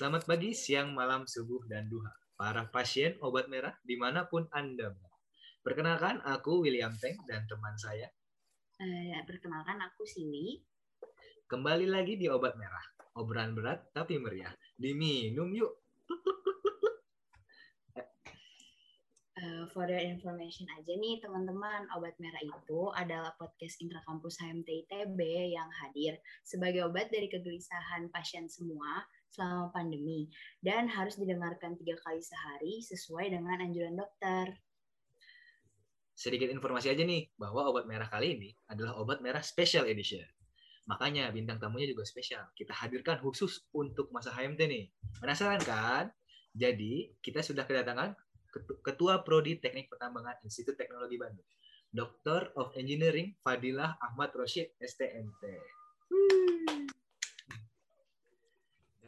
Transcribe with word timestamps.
Selamat 0.00 0.24
pagi, 0.24 0.56
siang, 0.56 0.96
malam, 0.96 1.28
subuh, 1.28 1.68
dan 1.68 1.84
duha. 1.84 2.08
Para 2.32 2.64
pasien 2.72 3.20
obat 3.20 3.52
merah 3.52 3.76
di 3.84 4.00
mana 4.00 4.24
pun 4.24 4.48
Anda 4.48 4.88
berada. 4.88 5.20
Perkenalkan, 5.60 6.24
aku 6.24 6.64
William 6.64 6.96
Teng 6.96 7.20
dan 7.28 7.44
teman 7.44 7.76
saya. 7.76 8.08
Uh, 8.80 9.20
perkenalkan, 9.28 9.76
aku 9.76 10.08
Siwi. 10.08 10.64
Kembali 11.44 11.84
lagi 11.84 12.16
di 12.16 12.32
obat 12.32 12.56
merah. 12.56 12.80
Obrolan 13.20 13.52
berat 13.52 13.92
tapi 13.92 14.16
meriah. 14.16 14.48
Diminum 14.72 15.52
yuk. 15.52 15.84
Uh, 19.36 19.68
for 19.76 19.84
your 19.84 20.00
information 20.00 20.64
aja 20.80 20.96
nih 20.96 21.16
teman-teman, 21.20 21.88
Obat 21.96 22.12
Merah 22.20 22.44
itu 22.44 22.92
adalah 22.92 23.32
podcast 23.40 23.80
intrakampus 23.80 24.36
HMT 24.36 24.84
ITB 24.84 25.20
yang 25.56 25.68
hadir 25.80 26.20
sebagai 26.44 26.84
obat 26.84 27.08
dari 27.08 27.24
kegelisahan 27.24 28.12
pasien 28.12 28.52
semua 28.52 29.00
selama 29.30 29.70
pandemi 29.70 30.26
dan 30.60 30.90
harus 30.90 31.16
didengarkan 31.16 31.78
tiga 31.78 31.94
kali 32.02 32.20
sehari 32.20 32.82
sesuai 32.82 33.30
dengan 33.30 33.62
anjuran 33.62 33.96
dokter. 33.96 34.58
Sedikit 36.12 36.52
informasi 36.52 36.92
aja 36.92 37.00
nih 37.00 37.32
bahwa 37.40 37.64
obat 37.70 37.88
merah 37.88 38.10
kali 38.10 38.36
ini 38.36 38.50
adalah 38.68 38.98
obat 39.00 39.24
merah 39.24 39.40
special 39.40 39.88
edition. 39.88 40.26
Makanya 40.90 41.30
bintang 41.30 41.62
tamunya 41.62 41.88
juga 41.88 42.04
spesial. 42.04 42.44
Kita 42.52 42.74
hadirkan 42.76 43.22
khusus 43.22 43.64
untuk 43.72 44.10
masa 44.12 44.34
HMT 44.34 44.60
nih. 44.66 44.84
Penasaran 45.22 45.62
kan? 45.62 46.10
Jadi 46.50 47.14
kita 47.22 47.40
sudah 47.46 47.62
kedatangan 47.62 48.12
Ketua 48.82 49.22
Prodi 49.22 49.62
Teknik 49.62 49.86
Pertambangan 49.86 50.42
Institut 50.42 50.74
Teknologi 50.74 51.14
Bandung, 51.14 51.46
Doctor 51.94 52.50
of 52.58 52.74
Engineering 52.74 53.38
Fadilah 53.46 53.94
Ahmad 54.02 54.34
Roshid 54.34 54.74
STMT. 54.82 55.42
Ya, 55.46 56.99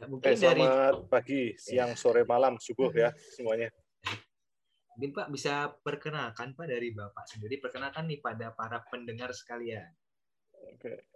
mungkin 0.09 0.31
eh, 0.31 0.37
selamat 0.37 0.69
dari... 0.69 1.09
pagi, 1.09 1.41
siang, 1.55 1.91
ya. 1.93 1.99
sore, 1.99 2.21
malam, 2.23 2.57
subuh 2.57 2.91
ya 2.91 3.09
semuanya. 3.35 3.69
Mungkin 4.93 5.11
Pak 5.13 5.27
bisa 5.33 5.73
perkenalkan 5.81 6.53
Pak 6.53 6.67
dari 6.69 6.93
Bapak 6.93 7.25
sendiri, 7.25 7.57
perkenalkan 7.57 8.05
nih 8.05 8.21
pada 8.21 8.53
para 8.53 8.81
pendengar 8.87 9.33
sekalian. 9.33 9.89
Oke. 10.73 11.09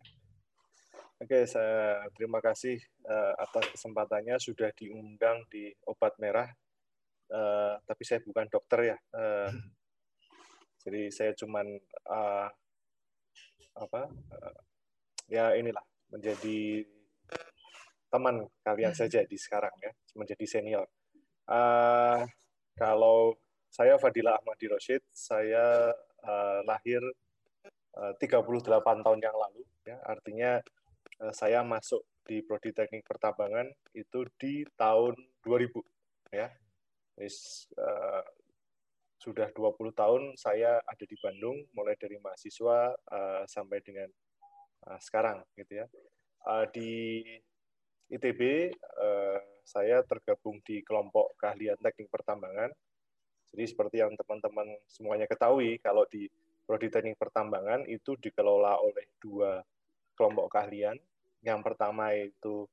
Oke, 1.18 1.50
saya 1.50 2.06
terima 2.14 2.38
kasih 2.38 2.78
uh, 3.10 3.34
atas 3.42 3.74
kesempatannya 3.74 4.38
sudah 4.38 4.70
diundang 4.78 5.42
di 5.50 5.74
Obat 5.90 6.14
Merah 6.22 6.46
uh, 7.32 7.76
tapi 7.84 8.04
saya 8.08 8.24
bukan 8.24 8.48
dokter 8.48 8.96
ya. 8.96 8.98
Uh, 9.12 9.50
jadi 10.84 11.12
saya 11.12 11.32
cuman 11.36 11.68
uh, 12.08 12.48
apa? 13.78 14.02
Uh, 14.08 14.60
ya 15.28 15.52
inilah 15.60 15.84
menjadi 16.08 16.88
teman 18.08 18.48
kalian 18.64 18.96
saja 18.96 19.24
di 19.28 19.36
sekarang 19.36 19.74
ya, 19.84 19.92
menjadi 20.16 20.46
senior. 20.48 20.88
Uh, 21.48 22.28
kalau 22.76 23.36
saya 23.68 24.00
Fadila 24.00 24.40
Ahmadi 24.40 24.72
Roshid, 24.72 25.04
saya 25.12 25.92
uh, 26.24 26.60
lahir 26.64 27.04
uh, 27.96 28.14
38 28.16 28.44
tahun 29.04 29.20
yang 29.20 29.36
lalu, 29.36 29.64
ya, 29.84 29.98
artinya 30.08 30.60
uh, 31.24 31.34
saya 31.36 31.64
masuk 31.64 32.04
di 32.28 32.44
Prodi 32.44 32.76
Teknik 32.76 33.08
Pertambangan 33.08 33.72
itu 33.96 34.28
di 34.40 34.64
tahun 34.76 35.16
2000, 35.44 36.36
ya. 36.36 36.52
Is, 37.18 37.66
uh, 37.80 38.24
sudah 39.18 39.50
20 39.50 39.92
tahun 39.98 40.22
saya 40.38 40.78
ada 40.86 41.06
di 41.08 41.18
Bandung, 41.18 41.66
mulai 41.74 41.98
dari 41.98 42.22
mahasiswa 42.22 42.94
uh, 42.94 43.44
sampai 43.50 43.82
dengan 43.82 44.08
uh, 44.86 45.00
sekarang, 45.02 45.42
gitu 45.58 45.82
ya. 45.82 45.86
Uh, 46.46 46.70
di 46.70 47.24
ITB 48.08 48.72
uh, 48.74 49.40
saya 49.68 50.00
tergabung 50.08 50.64
di 50.64 50.80
kelompok 50.80 51.36
keahlian 51.36 51.76
teknik 51.84 52.08
pertambangan. 52.08 52.72
Jadi 53.52 53.64
seperti 53.68 54.00
yang 54.00 54.16
teman-teman 54.16 54.80
semuanya 54.88 55.28
ketahui, 55.28 55.80
kalau 55.84 56.08
di 56.08 56.28
prodi 56.68 56.92
teknik 56.92 57.16
pertambangan 57.16 57.88
itu 57.88 58.16
dikelola 58.20 58.80
oleh 58.80 59.08
dua 59.20 59.64
kelompok 60.16 60.52
keahlian. 60.52 60.96
Yang 61.44 61.60
pertama 61.64 62.12
itu 62.12 62.68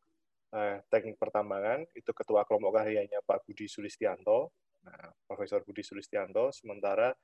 eh, 0.50 0.82
teknik 0.91 1.14
pertambangan 1.19 1.86
itu 1.94 2.10
ketua 2.10 2.42
kelompok 2.42 2.78
keahliannya 2.78 3.22
Pak 3.22 3.47
Budi 3.47 3.70
Sulistianto, 3.70 4.50
nah, 4.82 5.10
Profesor 5.26 5.62
Budi 5.62 5.86
Sulistianto. 5.86 6.50
Sementara 6.50 7.14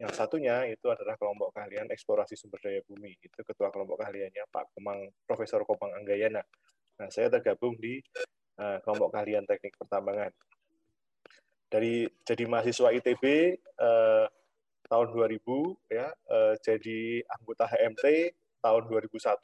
yang 0.00 0.10
satunya 0.10 0.64
itu 0.66 0.88
adalah 0.88 1.14
kelompok 1.20 1.54
keahlian 1.54 1.86
eksplorasi 1.92 2.34
sumber 2.34 2.58
daya 2.64 2.80
bumi, 2.82 3.14
itu 3.20 3.40
ketua 3.44 3.68
kelompok 3.68 4.00
keahliannya 4.00 4.48
Pak 4.48 4.74
Komang 4.74 5.12
Profesor 5.28 5.62
Komang 5.68 5.92
Anggayana. 5.92 6.42
Nah, 7.00 7.08
saya 7.10 7.26
tergabung 7.30 7.74
di 7.78 7.98
uh, 8.60 8.78
kelompok 8.82 9.14
keahlian 9.14 9.44
teknik 9.46 9.74
pertambangan. 9.78 10.30
Dari 11.70 12.06
jadi 12.22 12.44
mahasiswa 12.46 12.94
ITB 12.94 13.24
uh, 13.82 14.26
tahun 14.86 15.06
2000 15.10 15.42
ya, 15.90 16.06
uh, 16.30 16.54
jadi 16.62 17.24
anggota 17.26 17.66
HMT 17.66 18.04
tahun 18.62 18.82
2001 18.86 19.42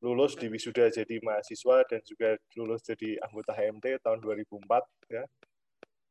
lulus 0.00 0.32
di 0.32 0.48
wisuda 0.48 0.88
jadi 0.88 1.20
mahasiswa 1.20 1.84
dan 1.84 2.00
juga 2.08 2.40
lulus 2.56 2.80
jadi 2.80 3.20
anggota 3.20 3.52
HMT 3.52 4.00
tahun 4.00 4.24
2004 4.24 5.12
ya. 5.12 5.24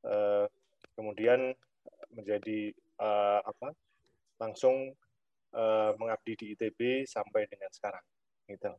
Uh, 0.06 0.46
kemudian 0.94 1.58
menjadi 2.14 2.72
uh, 3.02 3.42
apa? 3.44 3.74
langsung 4.40 4.96
uh, 5.52 5.92
mengabdi 6.00 6.34
di 6.40 6.46
ITB 6.56 7.04
sampai 7.04 7.44
dengan 7.52 7.68
sekarang 7.76 8.06
gitu. 8.48 8.72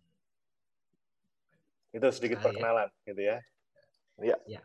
Itu 1.90 2.06
sedikit 2.14 2.38
perkenalan 2.42 2.88
gitu 3.06 3.22
ya. 3.22 3.36
Ya. 4.20 4.36
ya. 4.46 4.60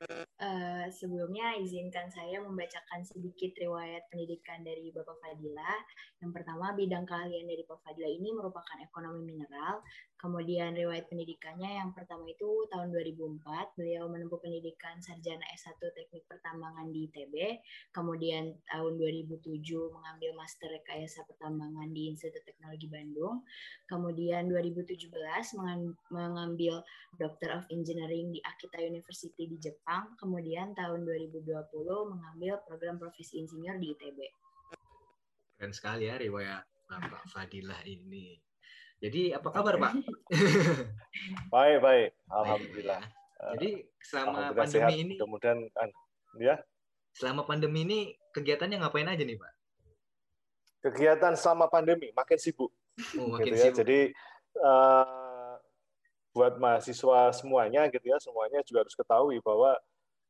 Uh, 0.00 0.88
sebelumnya 0.88 1.52
izinkan 1.60 2.08
saya 2.08 2.40
membacakan 2.40 3.04
sedikit 3.04 3.52
riwayat 3.60 4.08
pendidikan 4.08 4.64
dari 4.64 4.88
Bapak 4.88 5.20
Fadila. 5.20 5.76
Yang 6.24 6.40
pertama, 6.40 6.72
bidang 6.72 7.04
keahlian 7.04 7.44
dari 7.44 7.60
Bapak 7.68 7.84
Fadila 7.84 8.08
ini 8.08 8.32
merupakan 8.32 8.80
ekonomi 8.80 9.28
mineral. 9.28 9.84
Kemudian 10.16 10.76
riwayat 10.76 11.08
pendidikannya 11.08 11.80
yang 11.80 11.96
pertama 11.96 12.28
itu 12.28 12.68
tahun 12.72 12.92
2004, 12.92 13.76
beliau 13.76 14.04
menempuh 14.08 14.40
pendidikan 14.40 15.00
sarjana 15.00 15.44
S1 15.56 15.80
Teknik 15.80 16.28
Pertambangan 16.28 16.92
di 16.92 17.08
ITB. 17.08 17.60
Kemudian 17.92 18.52
tahun 18.68 19.00
2007 19.00 19.64
mengambil 19.92 20.30
Master 20.36 20.68
Rekayasa 20.76 21.24
Pertambangan 21.24 21.88
di 21.92 22.12
Institut 22.12 22.44
Teknologi 22.44 22.88
Bandung. 22.88 23.44
Kemudian 23.88 24.48
2017 24.48 25.08
mengambil 26.12 26.84
Doctor 27.16 27.56
of 27.56 27.64
Engineering 27.72 28.32
di 28.32 28.44
Akita 28.44 28.76
University 28.76 29.48
di 29.48 29.56
Jepang 29.56 29.89
Jepang, 29.90 30.14
kemudian 30.22 30.70
tahun 30.78 31.02
2020 31.02 31.50
mengambil 32.14 32.62
program 32.62 32.94
profesi 32.94 33.42
insinyur 33.42 33.74
di 33.74 33.90
ITB. 33.90 34.22
Keren 35.58 35.74
sekali 35.74 36.06
ya 36.06 36.14
riwayat 36.14 36.62
Bapak 36.86 37.26
Fadilah 37.26 37.82
ini. 37.82 38.38
Jadi 39.02 39.34
apa 39.34 39.50
kabar 39.50 39.82
Pak? 39.82 39.98
baik 41.50 41.78
baik, 41.82 42.08
alhamdulillah. 42.30 43.02
Ya. 43.02 43.46
Jadi 43.58 43.70
selama 43.98 44.54
pandemi 44.54 44.78
sehat. 44.78 44.90
ini, 44.94 45.14
kemudian 45.18 45.58
ya. 46.38 46.54
Selama 47.10 47.42
pandemi 47.42 47.78
ini 47.82 47.98
kegiatannya 48.30 48.86
ngapain 48.86 49.10
aja 49.10 49.26
nih 49.26 49.42
Pak? 49.42 49.52
Kegiatan 50.86 51.34
selama 51.34 51.66
pandemi 51.66 52.14
makin 52.14 52.38
sibuk. 52.38 52.70
Oh, 53.18 53.26
makin 53.34 53.42
gitu 53.42 53.58
ya. 53.58 53.62
sibuk. 53.66 53.78
Jadi 53.82 53.98
uh, 54.54 55.19
buat 56.30 56.58
mahasiswa 56.62 57.34
semuanya 57.34 57.90
gitu 57.90 58.06
ya 58.06 58.18
semuanya 58.22 58.62
juga 58.62 58.86
harus 58.86 58.94
ketahui 58.94 59.42
bahwa 59.42 59.74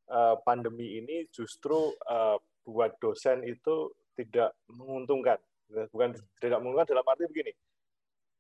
uh, 0.08 0.36
pandemi 0.42 1.00
ini 1.00 1.28
justru 1.28 1.92
uh, 2.08 2.40
buat 2.64 2.96
dosen 3.00 3.44
itu 3.44 3.92
tidak 4.16 4.56
menguntungkan. 4.68 5.36
Bukan 5.70 6.16
tidak 6.42 6.58
menguntungkan 6.60 6.88
dalam 6.96 7.06
arti 7.06 7.24
begini 7.30 7.52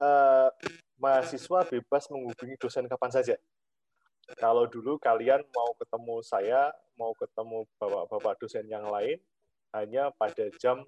uh, 0.00 0.48
mahasiswa 0.96 1.60
bebas 1.68 2.08
menghubungi 2.08 2.56
dosen 2.56 2.88
kapan 2.88 3.12
saja. 3.12 3.36
Kalau 4.38 4.66
dulu 4.66 4.96
kalian 4.96 5.42
mau 5.52 5.70
ketemu 5.76 6.16
saya 6.22 6.70
mau 6.94 7.12
ketemu 7.16 7.66
bapak-bapak 7.80 8.34
dosen 8.40 8.64
yang 8.68 8.86
lain 8.86 9.18
hanya 9.74 10.12
pada 10.14 10.50
jam 10.60 10.82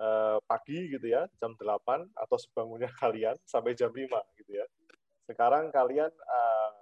uh, 0.00 0.36
pagi 0.44 0.92
gitu 0.92 1.06
ya 1.08 1.24
jam 1.40 1.56
8 1.56 1.64
atau 2.12 2.36
sebangunnya 2.36 2.90
kalian 3.02 3.36
sampai 3.46 3.72
jam 3.72 3.88
5 3.88 4.04
gitu 4.42 4.52
ya 4.52 4.66
sekarang 5.24 5.72
kalian 5.72 6.12
uh, 6.12 6.72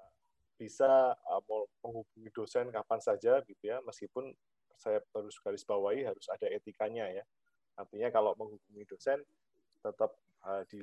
bisa 0.58 1.14
uh, 1.14 1.42
menghubungi 1.82 2.30
dosen 2.34 2.70
kapan 2.74 2.98
saja 2.98 3.38
gitu 3.46 3.62
ya, 3.62 3.78
meskipun 3.86 4.34
saya 4.74 4.98
harus 5.14 5.38
garis 5.38 5.62
bawahi 5.62 6.02
harus 6.06 6.26
ada 6.26 6.50
etikanya 6.50 7.06
ya. 7.10 7.24
Artinya 7.78 8.10
kalau 8.10 8.34
menghubungi 8.34 8.82
dosen 8.86 9.22
tetap 9.82 10.14
uh, 10.42 10.62
di 10.66 10.82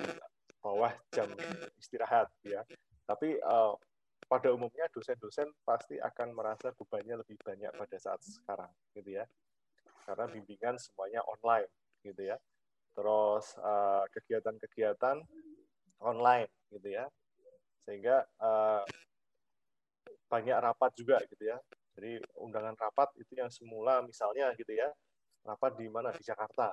bawah 0.64 0.92
jam 1.12 1.28
istirahat 1.76 2.32
ya. 2.48 2.64
Tapi 3.04 3.40
uh, 3.44 3.76
pada 4.30 4.54
umumnya 4.56 4.88
dosen-dosen 4.94 5.52
pasti 5.68 5.98
akan 6.00 6.36
merasa 6.36 6.72
bebannya 6.76 7.20
lebih 7.20 7.40
banyak 7.44 7.72
pada 7.76 7.98
saat 8.00 8.24
sekarang 8.24 8.72
gitu 8.96 9.20
ya. 9.20 9.26
Karena 10.08 10.32
bimbingan 10.32 10.80
semuanya 10.80 11.24
online 11.28 11.68
gitu 12.08 12.24
ya. 12.24 12.38
Terus 12.96 13.56
kegiatan-kegiatan 14.16 15.18
uh, 15.24 16.08
online 16.08 16.48
gitu 16.72 16.88
ya 16.88 17.08
sehingga 17.90 18.22
uh, 18.38 18.86
banyak 20.30 20.54
rapat 20.62 20.94
juga 20.94 21.18
gitu 21.26 21.42
ya. 21.50 21.58
Jadi 21.98 22.22
undangan 22.38 22.78
rapat 22.78 23.18
itu 23.18 23.34
yang 23.34 23.50
semula 23.50 24.06
misalnya 24.06 24.54
gitu 24.54 24.78
ya, 24.78 24.94
rapat 25.42 25.74
di 25.82 25.90
mana 25.90 26.14
di 26.14 26.22
Jakarta. 26.22 26.70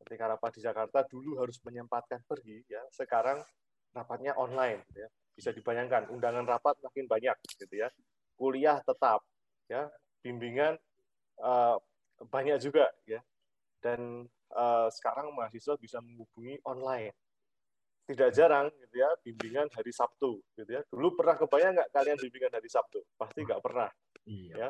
Ketika 0.00 0.24
rapat 0.24 0.56
di 0.56 0.60
Jakarta 0.64 1.04
dulu 1.04 1.36
harus 1.36 1.60
menyempatkan 1.68 2.24
pergi 2.24 2.64
ya, 2.64 2.80
sekarang 2.96 3.44
rapatnya 3.92 4.32
online 4.40 4.80
gitu 4.88 5.04
ya. 5.04 5.08
Bisa 5.36 5.52
dibayangkan 5.52 6.08
undangan 6.08 6.48
rapat 6.48 6.80
makin 6.80 7.04
banyak 7.12 7.36
gitu 7.44 7.76
ya. 7.76 7.92
Kuliah 8.32 8.80
tetap 8.80 9.20
ya, 9.68 9.92
bimbingan 10.24 10.80
uh, 11.44 11.76
banyak 12.24 12.56
juga 12.56 12.88
ya. 13.04 13.20
Dan 13.84 14.24
uh, 14.56 14.88
sekarang 14.88 15.28
mahasiswa 15.36 15.76
bisa 15.76 16.00
menghubungi 16.00 16.56
online 16.64 17.12
tidak 18.04 18.30
jarang 18.36 18.68
gitu 18.76 19.00
ya 19.00 19.10
bimbingan 19.24 19.68
hari 19.72 19.92
Sabtu 19.92 20.40
gitu 20.56 20.70
ya. 20.70 20.84
Dulu 20.92 21.16
pernah 21.16 21.36
kebayang 21.40 21.72
nggak 21.76 21.90
kalian 21.92 22.18
bimbingan 22.20 22.52
hari 22.52 22.68
Sabtu? 22.68 23.00
Pasti 23.16 23.40
nggak 23.44 23.62
pernah. 23.64 23.88
Iya. 24.28 24.54
Ya. 24.56 24.68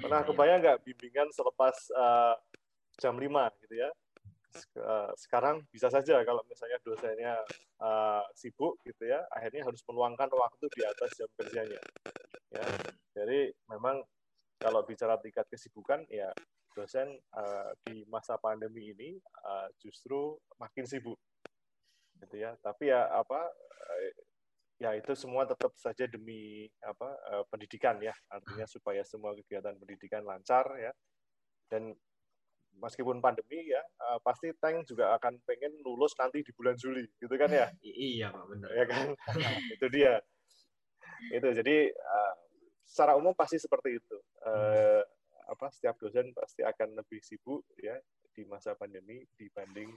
Pernah 0.00 0.20
iya. 0.24 0.28
kebayang 0.28 0.58
nggak 0.60 0.78
bimbingan 0.84 1.28
selepas 1.32 1.76
uh, 1.96 2.36
jam 3.00 3.16
5 3.16 3.28
gitu 3.64 3.74
ya? 3.74 3.90
Eh, 4.54 5.10
sekarang 5.18 5.66
bisa 5.74 5.90
saja 5.90 6.22
kalau 6.22 6.38
misalnya 6.46 6.78
dosennya 6.86 7.34
uh, 7.82 8.22
sibuk 8.38 8.78
gitu 8.86 9.10
ya, 9.10 9.18
akhirnya 9.34 9.66
harus 9.66 9.82
meluangkan 9.90 10.30
waktu 10.30 10.70
di 10.78 10.82
atas 10.86 11.10
jam 11.18 11.26
kerjanya. 11.34 11.82
Ya. 12.54 12.66
Jadi 13.18 13.50
memang 13.66 13.98
kalau 14.62 14.86
bicara 14.86 15.18
tingkat 15.18 15.50
kesibukan 15.50 16.06
ya 16.06 16.30
dosen 16.70 17.18
uh, 17.34 17.74
di 17.82 18.06
masa 18.06 18.38
pandemi 18.38 18.94
ini 18.94 19.18
uh, 19.42 19.66
justru 19.82 20.38
makin 20.58 20.86
sibuk 20.86 21.18
gitu 22.24 22.36
ya. 22.40 22.56
Tapi 22.60 22.90
ya 22.90 23.08
apa 23.12 23.40
eh, 24.00 24.12
ya 24.82 24.90
itu 24.98 25.14
semua 25.14 25.46
tetap 25.46 25.70
saja 25.78 26.04
demi 26.08 26.66
apa 26.82 27.08
eh, 27.32 27.44
pendidikan 27.48 28.00
ya. 28.00 28.14
Artinya 28.32 28.66
supaya 28.68 29.04
semua 29.06 29.36
kegiatan 29.36 29.76
pendidikan 29.76 30.24
lancar 30.24 30.64
ya. 30.80 30.92
Dan 31.68 31.94
meskipun 32.78 33.22
pandemi 33.22 33.70
ya 33.70 33.82
uh, 34.02 34.18
pasti 34.18 34.50
Tank 34.58 34.86
juga 34.90 35.14
akan 35.14 35.38
pengen 35.46 35.78
lulus 35.86 36.14
nanti 36.18 36.42
di 36.42 36.50
bulan 36.54 36.74
Juli 36.74 37.06
gitu 37.22 37.34
kan 37.38 37.50
ya? 37.50 37.70
Iya 37.82 38.34
pak 38.34 38.44
benar. 38.50 38.70
Ya 38.74 38.84
kan? 38.86 39.06
Itu 39.78 39.86
dia. 39.90 40.18
Itu 41.30 41.48
jadi 41.54 41.90
uh, 41.94 42.34
secara 42.84 43.14
umum 43.14 43.32
pasti 43.32 43.56
seperti 43.56 43.96
itu. 43.96 44.18
Uh, 44.44 45.02
apa 45.44 45.68
setiap 45.72 46.00
dosen 46.00 46.32
pasti 46.32 46.64
akan 46.64 46.96
lebih 46.96 47.20
sibuk 47.20 47.68
ya 47.76 47.96
di 48.32 48.48
masa 48.48 48.72
pandemi 48.72 49.20
dibanding 49.36 49.92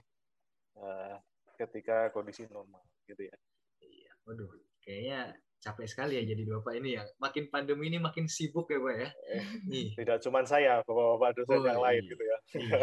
uh, 0.76 1.16
ketika 1.58 2.14
kondisi 2.14 2.46
normal 2.46 2.80
gitu 3.10 3.26
ya. 3.26 3.36
Iya, 3.82 4.12
waduh, 4.22 4.48
kayaknya 4.78 5.34
capek 5.58 5.90
sekali 5.90 6.14
ya 6.14 6.22
jadi 6.22 6.42
bapak 6.46 6.74
ini 6.78 6.94
ya. 6.94 7.02
Makin 7.18 7.50
pandemi 7.50 7.90
ini 7.90 7.98
makin 7.98 8.30
sibuk 8.30 8.70
ya 8.70 8.78
pak 8.78 8.94
ya. 8.94 9.08
Eh, 9.34 9.90
Tidak 9.98 10.18
cuma 10.22 10.46
saya, 10.46 10.80
bapak-bapak 10.86 11.30
dosen 11.42 11.58
oh, 11.58 11.66
yang 11.66 11.80
iya. 11.82 11.86
lain 11.90 12.02
gitu 12.06 12.24
ya. 12.24 12.38
Iya. 12.54 12.78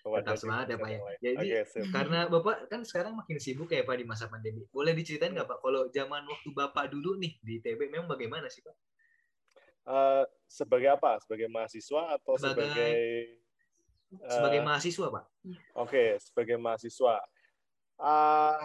Tetap 0.24 0.36
semangat 0.40 0.66
ya 0.72 0.76
pak 0.80 0.90
ya. 0.90 1.00
Jadi 1.20 1.46
okay, 1.60 1.84
karena 1.92 2.18
bapak 2.32 2.56
kan 2.72 2.80
sekarang 2.82 3.12
makin 3.12 3.36
sibuk 3.36 3.68
ya 3.68 3.84
pak 3.84 4.00
di 4.00 4.08
masa 4.08 4.32
pandemi. 4.32 4.64
Boleh 4.72 4.96
diceritain 4.96 5.36
nggak 5.36 5.48
pak 5.48 5.58
kalau 5.60 5.92
zaman 5.92 6.24
waktu 6.24 6.48
bapak 6.56 6.84
dulu 6.88 7.20
nih 7.20 7.36
di 7.44 7.60
TB 7.60 7.92
memang 7.92 8.08
bagaimana 8.08 8.48
sih 8.48 8.64
pak? 8.64 8.76
Uh, 9.84 10.24
sebagai 10.48 10.96
apa? 10.96 11.20
Sebagai 11.20 11.52
mahasiswa 11.52 12.16
atau 12.16 12.40
sebagai 12.40 12.72
sebagai, 12.72 14.32
sebagai 14.32 14.60
mahasiswa 14.64 15.06
pak? 15.12 15.24
Oke, 15.44 15.60
okay, 15.76 16.08
sebagai 16.24 16.56
mahasiswa 16.56 17.20
Uh, 18.00 18.64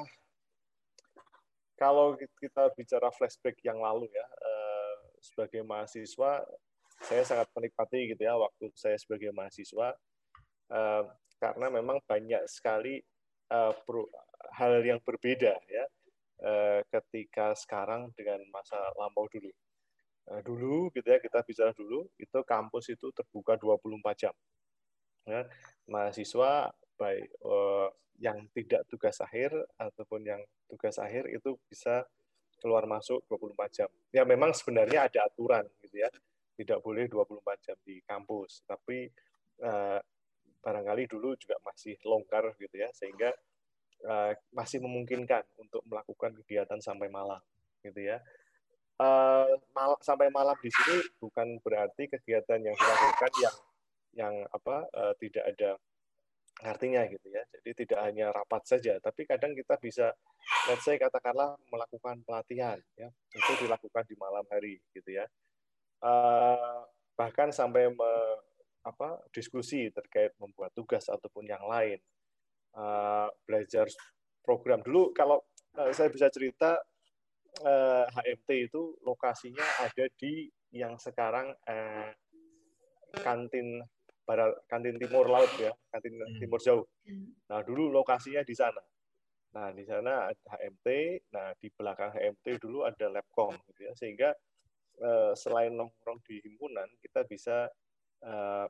kalau 1.76 2.16
kita 2.16 2.72
bicara 2.72 3.12
flashback 3.12 3.60
yang 3.60 3.84
lalu 3.84 4.08
ya, 4.08 4.24
uh, 4.24 4.96
sebagai 5.20 5.60
mahasiswa, 5.68 6.48
saya 7.04 7.24
sangat 7.28 7.52
menikmati 7.52 8.16
gitu 8.16 8.24
ya 8.24 8.40
waktu 8.40 8.72
saya 8.72 8.96
sebagai 8.96 9.36
mahasiswa, 9.36 9.92
uh, 10.72 11.04
karena 11.36 11.68
memang 11.68 12.00
banyak 12.08 12.48
sekali 12.48 13.04
uh, 13.52 13.76
pro, 13.84 14.08
hal 14.56 14.80
yang 14.88 15.04
berbeda 15.04 15.60
ya 15.68 15.86
uh, 16.48 16.80
ketika 16.88 17.52
sekarang 17.60 18.16
dengan 18.16 18.40
masa 18.56 18.80
lampau 18.96 19.28
dulu. 19.28 19.52
Uh, 20.26 20.42
dulu 20.42 20.90
gitu 20.96 21.06
ya 21.06 21.20
kita 21.22 21.44
bicara 21.46 21.72
dulu 21.76 22.08
itu 22.18 22.40
kampus 22.48 22.90
itu 22.90 23.12
terbuka 23.12 23.60
24 23.60 24.00
jam. 24.16 24.36
Ya, 25.26 25.44
mahasiswa 25.90 26.72
baik 26.96 27.28
uh, 27.44 27.90
yang 28.20 28.48
tidak 28.56 28.88
tugas 28.88 29.20
akhir 29.20 29.52
ataupun 29.76 30.24
yang 30.24 30.42
tugas 30.72 30.96
akhir 31.00 31.28
itu 31.32 31.60
bisa 31.68 32.08
keluar 32.60 32.88
masuk 32.88 33.22
24 33.28 33.76
jam. 33.76 33.90
Ya 34.16 34.24
memang 34.24 34.56
sebenarnya 34.56 35.12
ada 35.12 35.28
aturan 35.28 35.68
gitu 35.84 36.00
ya. 36.00 36.10
Tidak 36.56 36.80
boleh 36.80 37.12
24 37.12 37.44
jam 37.68 37.78
di 37.84 38.00
kampus, 38.08 38.64
tapi 38.64 39.12
uh, 39.60 40.00
barangkali 40.64 41.04
dulu 41.12 41.36
juga 41.36 41.60
masih 41.62 42.00
longgar 42.08 42.56
gitu 42.58 42.74
ya 42.80 42.90
sehingga 42.96 43.30
uh, 44.08 44.32
masih 44.56 44.80
memungkinkan 44.82 45.44
untuk 45.60 45.84
melakukan 45.86 46.34
kegiatan 46.42 46.80
sampai 46.80 47.12
malam 47.12 47.44
gitu 47.84 48.02
ya. 48.02 48.24
Uh, 48.96 49.60
mal 49.76 50.00
sampai 50.00 50.32
malam 50.32 50.56
di 50.64 50.72
sini 50.72 51.04
bukan 51.20 51.60
berarti 51.60 52.08
kegiatan 52.08 52.64
yang 52.64 52.72
dilakukan 52.80 53.32
yang 53.44 53.56
yang 54.16 54.36
apa 54.56 54.88
uh, 54.96 55.14
tidak 55.20 55.44
ada 55.52 55.76
artinya 56.64 57.04
gitu 57.10 57.28
ya. 57.28 57.44
Jadi 57.52 57.84
tidak 57.84 58.00
hanya 58.06 58.32
rapat 58.32 58.64
saja, 58.64 58.96
tapi 59.04 59.28
kadang 59.28 59.52
kita 59.52 59.76
bisa 59.82 60.14
let's 60.72 60.86
say 60.88 60.96
katakanlah 60.96 61.60
melakukan 61.68 62.24
pelatihan 62.24 62.80
ya. 62.96 63.12
Itu 63.34 63.66
dilakukan 63.66 64.04
di 64.08 64.16
malam 64.16 64.46
hari 64.48 64.80
gitu 64.96 65.12
ya. 65.12 65.26
Uh, 66.00 66.86
bahkan 67.16 67.50
sampai 67.52 67.92
me, 67.92 68.12
apa 68.86 69.20
diskusi 69.34 69.90
terkait 69.90 70.32
membuat 70.38 70.72
tugas 70.78 71.10
ataupun 71.10 71.50
yang 71.50 71.64
lain. 71.66 72.00
Uh, 72.76 73.32
belajar 73.48 73.88
program 74.44 74.84
dulu 74.84 75.16
kalau 75.16 75.40
uh, 75.80 75.92
saya 75.96 76.12
bisa 76.12 76.28
cerita 76.28 76.76
uh, 77.64 78.06
HMT 78.12 78.68
itu 78.68 79.00
lokasinya 79.08 79.64
ada 79.80 80.06
di 80.20 80.52
yang 80.76 81.00
sekarang 81.00 81.56
uh, 81.56 82.12
kantin 83.24 83.80
barat 84.26 84.52
kantin 84.66 84.98
timur 84.98 85.30
laut 85.30 85.50
ya, 85.62 85.72
kantin 85.94 86.18
hmm. 86.18 86.42
timur 86.42 86.60
jauh. 86.60 86.86
Hmm. 87.06 87.32
Nah, 87.48 87.62
dulu 87.62 87.94
lokasinya 87.94 88.42
di 88.42 88.58
sana. 88.58 88.82
Nah, 89.56 89.72
di 89.72 89.86
sana 89.88 90.28
ada 90.28 90.46
HMT, 90.60 90.88
nah 91.32 91.56
di 91.56 91.72
belakang 91.72 92.12
HMT 92.12 92.60
dulu 92.60 92.84
ada 92.84 93.08
Labcom 93.08 93.56
gitu 93.72 93.88
ya. 93.88 93.94
Sehingga 93.96 94.30
eh, 95.00 95.32
selain 95.38 95.72
nongkrong 95.72 96.20
di 96.28 96.42
himpunan, 96.44 96.90
kita 97.00 97.24
bisa 97.24 97.70
eh, 98.26 98.68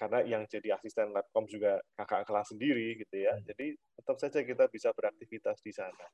karena 0.00 0.24
yang 0.24 0.42
jadi 0.48 0.74
asisten 0.74 1.12
Labcom 1.14 1.46
juga 1.46 1.78
kakak 1.94 2.26
kelas 2.26 2.50
sendiri 2.56 2.98
gitu 2.98 3.22
ya. 3.22 3.36
Hmm. 3.36 3.44
Jadi 3.46 3.76
tetap 3.94 4.16
saja 4.18 4.40
kita 4.42 4.64
bisa 4.72 4.90
beraktivitas 4.96 5.60
di 5.62 5.70
sana. 5.70 6.06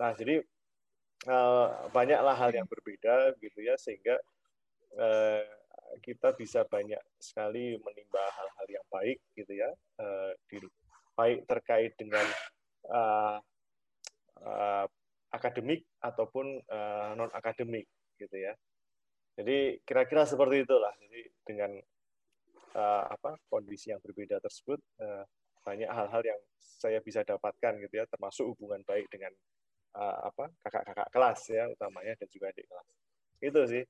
Nah, 0.00 0.16
jadi 0.16 0.40
eh, 1.28 1.68
banyaklah 1.92 2.36
hal 2.38 2.50
yang 2.54 2.64
berbeda 2.70 3.36
gitu 3.42 3.58
ya 3.60 3.76
sehingga 3.76 4.16
eh, 4.96 5.61
kita 6.00 6.32
bisa 6.32 6.64
banyak 6.64 7.00
sekali 7.20 7.76
menimba 7.76 8.22
hal-hal 8.32 8.66
yang 8.80 8.86
baik 8.88 9.18
gitu 9.36 9.52
ya 9.52 9.68
uh, 10.00 10.32
di, 10.48 10.62
baik 11.12 11.44
terkait 11.44 11.92
dengan 12.00 12.24
uh, 12.88 13.36
uh, 14.40 14.86
akademik 15.32 15.84
ataupun 16.00 16.60
uh, 16.68 17.16
non 17.16 17.32
akademik 17.32 17.88
gitu 18.20 18.36
ya. 18.36 18.52
Jadi 19.32 19.80
kira-kira 19.88 20.28
seperti 20.28 20.68
itulah. 20.68 20.92
Jadi 21.00 21.20
dengan 21.42 21.72
uh, 22.76 23.04
apa 23.08 23.40
kondisi 23.48 23.90
yang 23.90 24.00
berbeda 24.04 24.38
tersebut 24.44 24.78
uh, 25.00 25.24
banyak 25.64 25.88
hal-hal 25.88 26.22
yang 26.22 26.40
saya 26.58 27.00
bisa 27.00 27.24
dapatkan 27.24 27.78
gitu 27.80 27.94
ya 28.02 28.04
termasuk 28.10 28.44
hubungan 28.52 28.82
baik 28.84 29.08
dengan 29.08 29.32
uh, 29.96 30.28
apa 30.28 30.50
kakak-kakak 30.68 31.08
kelas 31.14 31.40
ya 31.48 31.64
utamanya 31.70 32.12
dan 32.18 32.28
juga 32.28 32.52
adik 32.52 32.66
kelas. 32.68 32.88
Itu 33.40 33.60
sih 33.66 33.84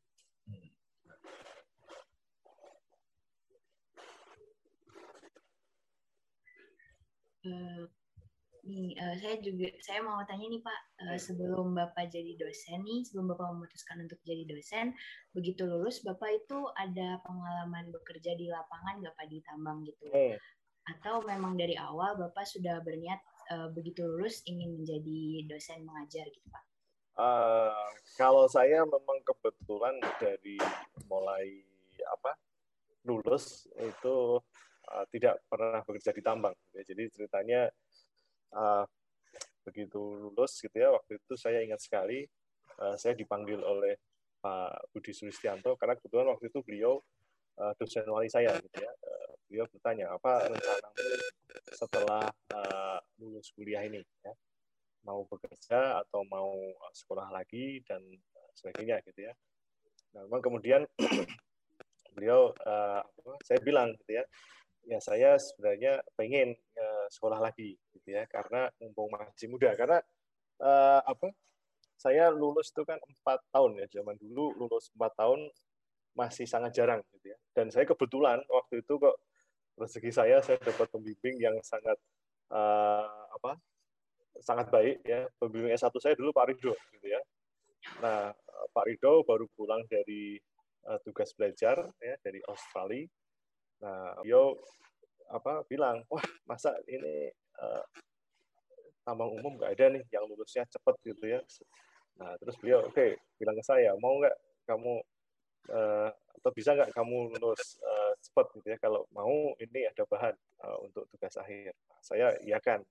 Uh, 7.43 7.85
nih 8.63 8.95
uh, 8.95 9.15
saya 9.19 9.43
juga 9.43 9.75
saya 9.83 10.07
mau 10.07 10.23
tanya 10.23 10.47
nih 10.47 10.63
Pak 10.63 10.81
uh, 11.03 11.19
sebelum 11.19 11.75
Bapak 11.75 12.15
jadi 12.15 12.39
dosen 12.39 12.87
nih 12.87 13.03
sebelum 13.03 13.35
Bapak 13.35 13.59
memutuskan 13.59 14.07
untuk 14.07 14.23
jadi 14.23 14.47
dosen 14.47 14.95
begitu 15.35 15.67
lulus 15.67 15.99
Bapak 16.07 16.31
itu 16.31 16.71
ada 16.79 17.19
pengalaman 17.27 17.91
bekerja 17.91 18.39
di 18.39 18.47
lapangan 18.47 19.03
nggak 19.03 19.15
Pak 19.19 19.27
di 19.27 19.39
tambang 19.43 19.83
gitu 19.83 20.07
hmm. 20.07 20.39
atau 20.95 21.27
memang 21.27 21.59
dari 21.59 21.75
awal 21.75 22.15
Bapak 22.15 22.47
sudah 22.47 22.79
berniat 22.87 23.19
uh, 23.51 23.67
begitu 23.75 24.07
lulus 24.07 24.47
ingin 24.47 24.79
menjadi 24.79 25.43
dosen 25.51 25.83
mengajar 25.83 26.27
gitu 26.31 26.47
Pak? 26.47 26.65
Uh, 27.13 27.93
kalau 28.15 28.47
saya 28.47 28.87
memang 28.87 29.19
kebetulan 29.27 29.99
dari 30.23 30.57
mulai 31.11 31.67
apa 32.09 32.39
lulus 33.05 33.67
itu 33.75 34.39
uh, 34.91 35.05
tidak 35.09 35.43
pernah 35.47 35.81
bekerja 35.87 36.11
di 36.11 36.23
tambang. 36.25 36.57
Ya, 36.75 36.83
jadi 36.83 37.07
ceritanya 37.13 37.71
uh, 38.57 38.85
begitu 39.63 39.99
lulus 39.99 40.59
gitu 40.59 40.75
ya, 40.75 40.91
waktu 40.91 41.23
itu 41.23 41.35
saya 41.39 41.63
ingat 41.63 41.79
sekali 41.79 42.27
uh, 42.83 42.99
saya 42.99 43.15
dipanggil 43.15 43.63
oleh 43.63 43.95
Pak 44.43 44.91
Budi 44.91 45.15
Sulistianto 45.15 45.79
karena 45.79 45.95
kebetulan 45.95 46.35
waktu 46.35 46.51
itu 46.51 46.61
beliau 46.67 46.99
dosen 47.79 48.03
wali 48.11 48.27
saya 48.27 48.59
gitu 48.59 48.83
ya. 48.83 48.91
Beliau 49.47 49.71
bertanya 49.71 50.11
apa 50.19 50.51
rencanamu 50.51 50.99
setelah 51.71 52.27
uh, 52.51 52.99
lulus 53.23 53.55
kuliah 53.55 53.87
ini 53.87 54.03
ya. 54.03 54.35
Mau 55.07 55.23
bekerja 55.31 56.03
atau 56.03 56.27
mau 56.27 56.59
sekolah 56.91 57.31
lagi 57.31 57.87
dan 57.87 58.03
sebagainya 58.59 58.99
gitu 59.07 59.31
ya. 59.31 59.33
Nah, 60.19 60.27
memang 60.27 60.43
kemudian 60.43 60.83
beliau 62.19 62.51
saya 63.47 63.63
bilang 63.63 63.95
gitu 64.03 64.19
ya 64.19 64.25
ya 64.87 64.99
saya 64.99 65.39
sebenarnya 65.39 66.03
pengen 66.19 66.55
uh, 66.79 67.07
sekolah 67.11 67.39
lagi 67.39 67.79
gitu 67.95 68.09
ya 68.11 68.27
karena 68.27 68.69
mumpung 68.83 69.11
masih 69.13 69.51
muda. 69.51 69.73
Karena 69.79 69.99
uh, 70.63 71.01
apa 71.07 71.31
saya 71.99 72.35
lulus 72.35 72.75
itu 72.75 72.83
kan 72.83 72.99
empat 72.99 73.39
tahun 73.55 73.79
ya 73.79 73.87
zaman 74.03 74.19
dulu 74.19 74.59
lulus 74.59 74.91
empat 74.99 75.13
tahun 75.15 75.41
masih 76.19 76.45
sangat 76.45 76.75
jarang 76.75 77.01
gitu 77.15 77.33
ya. 77.33 77.39
Dan 77.55 77.71
saya 77.71 77.87
kebetulan 77.87 78.43
waktu 78.51 78.83
itu 78.83 78.99
kok 78.99 79.17
rezeki 79.79 80.11
saya 80.13 80.37
saya 80.45 80.59
dapat 80.61 80.91
pembimbing 80.91 81.41
yang 81.41 81.57
sangat 81.65 81.97
uh, 82.51 83.07
apa 83.39 83.57
sangat 84.43 84.69
baik 84.69 85.01
ya. 85.07 85.31
Pembimbing 85.39 85.73
S1 85.79 85.95
saya 86.03 86.15
dulu 86.19 86.35
Pak 86.35 86.47
Rido 86.51 86.75
gitu 86.99 87.07
ya. 87.07 87.21
Nah 88.03 88.35
Pak 88.75 88.85
Rido 88.91 89.23
baru 89.23 89.47
pulang 89.55 89.87
dari 89.87 90.37
uh, 90.91 90.99
tugas 91.07 91.31
belajar 91.39 91.87
ya 92.03 92.15
dari 92.21 92.43
Australia 92.51 93.07
nah 93.83 94.15
beliau 94.23 94.55
apa 95.27 95.67
bilang 95.67 96.07
wah 96.07 96.23
masa 96.47 96.71
ini 96.87 97.35
uh, 97.59 97.83
tambang 99.03 99.35
umum 99.35 99.59
nggak 99.59 99.75
ada 99.75 99.99
nih 99.99 100.05
yang 100.15 100.25
lulusnya 100.31 100.63
cepat 100.71 100.95
gitu 101.03 101.27
ya 101.27 101.43
Nah, 102.21 102.37
terus 102.41 102.57
beliau, 102.61 102.85
oke, 102.85 102.93
okay, 102.93 103.17
bilang 103.41 103.57
ke 103.57 103.65
saya, 103.65 103.97
mau 103.97 104.21
nggak 104.21 104.37
kamu 104.69 105.01
uh, 105.73 106.11
atau 106.13 106.51
bisa 106.53 106.75
nggak 106.77 106.93
kamu 106.93 107.33
lulus 107.39 107.81
uh, 107.81 108.13
cepat 108.21 108.47
gitu 108.59 108.67
ya? 108.75 108.79
Kalau 108.83 109.09
mau, 109.15 109.57
ini 109.57 109.89
ada 109.89 110.05
bahan 110.05 110.35
uh, 110.67 110.79
untuk 110.85 111.09
tugas 111.09 111.33
akhir. 111.41 111.73
Nah, 111.73 112.01
saya 112.05 112.27
iakan. 112.45 112.85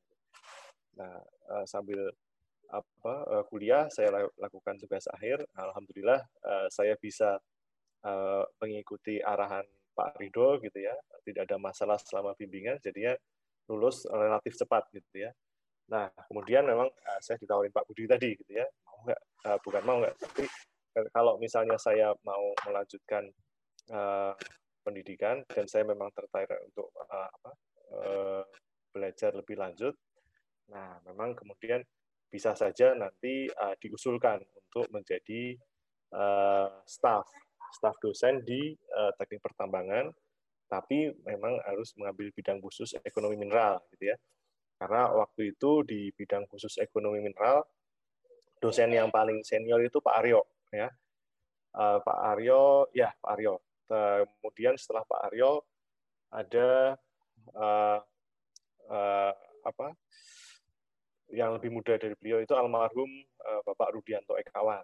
Nah, 0.97 1.21
uh, 1.51 1.65
sambil 1.69 2.09
apa 2.71 3.13
uh, 3.27 3.43
kuliah, 3.51 3.91
saya 3.91 4.09
lakukan 4.39 4.79
tugas 4.79 5.05
akhir. 5.11 5.43
Alhamdulillah, 5.53 6.23
uh, 6.41 6.67
saya 6.71 6.95
bisa 6.97 7.37
uh, 8.07 8.43
mengikuti 8.57 9.19
arahan 9.21 9.67
Pak 9.91 10.17
Rido 10.19 10.57
gitu 10.63 10.79
ya. 10.79 10.95
Tidak 11.21 11.45
ada 11.45 11.57
masalah 11.61 11.99
selama 12.01 12.33
bimbingan, 12.33 12.81
jadinya 12.81 13.13
lulus 13.69 14.03
relatif 14.09 14.57
cepat 14.57 14.89
gitu 14.91 15.27
ya. 15.27 15.31
Nah, 15.91 16.07
kemudian 16.31 16.63
memang 16.63 16.87
uh, 16.87 17.19
saya 17.19 17.35
ditawarin 17.35 17.71
Pak 17.71 17.83
Budi 17.87 18.07
tadi 18.07 18.31
gitu 18.35 18.51
ya, 18.55 18.65
nggak 19.05 19.21
uh, 19.45 19.57
bukan 19.65 19.81
mau 19.83 19.97
nggak 20.01 20.15
tapi 20.21 20.45
kalau 21.15 21.39
misalnya 21.39 21.77
saya 21.79 22.13
mau 22.21 22.53
melanjutkan 22.67 23.25
uh, 23.95 24.33
pendidikan 24.85 25.41
dan 25.49 25.65
saya 25.65 25.87
memang 25.87 26.09
tertarik 26.13 26.57
untuk 26.67 26.89
apa 27.11 27.51
belajar 28.91 29.35
lebih 29.35 29.59
lanjut 29.59 29.93
nah 30.71 30.95
memang 31.03 31.35
kemudian 31.35 31.83
bisa 32.31 32.55
saja 32.55 32.95
nanti 32.95 33.51
diusulkan 33.83 34.39
untuk 34.39 34.87
menjadi 34.95 35.59
staff 36.87 37.27
staff 37.69 37.95
dosen 38.01 38.41
di 38.41 38.73
uh, 38.73 39.13
teknik 39.15 39.41
pertambangan 39.45 40.09
tapi 40.71 41.11
memang 41.27 41.59
harus 41.67 41.91
mengambil 41.99 42.31
bidang 42.31 42.63
khusus 42.63 42.95
ekonomi 43.03 43.35
mineral 43.35 43.83
gitu 43.91 44.15
ya. 44.15 44.17
Karena 44.79 45.11
waktu 45.11 45.51
itu 45.51 45.83
di 45.83 46.15
bidang 46.15 46.47
khusus 46.47 46.79
ekonomi 46.79 47.19
mineral 47.19 47.67
dosen 48.63 48.95
yang 48.95 49.11
paling 49.11 49.43
senior 49.43 49.83
itu 49.83 49.99
Pak 49.99 50.23
Aryo 50.23 50.47
ya. 50.71 50.87
Uh, 51.75 51.99
Pak 51.99 52.19
Aryo 52.35 52.87
ya 52.95 53.11
Pak 53.19 53.31
Aryo. 53.35 53.59
Kemudian 54.39 54.79
setelah 54.79 55.03
Pak 55.03 55.19
Aryo 55.27 55.67
ada 56.31 56.95
uh, 57.51 57.99
uh, 58.87 59.33
apa 59.67 59.91
yang 61.35 61.59
lebih 61.59 61.67
muda 61.75 61.99
dari 61.99 62.15
beliau 62.15 62.39
itu 62.39 62.55
almarhum 62.55 63.07
Bapak 63.67 63.95
Rudianto 63.95 64.39
Ekawan 64.39 64.83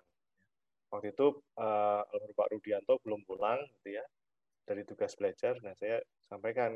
waktu 0.88 1.12
itu 1.12 1.27
uh, 1.60 2.01
Pak 2.08 2.48
Rudianto 2.51 3.00
belum 3.03 3.27
pulang 3.27 3.60
gitu 3.79 4.00
ya 4.00 4.06
dari 4.67 4.84
tugas 4.88 5.15
belajar 5.20 5.60
nah 5.63 5.75
saya 5.75 6.00
sampaikan 6.27 6.75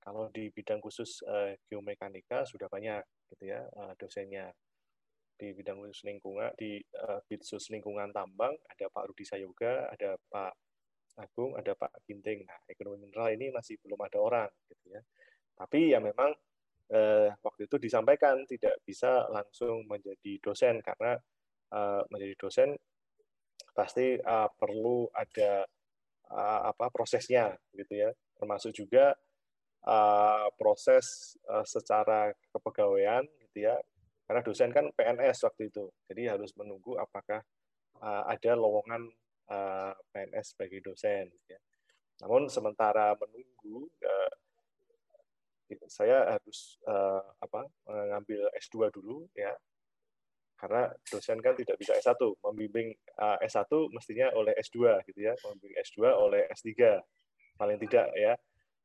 kalau 0.00 0.32
di 0.32 0.48
bidang 0.48 0.80
khusus 0.80 1.20
uh, 1.28 1.52
geomekanika 1.68 2.48
sudah 2.48 2.68
banyak 2.72 3.04
gitu 3.32 3.52
ya 3.52 3.60
uh, 3.76 3.92
dosennya 4.00 4.48
di 5.40 5.56
bidang 5.56 5.80
khusus 5.80 6.04
lingkungan 6.04 6.52
di 6.56 6.80
uh, 7.00 7.20
khusus 7.28 7.72
lingkungan 7.72 8.12
tambang 8.12 8.52
ada 8.68 8.86
Pak 8.92 9.04
Rudi 9.08 9.24
Sayoga, 9.24 9.88
ada 9.88 10.16
Pak 10.28 10.52
Agung, 11.20 11.52
ada 11.56 11.76
Pak 11.76 12.04
Ginting. 12.08 12.48
Nah, 12.48 12.58
ekonomi 12.68 13.04
mineral 13.04 13.36
ini 13.36 13.52
masih 13.52 13.76
belum 13.84 14.00
ada 14.00 14.18
orang 14.20 14.48
gitu 14.72 14.96
ya. 14.96 15.00
Tapi 15.56 15.92
ya 15.92 16.00
memang 16.00 16.32
eh, 16.90 17.28
waktu 17.44 17.68
itu 17.68 17.76
disampaikan 17.76 18.40
tidak 18.48 18.80
bisa 18.82 19.28
langsung 19.28 19.84
menjadi 19.84 20.40
dosen 20.40 20.80
karena 20.80 21.12
eh, 21.72 22.02
menjadi 22.08 22.34
dosen 22.40 22.68
pasti 23.72 24.18
uh, 24.20 24.48
perlu 24.54 25.08
ada 25.14 25.66
uh, 26.30 26.60
apa 26.70 26.90
prosesnya 26.92 27.54
gitu 27.74 27.94
ya. 27.96 28.10
Termasuk 28.36 28.74
juga 28.74 29.14
uh, 29.84 30.46
proses 30.56 31.36
uh, 31.48 31.64
secara 31.64 32.32
kepegawaian 32.52 33.24
gitu 33.50 33.68
ya 33.70 33.76
karena 34.30 34.46
dosen 34.46 34.70
kan 34.70 34.86
PNS 34.94 35.42
waktu 35.42 35.74
itu, 35.74 35.90
jadi 36.06 36.38
harus 36.38 36.54
menunggu 36.54 36.94
apakah 36.94 37.42
uh, 37.98 38.22
ada 38.30 38.54
lowongan 38.54 39.10
uh, 39.50 39.90
PNS 40.14 40.54
sebagai 40.54 40.86
dosen. 40.86 41.26
Ya. 41.50 41.58
Namun 42.22 42.46
sementara 42.46 43.18
menunggu, 43.18 43.90
uh, 44.06 44.32
saya 45.90 46.38
harus 46.38 46.78
uh, 46.86 47.26
apa 47.42 47.66
mengambil 47.90 48.46
S2 48.54 48.94
dulu 48.94 49.26
ya, 49.34 49.50
karena 50.60 50.92
dosen 51.08 51.40
kan 51.40 51.56
tidak 51.56 51.80
bisa 51.80 51.96
S1, 51.96 52.20
membimbing 52.44 52.92
uh, 53.16 53.40
S1 53.40 53.72
mestinya 53.96 54.28
oleh 54.36 54.52
S2 54.60 55.00
gitu 55.08 55.20
ya, 55.24 55.32
membimbing 55.48 55.72
S2 55.80 55.98
oleh 56.04 56.44
S3 56.52 57.00
paling 57.56 57.80
tidak 57.80 58.12
ya. 58.12 58.36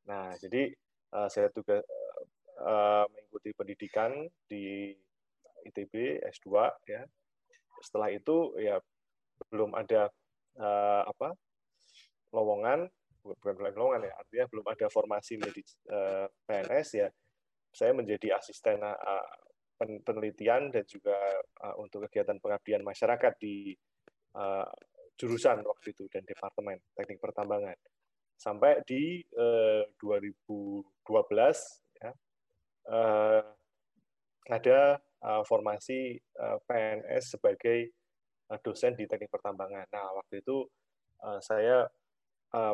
Nah, 0.08 0.32
jadi 0.40 0.72
uh, 1.12 1.28
saya 1.28 1.52
juga 1.52 1.84
uh, 2.64 3.04
mengikuti 3.12 3.52
pendidikan 3.52 4.24
di 4.48 4.96
ITB 5.68 6.24
S2 6.32 6.48
ya. 6.88 7.04
Setelah 7.84 8.08
itu 8.16 8.56
ya 8.56 8.80
belum 9.52 9.76
ada 9.76 10.08
apa 11.04 11.36
lowongan. 12.32 12.88
Bukan 13.20 13.60
lowongan 13.76 14.08
ya. 14.08 14.14
Artinya 14.16 14.46
belum 14.48 14.66
ada 14.72 14.88
formasi 14.88 15.36
medis 15.36 15.76
PNS 16.48 16.88
ya. 16.96 17.10
Saya 17.76 17.92
menjadi 17.92 18.40
asisten 18.40 18.80
penelitian 19.78 20.72
dan 20.72 20.86
juga 20.88 21.16
uh, 21.64 21.76
untuk 21.84 22.08
kegiatan 22.08 22.40
pengabdian 22.40 22.82
masyarakat 22.82 23.34
di 23.40 23.76
uh, 24.40 24.68
jurusan 25.16 25.64
waktu 25.64 25.96
itu 25.96 26.08
dan 26.12 26.24
departemen 26.24 26.80
teknik 26.96 27.20
pertambangan 27.20 27.76
sampai 28.36 28.84
di 28.84 29.24
uh, 29.36 29.88
2012 30.00 30.84
ya 32.04 32.12
uh, 32.92 33.42
ada 34.46 35.02
formasi 35.42 36.22
PNS 36.38 37.34
sebagai 37.34 37.90
dosen 38.62 38.94
di 38.94 39.10
teknik 39.10 39.34
pertambangan. 39.34 39.90
Nah, 39.90 40.22
waktu 40.22 40.46
itu 40.46 40.70
saya 41.42 41.90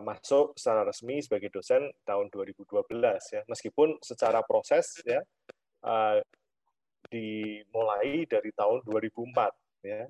masuk 0.04 0.60
secara 0.60 0.84
resmi 0.84 1.24
sebagai 1.24 1.48
dosen 1.48 1.88
tahun 2.04 2.28
2012 2.28 2.92
ya. 3.32 3.48
Meskipun 3.48 4.04
secara 4.04 4.44
proses 4.44 5.00
ya 5.08 5.24
dimulai 7.12 8.24
dari 8.26 8.52
tahun 8.56 8.88
2004 8.88 9.84
ya. 9.84 10.08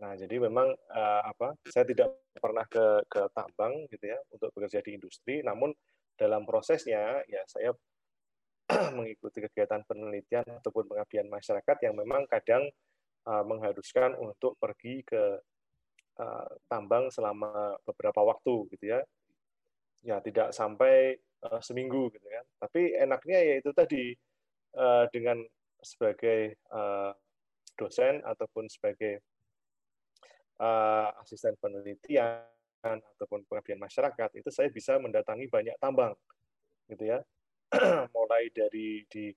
Nah, 0.00 0.12
jadi 0.16 0.36
memang 0.40 0.68
uh, 0.72 1.22
apa? 1.24 1.56
Saya 1.68 1.84
tidak 1.88 2.12
pernah 2.36 2.64
ke 2.68 3.04
ke 3.08 3.28
tambang 3.32 3.88
gitu 3.88 4.04
ya 4.04 4.20
untuk 4.32 4.52
bekerja 4.56 4.80
di 4.84 4.96
industri, 4.96 5.40
namun 5.44 5.72
dalam 6.20 6.44
prosesnya 6.44 7.24
ya 7.24 7.42
saya 7.48 7.72
mengikuti 8.96 9.40
kegiatan 9.40 9.84
penelitian 9.88 10.44
ataupun 10.60 10.88
pengabdian 10.92 11.28
masyarakat 11.32 11.76
yang 11.84 11.96
memang 11.96 12.28
kadang 12.28 12.68
uh, 13.24 13.44
mengharuskan 13.44 14.14
untuk 14.20 14.60
pergi 14.60 15.00
ke 15.00 15.40
uh, 16.20 16.50
tambang 16.68 17.08
selama 17.08 17.76
beberapa 17.88 18.20
waktu 18.20 18.68
gitu 18.76 18.84
ya 18.84 19.00
ya 20.00 20.16
tidak 20.20 20.52
sampai 20.52 21.16
uh, 21.44 21.60
seminggu 21.60 22.12
gitu 22.12 22.24
kan 22.24 22.44
tapi 22.60 22.96
enaknya 22.96 23.40
yaitu 23.40 23.72
tadi 23.72 24.16
dengan 25.10 25.42
sebagai 25.82 26.56
uh, 26.70 27.12
dosen 27.76 28.20
ataupun 28.24 28.68
sebagai 28.68 29.20
uh, 30.60 31.08
asisten 31.20 31.56
penelitian 31.60 32.44
ataupun 32.80 33.44
pengabdian 33.44 33.80
masyarakat 33.80 34.30
itu 34.36 34.48
saya 34.48 34.72
bisa 34.72 34.96
mendatangi 34.96 35.48
banyak 35.48 35.76
tambang 35.80 36.16
gitu 36.88 37.16
ya 37.16 37.20
mulai 38.16 38.50
dari 38.50 39.04
di 39.06 39.30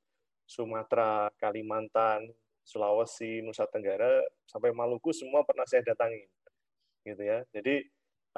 Sumatera, 0.43 1.31
Kalimantan, 1.39 2.27
Sulawesi, 2.63 3.43
Nusa 3.43 3.67
Tenggara, 3.67 4.23
sampai 4.47 4.75
Maluku 4.75 5.11
semua 5.15 5.43
pernah 5.43 5.67
saya 5.67 5.83
datangi. 5.83 6.23
gitu 7.03 7.19
ya. 7.19 7.43
Jadi 7.51 7.83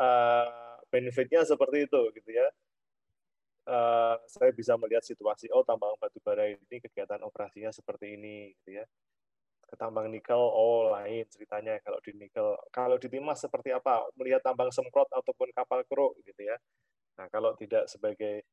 uh, 0.02 0.82
benefitnya 0.90 1.46
seperti 1.46 1.86
itu 1.86 2.02
gitu 2.18 2.32
ya. 2.34 2.48
Uh, 3.66 4.14
saya 4.30 4.54
bisa 4.54 4.78
melihat 4.78 5.02
situasi 5.02 5.50
oh 5.50 5.66
tambang 5.66 5.98
batu 5.98 6.22
bara 6.22 6.54
ini 6.54 6.78
kegiatan 6.86 7.18
operasinya 7.26 7.74
seperti 7.74 8.14
ini 8.14 8.54
gitu 8.62 8.78
ya. 8.78 8.86
Ketambang 9.66 10.14
nikel 10.14 10.38
oh 10.38 10.94
lain 10.94 11.26
ceritanya. 11.26 11.82
Kalau 11.82 11.98
di 12.06 12.14
nikel 12.14 12.54
kalau 12.70 13.02
di 13.02 13.10
Timas 13.10 13.42
seperti 13.42 13.74
apa? 13.74 14.06
Melihat 14.22 14.46
tambang 14.46 14.70
semprot 14.70 15.10
ataupun 15.10 15.50
kapal 15.50 15.82
keruk 15.90 16.14
gitu 16.22 16.46
ya. 16.46 16.54
Nah 17.18 17.26
kalau 17.34 17.58
tidak 17.58 17.90
sebagai 17.90 18.46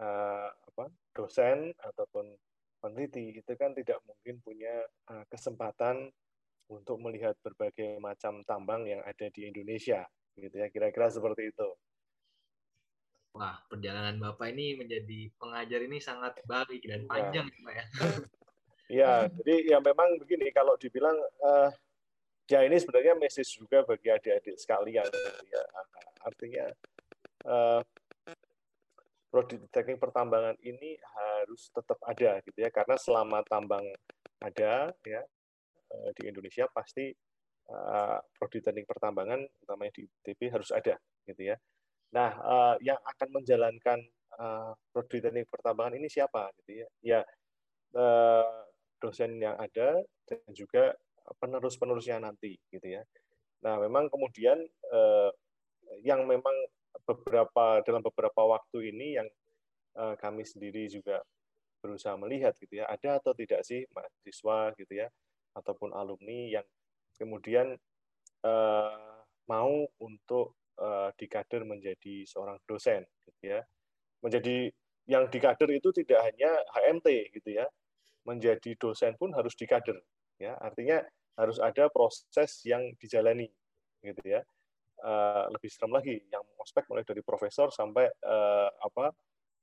uh, 0.00 0.48
apa 0.48 0.88
dosen 1.12 1.76
ataupun 1.84 2.32
peneliti 2.80 3.36
itu 3.36 3.52
kan 3.60 3.76
tidak 3.76 4.00
mungkin 4.08 4.40
punya 4.40 4.80
uh, 5.12 5.28
kesempatan 5.28 6.08
untuk 6.72 6.96
melihat 7.04 7.36
berbagai 7.44 8.00
macam 8.00 8.40
tambang 8.48 8.88
yang 8.88 9.04
ada 9.04 9.28
di 9.28 9.44
Indonesia 9.44 10.08
gitu 10.40 10.56
ya. 10.56 10.72
Kira-kira 10.72 11.12
seperti 11.12 11.52
itu 11.52 11.68
Wah, 13.34 13.58
perjalanan 13.66 14.14
Bapak 14.22 14.54
ini 14.54 14.78
menjadi 14.78 15.26
pengajar 15.42 15.80
ini 15.82 15.98
sangat 15.98 16.38
baik 16.46 16.86
dan 16.86 17.02
iya. 17.02 17.10
panjang, 17.10 17.46
ya. 17.50 17.62
Pak 17.66 17.74
ya. 17.74 17.86
Iya, 18.84 19.32
jadi 19.40 19.54
ya 19.74 19.78
memang 19.80 20.20
begini 20.20 20.52
kalau 20.52 20.76
dibilang 20.76 21.16
uh, 21.40 21.72
ya 22.44 22.60
ini 22.68 22.76
sebenarnya 22.76 23.16
message 23.16 23.56
juga 23.56 23.80
bagi 23.80 24.12
adik-adik 24.12 24.60
sekalian 24.60 25.08
gitu 25.08 25.44
ya. 25.48 25.64
Artinya 26.20 26.64
uh, 27.48 27.80
prodi 29.32 29.56
teknik 29.72 29.96
pertambangan 29.96 30.60
ini 30.60 31.00
harus 31.00 31.72
tetap 31.72 31.96
ada 32.04 32.44
gitu 32.44 32.58
ya 32.60 32.68
karena 32.68 33.00
selama 33.00 33.40
tambang 33.48 33.88
ada 34.44 34.92
ya 35.02 35.22
uh, 35.90 36.10
di 36.14 36.28
Indonesia 36.28 36.68
pasti 36.68 37.08
uh, 37.72 38.20
prodi 38.36 38.60
teknik 38.60 38.84
pertambangan 38.84 39.42
utamanya 39.64 39.96
di 39.96 40.04
ITB 40.04 40.52
harus 40.52 40.68
ada 40.76 41.00
gitu 41.24 41.40
ya. 41.40 41.56
Nah, 42.14 42.30
uh, 42.38 42.74
yang 42.78 42.98
akan 43.02 43.28
menjalankan 43.42 43.98
uh, 44.38 44.72
prodi 44.94 45.18
teknik 45.18 45.50
pertambangan 45.50 45.98
ini 45.98 46.06
siapa 46.06 46.54
gitu 46.62 46.86
ya? 46.86 46.88
Ya 47.02 47.20
uh, 47.98 48.64
dosen 49.02 49.42
yang 49.42 49.58
ada 49.58 49.98
dan 50.24 50.40
juga 50.54 50.94
penerus-penerusnya 51.42 52.22
nanti 52.22 52.54
gitu 52.70 52.86
ya. 52.86 53.02
Nah, 53.66 53.82
memang 53.82 54.06
kemudian 54.06 54.62
uh, 54.94 55.30
yang 56.06 56.22
memang 56.24 56.54
beberapa 57.02 57.82
dalam 57.82 58.00
beberapa 58.00 58.42
waktu 58.46 58.94
ini 58.94 59.18
yang 59.18 59.28
uh, 59.98 60.14
kami 60.14 60.46
sendiri 60.46 60.86
juga 60.86 61.20
berusaha 61.82 62.16
melihat 62.16 62.56
gitu 62.56 62.80
ya, 62.80 62.88
ada 62.88 63.20
atau 63.20 63.36
tidak 63.36 63.60
sih 63.66 63.84
mahasiswa 63.92 64.72
gitu 64.78 64.92
ya 65.04 65.08
ataupun 65.52 65.92
alumni 65.92 66.60
yang 66.60 66.66
kemudian 67.20 67.76
uh, 68.42 69.20
mau 69.44 69.84
untuk 70.00 70.56
uh, 70.78 71.10
dikader 71.18 71.62
menjadi 71.66 72.24
seorang 72.26 72.58
dosen 72.64 73.04
gitu 73.26 73.58
ya. 73.58 73.60
Menjadi 74.24 74.72
yang 75.04 75.28
dikader 75.28 75.68
itu 75.68 75.92
tidak 75.92 76.20
hanya 76.24 76.50
HMT 76.72 77.08
gitu 77.36 77.50
ya. 77.60 77.66
Menjadi 78.24 78.72
dosen 78.80 79.14
pun 79.20 79.32
harus 79.36 79.52
dikader 79.52 80.00
ya. 80.40 80.56
Artinya 80.58 81.04
harus 81.34 81.58
ada 81.58 81.90
proses 81.90 82.62
yang 82.64 82.94
dijalani 82.96 83.50
gitu 84.00 84.22
ya. 84.24 84.40
Uh, 85.04 85.50
lebih 85.52 85.68
serem 85.68 85.92
lagi 85.92 86.22
yang 86.30 86.40
ospek 86.62 86.86
mulai 86.88 87.04
dari 87.04 87.20
profesor 87.20 87.68
sampai 87.68 88.08
uh, 88.24 88.70
apa 88.80 89.12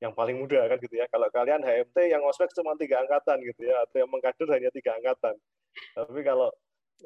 yang 0.04 0.12
paling 0.14 0.38
muda 0.38 0.66
kan 0.70 0.78
gitu 0.78 0.98
ya. 1.00 1.08
Kalau 1.10 1.30
kalian 1.34 1.64
HMT 1.64 1.98
yang 2.12 2.22
ospek 2.28 2.52
cuma 2.54 2.78
tiga 2.78 3.02
angkatan 3.02 3.42
gitu 3.42 3.66
ya. 3.66 3.82
Atau 3.88 4.06
yang 4.06 4.10
mengkader 4.12 4.48
hanya 4.54 4.70
tiga 4.70 4.94
angkatan. 4.98 5.34
Tapi 5.96 6.22
kalau 6.22 6.52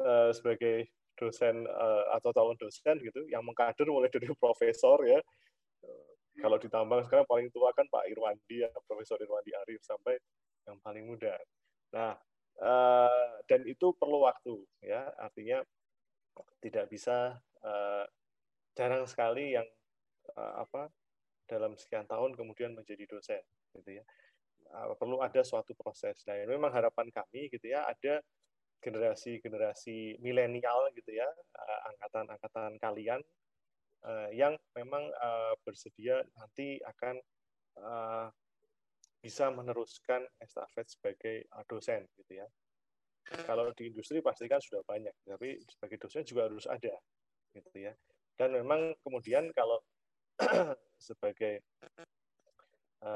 uh, 0.02 0.34
sebagai 0.34 0.90
dosen 1.16 1.66
uh, 1.68 2.14
atau 2.16 2.30
calon 2.36 2.60
dosen 2.60 3.00
gitu 3.00 3.24
yang 3.32 3.44
mengkader 3.44 3.88
mulai 3.88 4.12
dari 4.12 4.28
profesor 4.36 5.00
ya 5.08 5.20
kalau 6.40 6.58
ditambah 6.60 7.08
sekarang 7.08 7.28
paling 7.28 7.48
tua 7.52 7.72
kan 7.72 7.88
Pak 7.88 8.12
Irwandi 8.12 8.68
ya 8.68 8.70
Profesor 8.84 9.16
Irwandi 9.24 9.56
Arif 9.56 9.80
sampai 9.88 10.20
yang 10.68 10.78
paling 10.84 11.08
muda. 11.08 11.32
Nah 11.96 12.12
uh, 12.60 13.34
dan 13.48 13.64
itu 13.64 13.96
perlu 13.96 14.28
waktu 14.28 14.56
ya 14.84 15.08
artinya 15.16 15.64
tidak 16.60 16.92
bisa 16.92 17.40
uh, 17.64 18.04
jarang 18.76 19.08
sekali 19.08 19.56
yang 19.56 19.68
uh, 20.36 20.68
apa 20.68 20.92
dalam 21.48 21.80
sekian 21.80 22.04
tahun 22.10 22.36
kemudian 22.36 22.76
menjadi 22.76 23.06
dosen 23.08 23.44
gitu 23.78 24.02
ya 24.02 24.06
perlu 25.00 25.22
ada 25.22 25.40
suatu 25.46 25.72
proses. 25.78 26.26
Nah 26.28 26.36
memang 26.44 26.74
harapan 26.74 27.08
kami 27.14 27.48
gitu 27.54 27.70
ya 27.72 27.86
ada 27.86 28.20
generasi-generasi 28.86 30.22
milenial 30.22 30.94
gitu 30.94 31.10
ya, 31.10 31.26
eh, 31.26 31.80
angkatan-angkatan 31.90 32.78
kalian 32.78 33.22
uh, 34.06 34.30
yang 34.30 34.54
memang 34.78 35.10
uh, 35.18 35.58
bersedia 35.66 36.22
nanti 36.38 36.78
akan 36.86 37.18
uh, 37.82 38.28
bisa 39.26 39.50
meneruskan 39.50 40.22
estafet 40.38 40.86
sebagai 40.86 41.50
dosen 41.66 42.06
gitu 42.14 42.46
ya. 42.46 42.48
Kalau 43.26 43.74
di 43.74 43.90
industri 43.90 44.22
pasti 44.22 44.46
kan 44.46 44.62
sudah 44.62 44.86
banyak, 44.86 45.10
tapi 45.26 45.58
sebagai 45.66 45.98
dosen 45.98 46.22
juga 46.22 46.46
harus 46.46 46.70
ada 46.70 46.94
gitu 47.58 47.90
ya. 47.90 47.90
Dan 48.38 48.54
memang 48.54 48.94
kemudian 49.02 49.50
kalau 49.58 49.82
sebagai 51.10 51.66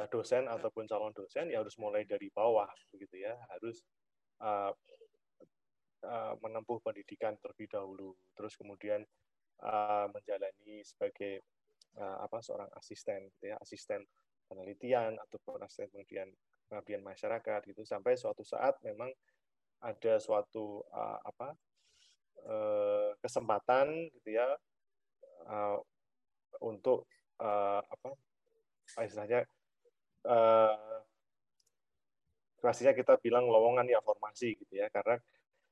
dosen 0.10 0.46
ataupun 0.46 0.86
calon 0.86 1.14
dosen 1.18 1.50
ya 1.50 1.66
harus 1.66 1.74
mulai 1.82 2.06
dari 2.10 2.30
bawah 2.34 2.70
begitu 2.90 3.22
ya, 3.26 3.38
harus 3.54 3.86
uh, 4.42 4.74
menempuh 6.40 6.80
pendidikan 6.80 7.36
terlebih 7.44 7.68
dahulu, 7.68 8.16
terus 8.32 8.56
kemudian 8.56 9.04
uh, 9.64 10.08
menjalani 10.08 10.80
sebagai 10.88 11.44
uh, 12.00 12.24
apa 12.24 12.40
seorang 12.40 12.72
asisten, 12.80 13.28
ya, 13.44 13.60
asisten 13.60 14.08
penelitian 14.48 15.20
ataupun 15.20 15.62
asisten 15.62 15.92
kemudian 15.92 16.32
pengabdian 16.72 17.04
masyarakat 17.04 17.60
gitu. 17.68 17.84
Sampai 17.84 18.16
suatu 18.16 18.48
saat 18.48 18.80
memang 18.86 19.12
ada 19.80 20.20
suatu 20.20 20.84
uh, 20.92 21.20
apa 21.24 21.56
uh, 22.48 23.12
kesempatan 23.20 24.12
gitu 24.20 24.40
ya 24.40 24.48
uh, 25.48 25.78
untuk 26.64 27.08
uh, 27.40 27.80
apa 27.84 28.10
istilahnya 29.06 29.48
uh, 30.28 31.00
pastinya 32.60 32.92
kita 32.92 33.16
bilang 33.24 33.48
lowongan 33.48 33.88
ya 33.88 34.04
formasi 34.04 34.56
gitu 34.60 34.80
ya. 34.80 34.88
Karena 34.92 35.16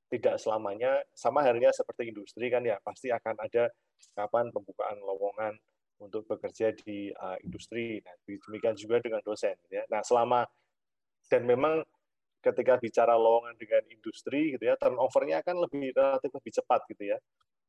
tidak 0.08 0.40
selamanya 0.40 1.04
sama 1.12 1.44
halnya 1.44 1.72
seperti 1.76 2.16
industri 2.16 2.48
kan 2.48 2.64
ya 2.64 2.80
pasti 2.80 3.12
akan 3.12 3.36
ada 3.44 3.68
kapan 4.16 4.48
pembukaan 4.56 4.98
lowongan 5.04 5.54
untuk 5.98 6.30
bekerja 6.30 6.74
di 6.78 7.10
uh, 7.10 7.38
industri. 7.42 7.98
Nah, 8.06 8.14
demikian 8.26 8.78
juga 8.78 9.02
dengan 9.02 9.22
dosen. 9.26 9.58
Ya. 9.74 9.84
Nah, 9.90 10.06
selama 10.06 10.46
dan 11.28 11.44
memang 11.44 11.82
ketika 12.40 12.78
bicara 12.78 13.18
lowongan 13.18 13.58
dengan 13.58 13.84
industri 13.90 14.56
gitu 14.56 14.64
ya, 14.64 14.78
turnovernya 14.78 15.42
kan 15.42 15.58
lebih 15.58 15.92
relatif 15.92 16.30
lebih 16.32 16.54
cepat 16.54 16.82
gitu 16.94 17.04
ya. 17.12 17.18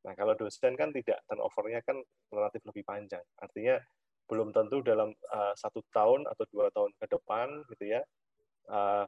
Nah, 0.05 0.13
kalau 0.15 0.37
dosen 0.37 0.77
kan 0.79 0.93
tidak, 0.95 1.19
turnovernya 1.27 1.83
kan 1.83 1.97
relatif 2.31 2.61
lebih 2.63 2.83
panjang. 2.87 3.25
Artinya 3.41 3.75
belum 4.29 4.53
tentu 4.53 4.85
dalam 4.85 5.09
uh, 5.33 5.53
satu 5.57 5.81
tahun 5.89 6.29
atau 6.29 6.45
dua 6.53 6.69
tahun 6.69 6.93
ke 7.01 7.05
depan 7.09 7.65
gitu 7.73 7.97
ya, 7.97 8.01
uh, 8.69 9.03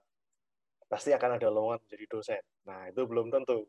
pasti 0.91 1.15
akan 1.15 1.39
ada 1.39 1.47
lowongan 1.47 1.79
menjadi 1.87 2.05
dosen. 2.11 2.43
Nah, 2.67 2.91
itu 2.91 3.07
belum 3.07 3.31
tentu. 3.31 3.63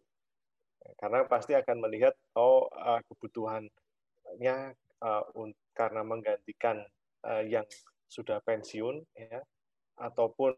Karena 0.98 1.22
pasti 1.30 1.54
akan 1.54 1.87
melihat, 1.87 2.11
oh, 2.35 2.66
uh, 2.66 2.98
kebutuhannya 3.06 4.58
uh, 4.98 5.22
karena 5.70 6.02
menggantikan 6.02 6.82
uh, 7.22 7.46
yang 7.46 7.62
sudah 8.11 8.42
pensiun, 8.42 9.06
ya, 9.14 9.38
ataupun 10.02 10.50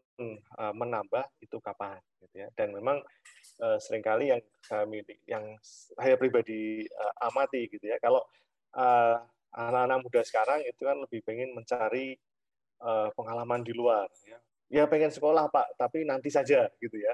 menambah 0.73 1.23
itu 1.39 1.61
kapan, 1.61 2.01
gitu 2.17 2.35
ya. 2.43 2.49
Dan 2.57 2.73
memang 2.73 2.99
sering 3.77 4.01
kali 4.01 4.33
yang 4.33 4.41
kami, 4.65 5.05
yang 5.29 5.55
saya 5.63 6.17
pribadi 6.17 6.83
amati, 7.21 7.69
gitu 7.69 7.85
ya, 7.85 7.95
kalau 8.01 8.25
anak-anak 9.53 10.01
muda 10.01 10.21
sekarang 10.25 10.65
itu 10.67 10.81
kan 10.83 10.97
lebih 10.99 11.23
pengen 11.23 11.55
mencari 11.55 12.17
pengalaman 13.15 13.61
di 13.63 13.71
luar, 13.71 14.09
ya 14.27 14.39
ya 14.69 14.89
pengen 14.89 15.13
sekolah 15.13 15.49
pak 15.53 15.77
tapi 15.77 16.03
nanti 16.07 16.33
saja 16.33 16.65
gitu 16.81 16.97
ya. 16.97 17.13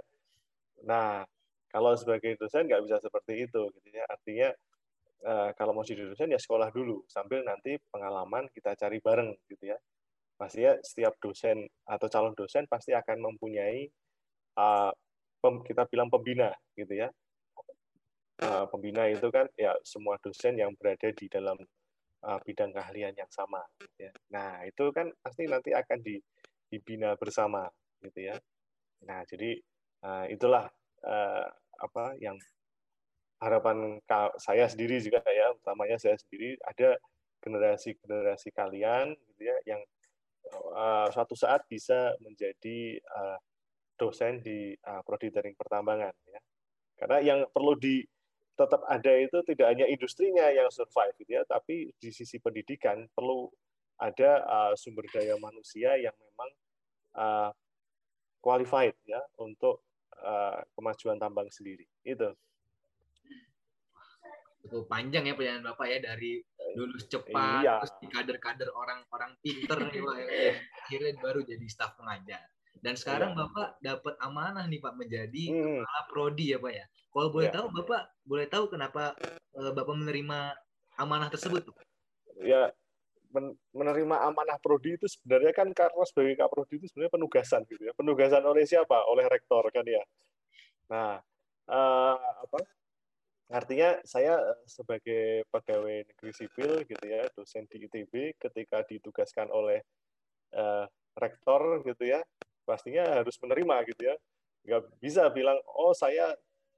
Nah 0.87 1.23
kalau 1.71 1.95
sebagai 1.95 2.35
dosen 2.35 2.67
nggak 2.67 2.83
bisa 2.83 2.97
seperti 2.99 3.47
itu 3.47 3.61
gitu 3.79 3.87
ya. 3.91 4.03
Artinya 4.07 4.49
uh, 5.27 5.49
kalau 5.55 5.71
mau 5.75 5.83
jadi 5.83 6.03
dosen 6.07 6.31
ya 6.31 6.39
sekolah 6.39 6.71
dulu 6.71 7.03
sambil 7.07 7.43
nanti 7.43 7.79
pengalaman 7.91 8.47
kita 8.51 8.75
cari 8.75 8.99
bareng 8.99 9.31
gitu 9.47 9.71
ya. 9.71 9.77
Pastinya 10.35 10.73
setiap 10.81 11.15
dosen 11.21 11.67
atau 11.85 12.07
calon 12.09 12.33
dosen 12.33 12.65
pasti 12.65 12.97
akan 12.97 13.29
mempunyai 13.29 13.85
pem, 15.37 15.55
kita 15.63 15.85
bilang 15.87 16.09
pembina 16.09 16.49
gitu 16.73 16.97
ya. 16.97 17.07
Uh, 18.41 18.65
pembina 18.73 19.05
itu 19.05 19.29
kan 19.29 19.45
ya 19.53 19.77
semua 19.85 20.17
dosen 20.17 20.57
yang 20.57 20.73
berada 20.73 21.13
di 21.13 21.29
dalam 21.29 21.59
bidang 22.21 22.69
keahlian 22.69 23.17
yang 23.17 23.29
sama 23.33 23.65
gitu 23.81 24.05
ya. 24.05 24.13
nah 24.29 24.61
itu 24.61 24.93
kan 24.93 25.09
pasti 25.25 25.49
nanti 25.49 25.73
akan 25.73 26.05
di 26.05 26.21
dibina 26.71 27.19
bersama 27.19 27.67
gitu 27.99 28.31
ya. 28.31 28.39
Nah, 29.03 29.27
jadi 29.27 29.59
uh, 30.07 30.25
itulah 30.31 30.71
uh, 31.03 31.45
apa 31.81 32.15
yang 32.23 32.39
harapan 33.41 33.99
saya 34.37 34.69
sendiri 34.69 35.01
juga 35.01 35.19
ya, 35.27 35.51
utamanya 35.51 35.97
saya 35.99 36.15
sendiri 36.15 36.55
ada 36.63 36.95
generasi-generasi 37.41 38.53
kalian 38.53 39.17
gitu 39.33 39.41
ya 39.49 39.57
yang 39.65 39.81
uh, 40.77 41.09
suatu 41.09 41.33
saat 41.33 41.65
bisa 41.65 42.13
menjadi 42.21 43.01
uh, 43.01 43.37
dosen 43.97 44.45
di 44.45 44.77
uh, 44.85 45.01
prodi 45.01 45.33
teknik 45.33 45.57
pertambangan 45.57 46.13
ya. 46.29 46.39
Karena 47.01 47.17
yang 47.19 47.39
perlu 47.49 47.73
di 47.75 48.05
tetap 48.53 48.85
ada 48.85 49.13
itu 49.17 49.41
tidak 49.41 49.73
hanya 49.73 49.89
industrinya 49.89 50.45
yang 50.53 50.69
survive 50.69 51.17
gitu 51.17 51.41
ya, 51.41 51.43
tapi 51.49 51.89
di 51.97 52.13
sisi 52.13 52.37
pendidikan 52.37 53.09
perlu 53.09 53.49
ada 54.01 54.31
uh, 54.49 54.73
sumber 54.73 55.05
daya 55.13 55.37
manusia 55.37 55.93
yang 56.01 56.13
memang 56.17 56.49
uh, 57.13 57.49
qualified 58.41 58.97
ya 59.05 59.21
untuk 59.37 59.85
uh, 60.25 60.57
kemajuan 60.73 61.21
tambang 61.21 61.45
sendiri. 61.53 61.85
Itu 62.01 62.33
cukup 64.61 64.85
panjang 64.89 65.25
ya 65.25 65.33
perjalanan 65.33 65.73
Bapak 65.73 65.87
ya 65.89 65.97
dari 66.01 66.37
dulu 66.77 66.93
cepat 67.01 67.65
iya. 67.65 67.81
terus 67.81 67.93
di 67.97 68.07
kader-kader 68.13 68.69
orang-orang 68.73 69.33
pinter 69.41 69.77
nih 69.89 70.01
Pak 70.01 70.17
ya. 70.17 70.27
akhirnya 70.81 71.11
baru 71.21 71.39
jadi 71.45 71.65
staf 71.69 71.93
pengajar. 72.01 72.41
Dan 72.81 72.97
sekarang 72.97 73.37
iya. 73.37 73.39
Bapak 73.45 73.69
dapat 73.85 74.15
amanah 74.25 74.65
nih 74.65 74.81
Pak 74.81 74.97
menjadi 74.97 75.43
hmm. 75.53 75.85
kepala 75.85 76.01
prodi 76.09 76.45
ya 76.53 76.57
Pak 76.57 76.73
ya. 76.73 76.85
Kalau 76.89 77.29
boleh 77.29 77.49
ya. 77.49 77.53
tahu 77.53 77.67
Bapak 77.69 78.01
boleh 78.25 78.47
tahu 78.49 78.65
kenapa 78.73 79.13
uh, 79.61 79.71
Bapak 79.77 79.93
menerima 79.93 80.57
amanah 80.97 81.29
tersebut 81.29 81.69
Pak? 81.69 81.85
Ya 82.41 82.73
menerima 83.71 84.17
amanah 84.27 84.59
prodi 84.59 84.99
itu 84.99 85.07
sebenarnya 85.07 85.53
kan 85.55 85.67
karena 85.71 86.03
sebagai 86.03 86.35
kaprodi 86.35 86.83
itu 86.83 86.87
sebenarnya 86.91 87.13
penugasan 87.15 87.61
gitu 87.67 87.81
ya. 87.87 87.93
Penugasan 87.95 88.43
oleh 88.43 88.63
siapa? 88.67 88.97
Oleh 89.07 89.25
rektor 89.31 89.63
kan 89.71 89.85
ya. 89.87 90.03
Nah, 90.91 91.19
uh, 91.71 92.15
apa 92.43 92.59
Artinya 93.51 93.99
saya 94.07 94.39
eh, 94.39 94.63
sebagai 94.63 95.43
pegawai 95.51 96.07
negeri 96.07 96.31
sipil 96.31 96.71
gitu 96.87 97.03
ya, 97.03 97.27
dosen 97.35 97.67
di 97.67 97.83
ITB 97.83 98.39
ketika 98.39 98.79
ditugaskan 98.87 99.51
oleh 99.51 99.83
uh, 100.55 100.87
rektor 101.19 101.83
gitu 101.83 102.07
ya, 102.07 102.23
pastinya 102.63 103.03
harus 103.19 103.35
menerima 103.43 103.75
gitu 103.91 104.01
ya. 104.07 104.15
Nggak 104.63 104.81
bisa 105.03 105.27
bilang, 105.35 105.59
oh 105.67 105.91
saya 105.91 106.31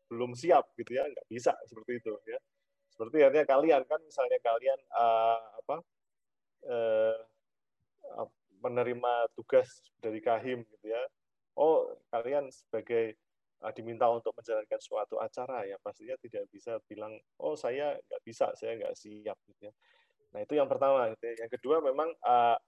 belum 0.09 0.33
siap 0.33 0.73
gitu 0.73 0.97
ya, 0.97 1.05
nggak 1.05 1.27
bisa 1.29 1.53
seperti 1.69 2.01
itu 2.01 2.13
ya. 2.25 2.41
Seperti 2.89 3.21
artinya 3.21 3.45
kalian 3.45 3.81
kan 3.85 4.01
misalnya 4.01 4.37
kalian 4.41 4.79
uh, 4.97 5.41
apa 5.61 5.77
uh, 6.67 7.17
menerima 8.63 9.27
tugas 9.35 9.67
dari 9.99 10.23
Kahim 10.23 10.63
gitu 10.63 10.87
ya. 10.87 11.03
Oh, 11.53 11.91
kalian 12.09 12.49
sebagai 12.49 13.19
Ah, 13.63 13.71
diminta 13.71 14.11
untuk 14.11 14.35
menjalankan 14.35 14.75
suatu 14.83 15.23
acara 15.23 15.63
ya 15.63 15.79
pastinya 15.79 16.19
tidak 16.19 16.51
bisa 16.51 16.83
bilang 16.83 17.15
oh 17.39 17.55
saya 17.55 17.95
nggak 17.95 18.21
bisa 18.27 18.51
saya 18.59 18.75
nggak 18.75 18.91
siap 18.91 19.39
gitu 19.47 19.71
ya 19.71 19.73
nah 20.35 20.43
itu 20.43 20.59
yang 20.59 20.67
pertama 20.67 21.07
gitu 21.15 21.31
ya. 21.31 21.47
yang 21.47 21.51
kedua 21.55 21.79
memang 21.79 22.11
uh, 22.27 22.59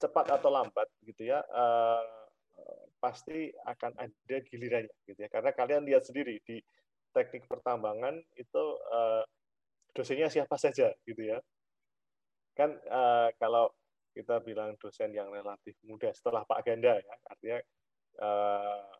cepat 0.00 0.40
atau 0.40 0.48
lambat 0.48 0.88
gitu 1.04 1.28
ya 1.28 1.44
uh, 1.52 2.00
pasti 2.96 3.52
akan 3.68 4.00
ada 4.00 4.36
gilirannya 4.48 4.96
gitu 5.04 5.20
ya 5.20 5.28
karena 5.28 5.52
kalian 5.52 5.84
lihat 5.84 6.08
sendiri 6.08 6.40
di 6.40 6.56
teknik 7.12 7.44
pertambangan 7.44 8.16
itu 8.40 8.64
uh, 8.88 9.20
dosennya 9.92 10.32
siapa 10.32 10.56
saja 10.56 10.88
gitu 11.04 11.20
ya 11.20 11.36
kan 12.58 12.74
uh, 12.90 13.30
kalau 13.38 13.70
kita 14.10 14.42
bilang 14.42 14.74
dosen 14.82 15.14
yang 15.14 15.30
relatif 15.30 15.78
muda 15.86 16.10
setelah 16.10 16.42
Pak 16.42 16.66
Ganda 16.66 16.98
ya 16.98 17.14
artinya 17.30 17.58
uh, 18.18 18.98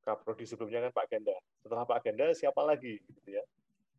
Kaprodi 0.00 0.48
sebelumnya 0.48 0.88
kan 0.88 0.92
Pak 0.96 1.06
Ganda. 1.12 1.36
Setelah 1.60 1.84
Pak 1.84 2.00
Ganda 2.02 2.32
siapa 2.32 2.64
lagi 2.64 2.98
gitu 3.04 3.36
ya? 3.36 3.44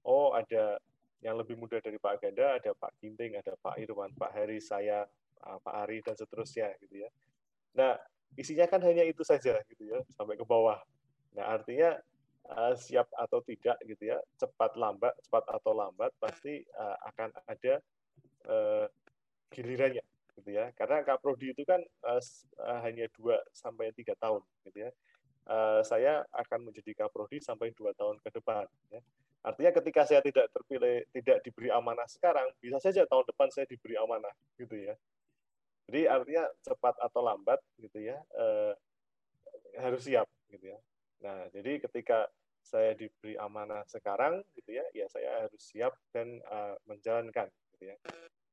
Oh, 0.02 0.34
ada 0.34 0.82
yang 1.22 1.38
lebih 1.38 1.54
muda 1.54 1.78
dari 1.78 2.02
Pak 2.02 2.26
Ganda, 2.26 2.58
ada 2.58 2.74
Pak 2.74 2.98
Ginting, 2.98 3.38
ada 3.38 3.54
Pak 3.62 3.78
Irwan, 3.78 4.10
Pak 4.18 4.34
Heri, 4.34 4.58
saya, 4.58 5.06
ah, 5.46 5.62
Pak 5.62 5.76
Ari 5.86 6.02
dan 6.02 6.18
seterusnya 6.18 6.74
gitu 6.82 7.06
ya. 7.06 7.10
Nah, 7.78 7.94
isinya 8.34 8.66
kan 8.66 8.82
hanya 8.82 9.06
itu 9.06 9.22
saja 9.22 9.62
gitu 9.70 9.84
ya, 9.86 10.02
sampai 10.18 10.34
ke 10.34 10.44
bawah. 10.44 10.82
Nah, 11.38 11.56
artinya 11.56 11.96
uh, 12.50 12.74
siap 12.74 13.06
atau 13.14 13.40
tidak 13.46 13.78
gitu 13.86 14.10
ya, 14.10 14.18
cepat 14.42 14.74
lambat, 14.76 15.14
cepat 15.22 15.46
atau 15.48 15.72
lambat 15.78 16.12
pasti 16.18 16.66
uh, 16.76 16.98
akan 17.14 17.30
ada 17.46 17.78
uh, 18.48 18.86
gilirannya 19.52 20.06
gitu 20.38 20.50
ya. 20.50 20.72
Karena 20.74 21.04
Kaprodi 21.04 21.52
itu 21.52 21.68
kan 21.68 21.82
uh, 22.08 22.22
hanya 22.86 23.06
2 23.14 23.36
sampai 23.52 23.92
tiga 23.92 24.16
tahun 24.18 24.42
gitu 24.66 24.88
ya 24.88 24.92
Eh, 25.42 25.82
saya 25.82 26.22
akan 26.38 26.70
menjadi 26.70 26.94
kaprodi 26.94 27.42
sampai 27.42 27.74
dua 27.74 27.98
tahun 27.98 28.22
ke 28.22 28.30
depan. 28.30 28.70
Ya. 28.94 29.02
Artinya 29.42 29.72
ketika 29.74 30.06
saya 30.06 30.22
tidak 30.22 30.54
terpilih, 30.54 31.02
tidak 31.10 31.42
diberi 31.42 31.74
amanah 31.74 32.06
sekarang, 32.06 32.46
bisa 32.62 32.78
saja 32.78 33.10
tahun 33.10 33.26
depan 33.26 33.50
saya 33.50 33.66
diberi 33.66 33.98
amanah, 33.98 34.30
gitu 34.62 34.78
ya. 34.78 34.94
Jadi 35.90 36.06
artinya 36.06 36.46
cepat 36.62 36.94
atau 37.02 37.26
lambat, 37.26 37.58
gitu 37.82 38.06
ya, 38.06 38.22
eh, 38.38 38.74
harus 39.82 40.06
siap, 40.06 40.30
gitu 40.54 40.78
ya. 40.78 40.80
Nah, 41.26 41.50
jadi 41.50 41.82
ketika 41.90 42.30
saya 42.62 42.94
diberi 42.94 43.34
amanah 43.36 43.82
sekarang, 43.90 44.46
gitu 44.54 44.78
ya, 44.78 44.86
ya 44.94 45.10
saya 45.10 45.50
harus 45.50 45.58
siap 45.58 45.98
dan 46.14 46.38
uh, 46.46 46.78
menjalankan, 46.86 47.50
gitu 47.82 47.90
ya. 47.90 47.98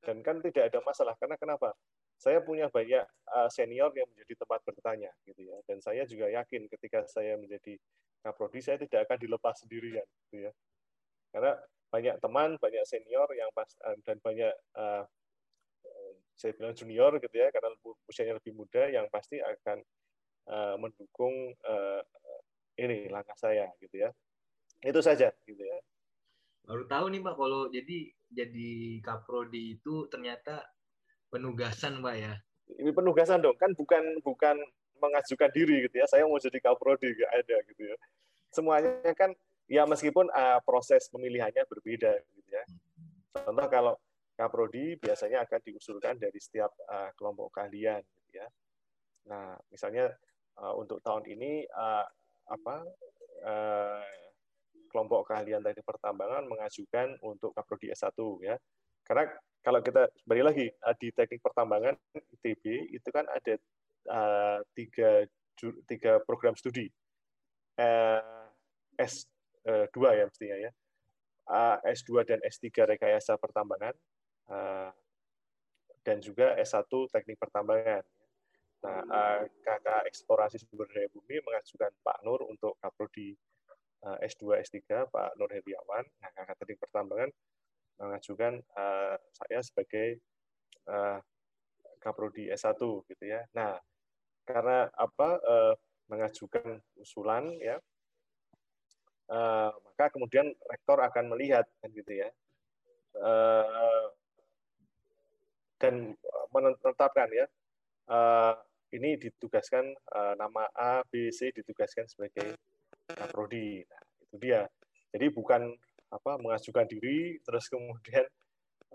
Dan 0.01 0.25
kan 0.25 0.41
tidak 0.41 0.73
ada 0.73 0.81
masalah, 0.81 1.13
karena 1.21 1.37
kenapa? 1.37 1.77
saya 2.19 2.43
punya 2.43 2.67
banyak 2.67 3.07
uh, 3.31 3.47
senior 3.49 3.95
yang 3.95 4.11
menjadi 4.11 4.43
tempat 4.43 4.61
bertanya 4.67 5.15
gitu 5.23 5.47
ya 5.47 5.57
dan 5.71 5.79
saya 5.79 6.03
juga 6.03 6.27
yakin 6.27 6.67
ketika 6.67 7.07
saya 7.07 7.39
menjadi 7.39 7.79
kaprodi 8.27 8.59
saya 8.59 8.83
tidak 8.83 9.07
akan 9.07 9.19
dilepas 9.23 9.55
sendirian 9.63 10.03
gitu 10.27 10.51
ya 10.51 10.53
karena 11.31 11.55
banyak 11.89 12.19
teman 12.19 12.59
banyak 12.59 12.85
senior 12.85 13.31
yang 13.39 13.49
pas 13.55 13.71
uh, 13.87 13.95
dan 14.03 14.19
banyak 14.19 14.51
uh, 14.75 15.07
saya 16.35 16.53
bilang 16.59 16.75
junior 16.75 17.15
gitu 17.23 17.35
ya 17.39 17.55
karena 17.55 17.71
usianya 18.11 18.35
lebih 18.39 18.55
muda 18.55 18.87
yang 18.91 19.07
pasti 19.11 19.43
akan 19.43 19.83
mendukung 20.81 21.53
ini 22.81 23.05
langkah 23.13 23.37
saya 23.37 23.69
gitu 23.85 24.01
ya 24.01 24.09
itu 24.81 24.97
saja 25.05 25.29
gitu 25.45 25.61
ya 25.61 25.77
baru 26.69 26.85
tahu 26.85 27.05
nih 27.17 27.21
pak 27.25 27.35
kalau 27.41 27.73
jadi 27.73 27.99
jadi 28.29 29.01
kaprodi 29.01 29.81
itu 29.81 30.05
ternyata 30.13 30.69
penugasan 31.33 32.05
pak 32.05 32.17
ya? 32.21 32.35
Ini 32.69 32.93
penugasan 32.93 33.41
dong 33.41 33.57
kan 33.57 33.73
bukan 33.73 34.21
bukan 34.21 34.61
mengajukan 35.01 35.49
diri 35.57 35.89
gitu 35.89 35.97
ya. 35.97 36.05
Saya 36.05 36.29
mau 36.29 36.37
jadi 36.37 36.61
kaprodi 36.61 37.09
gak 37.17 37.33
ada 37.33 37.57
gitu 37.73 37.83
ya. 37.89 37.97
Semuanya 38.53 39.13
kan 39.17 39.33
ya 39.65 39.89
meskipun 39.89 40.29
uh, 40.29 40.61
proses 40.61 41.09
pemilihannya 41.09 41.65
berbeda 41.65 42.21
gitu 42.37 42.49
ya. 42.53 42.65
Contoh 43.33 43.67
kalau 43.73 43.95
kaprodi 44.37 45.01
biasanya 45.01 45.49
akan 45.49 45.61
diusulkan 45.65 46.21
dari 46.21 46.37
setiap 46.37 46.77
uh, 46.85 47.17
kelompok 47.17 47.65
kalian 47.65 48.05
gitu 48.05 48.45
ya. 48.45 48.49
Nah 49.33 49.57
misalnya 49.73 50.13
uh, 50.61 50.77
untuk 50.77 51.01
tahun 51.01 51.25
ini 51.33 51.65
uh, 51.73 52.05
apa 52.49 52.77
uh, 53.49 54.28
kelompok 54.89 55.31
keahlian 55.31 55.63
teknik 55.63 55.85
pertambangan 55.85 56.45
mengajukan 56.49 57.21
untuk 57.23 57.53
kaprodi 57.55 57.93
S1 57.93 58.17
ya. 58.43 58.57
Karena 59.05 59.25
kalau 59.65 59.81
kita 59.81 60.09
kembali 60.25 60.43
lagi 60.45 60.67
eh, 60.69 60.97
di 61.01 61.09
teknik 61.13 61.41
pertambangan 61.41 61.97
ITB 62.17 62.93
itu 62.93 63.09
kan 63.09 63.25
ada 63.29 63.55
uh, 64.09 64.59
tiga 64.73 65.25
tiga 65.89 66.23
program 66.25 66.55
studi. 66.55 66.89
Uh, 67.79 68.47
S2 68.99 69.97
ya 69.97 70.25
mestinya 70.27 70.57
ya. 70.59 70.71
Uh, 71.49 71.77
S2 71.89 72.29
dan 72.29 72.39
S3 72.45 72.69
rekayasa 72.97 73.41
pertambangan 73.41 73.97
uh, 74.53 74.93
dan 76.05 76.21
juga 76.21 76.53
S1 76.61 76.89
teknik 76.89 77.41
pertambangan. 77.41 78.05
Nah, 78.79 79.01
uh, 79.11 79.41
kakak 79.65 80.07
eksplorasi 80.07 80.63
sumber 80.63 80.87
daya 80.95 81.11
bumi 81.11 81.43
mengajukan 81.43 81.91
Pak 81.99 82.19
Nur 82.23 82.47
untuk 82.47 82.79
kaprodi 82.79 83.35
uh, 84.05 84.19
S2 84.23 84.63
S3 84.63 85.09
Pak 85.11 85.29
Nur 85.39 85.51
Heriawan. 85.51 86.05
Nah, 86.23 86.31
kakak 86.35 86.57
teknik 86.63 86.79
pertambangan 86.83 87.31
mengajukan 87.99 88.63
uh, 88.79 89.17
saya 89.35 89.59
sebagai 89.65 90.23
uh, 90.87 91.19
kaprodi 91.99 92.47
S1 92.53 92.79
gitu 92.79 93.25
ya. 93.27 93.43
Nah, 93.55 93.75
karena 94.47 94.89
apa 94.97 95.37
mengajukan 96.09 96.81
usulan 96.97 97.53
ya 97.61 97.77
maka 99.77 100.09
kemudian 100.09 100.49
rektor 100.65 101.05
akan 101.05 101.37
melihat 101.37 101.69
kan 101.85 101.93
gitu 101.93 102.17
ya. 102.17 102.33
Dan 105.77 106.17
menetapkan 106.49 107.29
ya 107.29 107.45
ini 108.89 109.21
ditugaskan 109.21 109.93
nama 110.41 110.65
A, 110.73 111.05
B, 111.05 111.29
C 111.29 111.53
ditugaskan 111.53 112.09
sebagai 112.09 112.57
kaprodi. 113.17 113.85
Nah, 113.85 114.03
itu 114.25 114.37
dia. 114.41 114.63
Jadi 115.13 115.27
bukan 115.33 115.73
apa 116.09 116.41
mengajukan 116.41 116.89
diri 116.89 117.37
terus 117.45 117.69
kemudian 117.69 118.25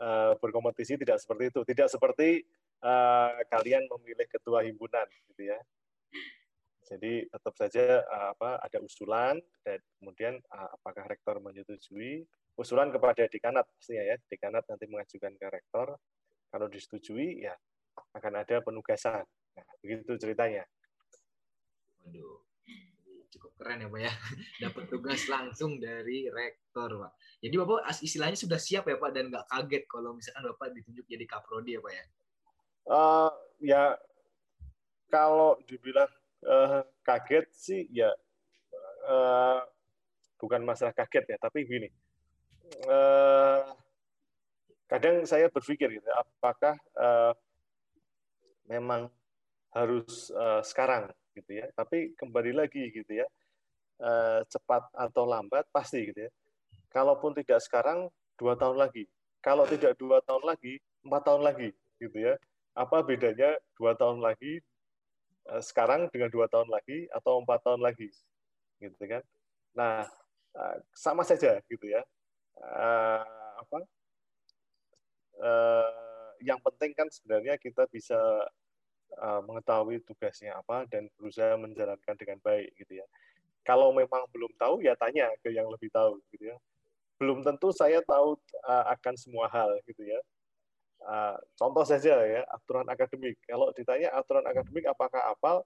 uh, 0.01 0.33
berkompetisi 0.41 0.97
tidak 0.97 1.21
seperti 1.21 1.53
itu 1.53 1.61
tidak 1.61 1.87
seperti 1.89 2.41
uh, 2.81 3.37
kalian 3.53 3.85
memilih 3.85 4.25
ketua 4.25 4.65
himpunan 4.65 5.05
gitu 5.29 5.53
ya 5.53 5.59
Jadi 6.83 7.25
tetap 7.31 7.55
saja 7.55 8.03
apa 8.11 8.59
ada 8.59 8.77
usulan 8.83 9.39
dan 9.63 9.79
kemudian 9.97 10.35
apakah 10.51 11.07
rektor 11.07 11.39
menyetujui 11.39 12.27
usulan 12.59 12.91
kepada 12.91 13.23
dekanat 13.31 13.63
pastinya 13.65 14.03
ya 14.03 14.15
dekanat 14.27 14.67
nanti 14.67 14.85
mengajukan 14.91 15.31
ke 15.31 15.47
rektor 15.47 15.95
kalau 16.51 16.67
disetujui 16.67 17.47
ya 17.47 17.55
akan 18.19 18.33
ada 18.35 18.59
penugasan. 18.61 19.23
Nah, 19.25 19.67
begitu 19.79 20.19
ceritanya. 20.19 20.67
Cukup 22.03 22.43
keren 23.63 23.79
ya 23.79 23.87
Pak 23.87 24.01
ya. 24.03 24.11
Dapat 24.67 24.83
tugas 24.91 25.21
langsung 25.31 25.79
dari 25.79 26.27
rektor 26.27 26.91
Pak. 26.99 27.11
Jadi 27.39 27.55
Bapak 27.55 27.79
istilahnya 28.03 28.35
sudah 28.35 28.59
siap 28.59 28.91
ya 28.91 28.99
Pak 28.99 29.11
dan 29.15 29.31
nggak 29.31 29.47
kaget 29.47 29.83
kalau 29.87 30.11
misalkan 30.11 30.43
Bapak 30.51 30.75
ditunjuk 30.75 31.07
jadi 31.07 31.23
kaprodi 31.23 31.79
ya 31.79 31.81
Pak 31.81 31.93
ya? 31.95 32.05
Uh, 32.83 33.31
ya 33.63 33.83
kalau 35.07 35.55
dibilang 35.63 36.11
uh, 36.43 36.83
kaget 37.07 37.47
sih 37.55 37.87
ya 37.87 38.11
uh, 39.07 39.63
bukan 40.43 40.59
masalah 40.67 40.91
kaget 40.91 41.23
ya, 41.31 41.37
tapi 41.39 41.63
gini. 41.63 41.87
Uh, 42.83 43.63
kadang 44.91 45.23
saya 45.23 45.47
berpikir 45.47 45.87
gitu, 45.99 46.09
apakah 46.11 46.75
uh, 46.99 47.31
memang 48.67 49.07
harus 49.71 50.27
uh, 50.35 50.59
sekarang 50.59 51.07
gitu 51.31 51.63
ya. 51.63 51.71
Tapi 51.71 52.11
kembali 52.19 52.51
lagi 52.51 52.91
gitu 52.91 53.23
ya, 53.23 53.27
uh, 53.99 54.41
cepat 54.47 54.87
atau 54.95 55.27
lambat 55.27 55.67
pasti 55.69 56.09
gitu 56.09 56.25
ya. 56.25 56.31
Kalaupun 56.89 57.33
tidak 57.37 57.59
sekarang, 57.61 58.09
dua 58.37 58.57
tahun 58.57 58.77
lagi. 58.77 59.05
Kalau 59.43 59.67
tidak 59.67 59.99
dua 59.99 60.21
tahun 60.23 60.45
lagi, 60.45 60.79
empat 61.03 61.21
tahun 61.25 61.41
lagi 61.43 61.69
gitu 61.99 62.17
ya. 62.17 62.37
Apa 62.73 63.05
bedanya 63.05 63.59
dua 63.77 63.93
tahun 63.93 64.23
lagi 64.23 64.63
uh, 65.51 65.61
sekarang 65.61 66.09
dengan 66.09 66.29
dua 66.33 66.49
tahun 66.49 66.69
lagi 66.71 67.05
atau 67.13 67.41
empat 67.43 67.59
tahun 67.61 67.81
lagi, 67.83 68.09
gitu 68.81 69.03
kan? 69.05 69.21
Nah, 69.77 70.05
uh, 70.57 70.77
sama 70.93 71.21
saja 71.27 71.59
gitu 71.69 71.85
ya. 71.89 72.01
Apa? 73.57 73.81
Yang 76.37 76.59
penting 76.61 76.91
kan 76.93 77.07
sebenarnya 77.09 77.57
kita 77.57 77.89
bisa 77.89 78.19
mengetahui 79.49 80.05
tugasnya 80.05 80.53
apa 80.53 80.85
dan 80.85 81.09
berusaha 81.17 81.57
menjalankan 81.57 82.13
dengan 82.13 82.37
baik 82.45 82.69
gitu 82.77 83.01
ya. 83.01 83.07
Kalau 83.63 83.95
memang 83.95 84.27
belum 84.31 84.51
tahu 84.59 84.83
ya 84.83 84.93
tanya 84.99 85.31
ke 85.39 85.51
yang 85.51 85.67
lebih 85.71 85.87
tahu 85.91 86.19
gitu 86.35 86.51
ya. 86.51 86.57
Belum 87.19 87.39
tentu 87.41 87.71
saya 87.71 88.03
tahu 88.03 88.35
uh, 88.67 88.85
akan 88.95 89.15
semua 89.15 89.47
hal 89.47 89.71
gitu 89.87 90.03
ya. 90.03 90.19
Uh, 91.03 91.35
contoh 91.59 91.83
saja 91.83 92.15
ya 92.23 92.41
aturan 92.51 92.87
akademik. 92.87 93.39
Kalau 93.47 93.71
ditanya 93.75 94.11
aturan 94.15 94.43
akademik 94.43 94.87
apakah 94.87 95.19
apal 95.31 95.63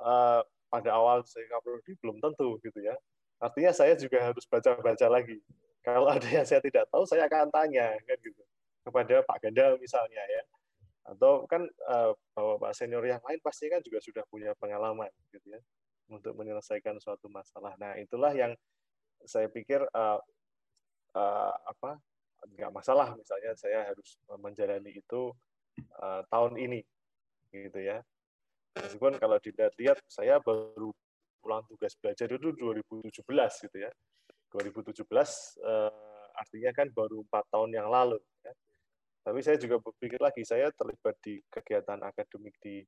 uh, 0.00 0.40
pada 0.70 0.90
awal 0.94 1.24
saya 1.24 1.58
prodi 1.64 1.96
belum 2.00 2.20
tentu 2.20 2.60
gitu 2.60 2.80
ya. 2.80 2.96
Artinya 3.40 3.72
saya 3.72 3.96
juga 3.96 4.20
harus 4.20 4.44
baca-baca 4.44 5.06
lagi. 5.08 5.40
Kalau 5.80 6.12
ada 6.12 6.28
yang 6.28 6.44
saya 6.44 6.60
tidak 6.60 6.88
tahu 6.92 7.08
saya 7.08 7.24
akan 7.24 7.48
tanya 7.48 7.96
kan 8.04 8.18
gitu 8.20 8.42
kepada 8.84 9.24
Pak 9.24 9.38
Ganda 9.44 9.76
misalnya 9.80 10.20
ya 10.28 10.42
atau 11.10 11.48
kan 11.48 11.66
uh, 11.90 12.12
bapak 12.36 12.76
senior 12.76 13.02
yang 13.02 13.18
lain 13.26 13.40
pasti 13.42 13.66
kan 13.66 13.82
juga 13.82 13.98
sudah 13.98 14.22
punya 14.30 14.54
pengalaman 14.60 15.10
gitu 15.34 15.42
ya 15.50 15.60
untuk 16.10 16.34
menyelesaikan 16.34 16.98
suatu 16.98 17.30
masalah. 17.30 17.78
Nah 17.78 17.96
itulah 17.96 18.34
yang 18.34 18.52
saya 19.24 19.46
pikir 19.46 19.80
uh, 19.94 20.18
uh, 21.14 21.54
apa 21.64 22.00
nggak 22.40 22.72
masalah 22.72 23.12
misalnya 23.14 23.52
saya 23.52 23.92
harus 23.92 24.16
menjalani 24.40 24.96
itu 24.96 25.30
uh, 26.02 26.20
tahun 26.28 26.58
ini 26.58 26.80
gitu 27.54 27.80
ya. 27.80 28.02
Meskipun 28.76 29.18
kalau 29.18 29.38
dilihat-lihat 29.38 29.98
saya 30.06 30.38
baru 30.42 30.94
pulang 31.40 31.64
tugas 31.66 31.96
belajar 31.98 32.28
itu 32.30 32.50
2017 32.52 33.22
gitu 33.70 33.76
ya. 33.78 33.90
2017 34.50 35.06
uh, 35.62 36.26
artinya 36.34 36.70
kan 36.74 36.90
baru 36.90 37.22
empat 37.22 37.44
tahun 37.54 37.70
yang 37.74 37.86
lalu. 37.86 38.18
Ya 38.42 38.52
tapi 39.20 39.44
saya 39.44 39.60
juga 39.60 39.76
berpikir 39.76 40.16
lagi, 40.16 40.40
saya 40.48 40.72
terlibat 40.72 41.12
di 41.20 41.36
kegiatan 41.52 42.00
akademik 42.00 42.56
di 42.64 42.80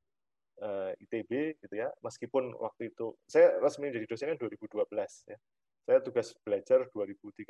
uh, 0.60 0.92
eh, 0.92 1.02
ITB 1.06 1.56
gitu 1.62 1.74
ya. 1.74 1.88
Meskipun 2.04 2.52
waktu 2.60 2.92
itu 2.92 3.16
saya 3.24 3.56
resmi 3.62 3.88
jadi 3.88 4.04
dosen 4.04 4.34
kan 4.34 4.38
2012 4.38 5.30
ya. 5.30 5.38
Saya 5.82 5.98
tugas 6.04 6.34
belajar 6.44 6.86
2013. 6.92 7.48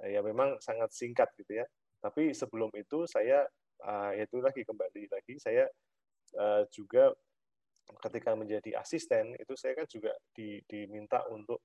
Nah, 0.00 0.08
ya 0.08 0.20
memang 0.24 0.56
sangat 0.62 0.94
singkat 0.94 1.28
gitu 1.36 1.62
ya. 1.62 1.66
Tapi 2.02 2.34
sebelum 2.34 2.70
itu 2.74 3.06
saya 3.06 3.46
uh, 3.82 4.12
itu 4.14 4.38
lagi 4.42 4.62
kembali 4.66 5.10
lagi 5.10 5.34
saya 5.38 5.66
uh, 6.38 6.66
juga 6.70 7.10
ketika 8.02 8.32
menjadi 8.38 8.78
asisten 8.78 9.34
itu 9.36 9.52
saya 9.58 9.74
kan 9.74 9.86
juga 9.90 10.14
di, 10.32 10.62
diminta 10.64 11.26
untuk 11.28 11.60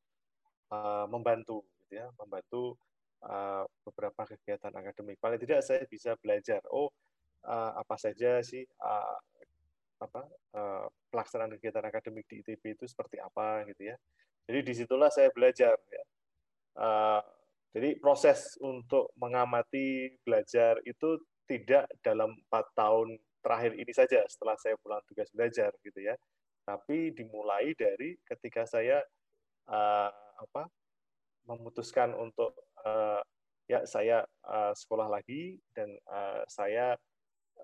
uh, 0.74 1.06
membantu 1.08 1.64
gitu 1.86 2.04
ya, 2.04 2.08
membantu 2.20 2.76
uh, 3.24 3.64
beberapa 3.88 4.28
kegiatan 4.28 4.74
akademik. 4.74 5.18
Paling 5.22 5.40
tidak 5.40 5.64
saya 5.64 5.88
bisa 5.88 6.14
belajar, 6.20 6.60
oh 6.70 6.92
uh, 7.48 7.72
apa 7.80 7.96
saja 7.96 8.44
sih 8.44 8.66
uh, 8.84 9.18
apa 9.98 10.22
uh, 10.54 10.86
pelaksanaan 11.10 11.58
kegiatan 11.58 11.86
akademik 11.86 12.26
di 12.30 12.46
ITB 12.46 12.78
itu 12.78 12.86
seperti 12.86 13.18
apa 13.18 13.66
gitu 13.70 13.94
ya. 13.94 13.96
Jadi 14.48 14.60
di 14.64 14.74
situlah 14.74 15.12
saya 15.12 15.34
belajar 15.34 15.76
ya. 15.76 16.04
Uh, 16.78 17.22
jadi 17.74 17.98
proses 18.00 18.56
untuk 18.64 19.12
mengamati 19.18 20.14
belajar 20.24 20.80
itu 20.86 21.20
tidak 21.50 21.90
dalam 22.02 22.34
empat 22.48 22.66
tahun 22.74 23.18
terakhir 23.42 23.78
ini 23.78 23.94
saja 23.94 24.24
setelah 24.26 24.56
saya 24.60 24.76
pulang 24.82 25.02
tugas 25.06 25.30
belajar 25.34 25.74
gitu 25.84 26.00
ya. 26.00 26.16
Tapi 26.68 27.16
dimulai 27.16 27.72
dari 27.78 28.18
ketika 28.28 28.68
saya 28.68 29.00
uh, 29.72 30.12
apa 30.38 30.68
memutuskan 31.48 32.12
untuk 32.14 32.54
uh, 32.84 33.24
ya 33.68 33.84
saya 33.88 34.24
uh, 34.48 34.76
sekolah 34.76 35.08
lagi 35.12 35.60
dan 35.76 35.96
uh, 36.08 36.44
saya 36.48 36.96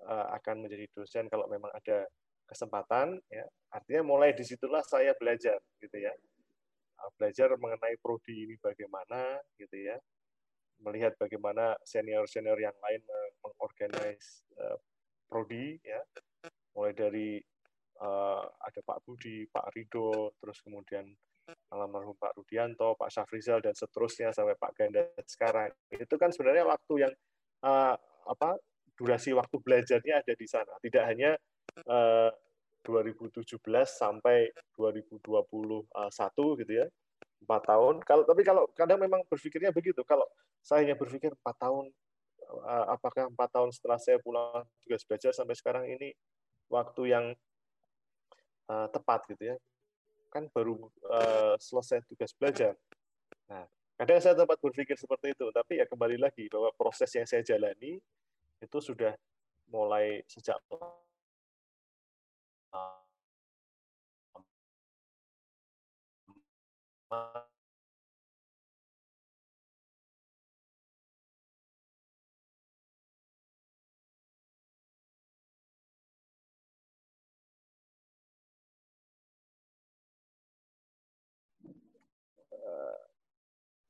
uh, 0.07 0.27
akan 0.39 0.67
menjadi 0.67 0.87
dosen 0.95 1.27
kalau 1.27 1.47
memang 1.51 1.71
ada 1.75 2.07
kesempatan 2.45 3.17
ya 3.31 3.45
artinya 3.73 4.03
mulai 4.05 4.35
di 4.35 4.43
situlah 4.45 4.83
saya 4.85 5.15
belajar 5.17 5.57
gitu 5.79 5.97
ya 5.97 6.13
uh, 7.01 7.11
belajar 7.17 7.55
mengenai 7.57 7.97
prodi 7.99 8.45
ini 8.47 8.55
bagaimana 8.59 9.39
gitu 9.57 9.77
ya 9.79 9.97
melihat 10.83 11.15
bagaimana 11.15 11.77
senior 11.87 12.27
senior 12.27 12.59
yang 12.59 12.75
lain 12.83 13.01
mengorganize 13.39 14.43
uh, 14.59 14.77
prodi 15.27 15.79
ya 15.81 16.03
mulai 16.75 16.93
dari 16.93 17.39
uh, 18.01 18.43
ada 18.43 18.79
Pak 18.83 18.99
Budi 19.05 19.47
Pak 19.47 19.71
Rido 19.73 20.35
terus 20.41 20.59
kemudian 20.61 21.07
almarhum 21.73 22.15
Pak 22.15 22.39
Rudianto, 22.39 22.95
Pak 22.95 23.11
Syafrizal 23.11 23.59
dan 23.59 23.75
seterusnya 23.75 24.31
sampai 24.31 24.55
Pak 24.55 24.71
Ganda 24.77 25.03
sekarang. 25.27 25.71
Itu 25.91 26.15
kan 26.15 26.31
sebenarnya 26.31 26.63
waktu 26.63 26.93
yang 27.03 27.13
uh, 27.65 27.95
apa 28.23 28.55
durasi 28.95 29.35
waktu 29.35 29.59
belajarnya 29.59 30.23
ada 30.23 30.33
di 30.33 30.47
sana. 30.47 30.73
Tidak 30.79 31.03
hanya 31.03 31.35
uh, 31.87 32.31
2017 32.83 33.59
sampai 33.87 34.51
2021 34.75 35.87
gitu 36.63 36.73
ya. 36.73 36.87
empat 37.43 37.61
tahun. 37.67 37.99
Kalau 38.07 38.23
tapi 38.23 38.41
kalau 38.47 38.63
kadang 38.71 39.03
memang 39.03 39.19
berpikirnya 39.27 39.75
begitu. 39.75 39.99
Kalau 40.07 40.23
saya 40.63 40.87
hanya 40.87 40.95
berpikir 40.95 41.35
empat 41.35 41.55
tahun 41.59 41.91
uh, 42.63 42.95
apakah 42.95 43.27
empat 43.27 43.49
tahun 43.51 43.69
setelah 43.75 43.99
saya 43.99 44.15
pulang 44.23 44.63
tugas 44.83 45.03
belajar 45.03 45.35
sampai 45.35 45.55
sekarang 45.59 45.83
ini 45.91 46.15
waktu 46.71 47.11
yang 47.11 47.25
uh, 48.71 48.87
tepat 48.87 49.27
gitu 49.27 49.55
ya 49.55 49.57
kan 50.33 50.49
baru 50.49 50.89
selesai 51.61 52.01
tugas 52.09 52.33
belajar. 52.33 52.73
Nah, 53.45 53.69
kadang 54.01 54.17
saya 54.17 54.33
tempat 54.33 54.57
berpikir 54.57 54.97
seperti 54.97 55.37
itu, 55.37 55.45
tapi 55.53 55.77
ya 55.77 55.85
kembali 55.85 56.17
lagi 56.17 56.49
bahwa 56.49 56.73
proses 56.73 57.13
yang 57.13 57.29
saya 57.29 57.45
jalani 57.45 58.01
itu 58.57 58.77
sudah 58.81 59.13
mulai 59.69 60.25
sejak 60.25 60.57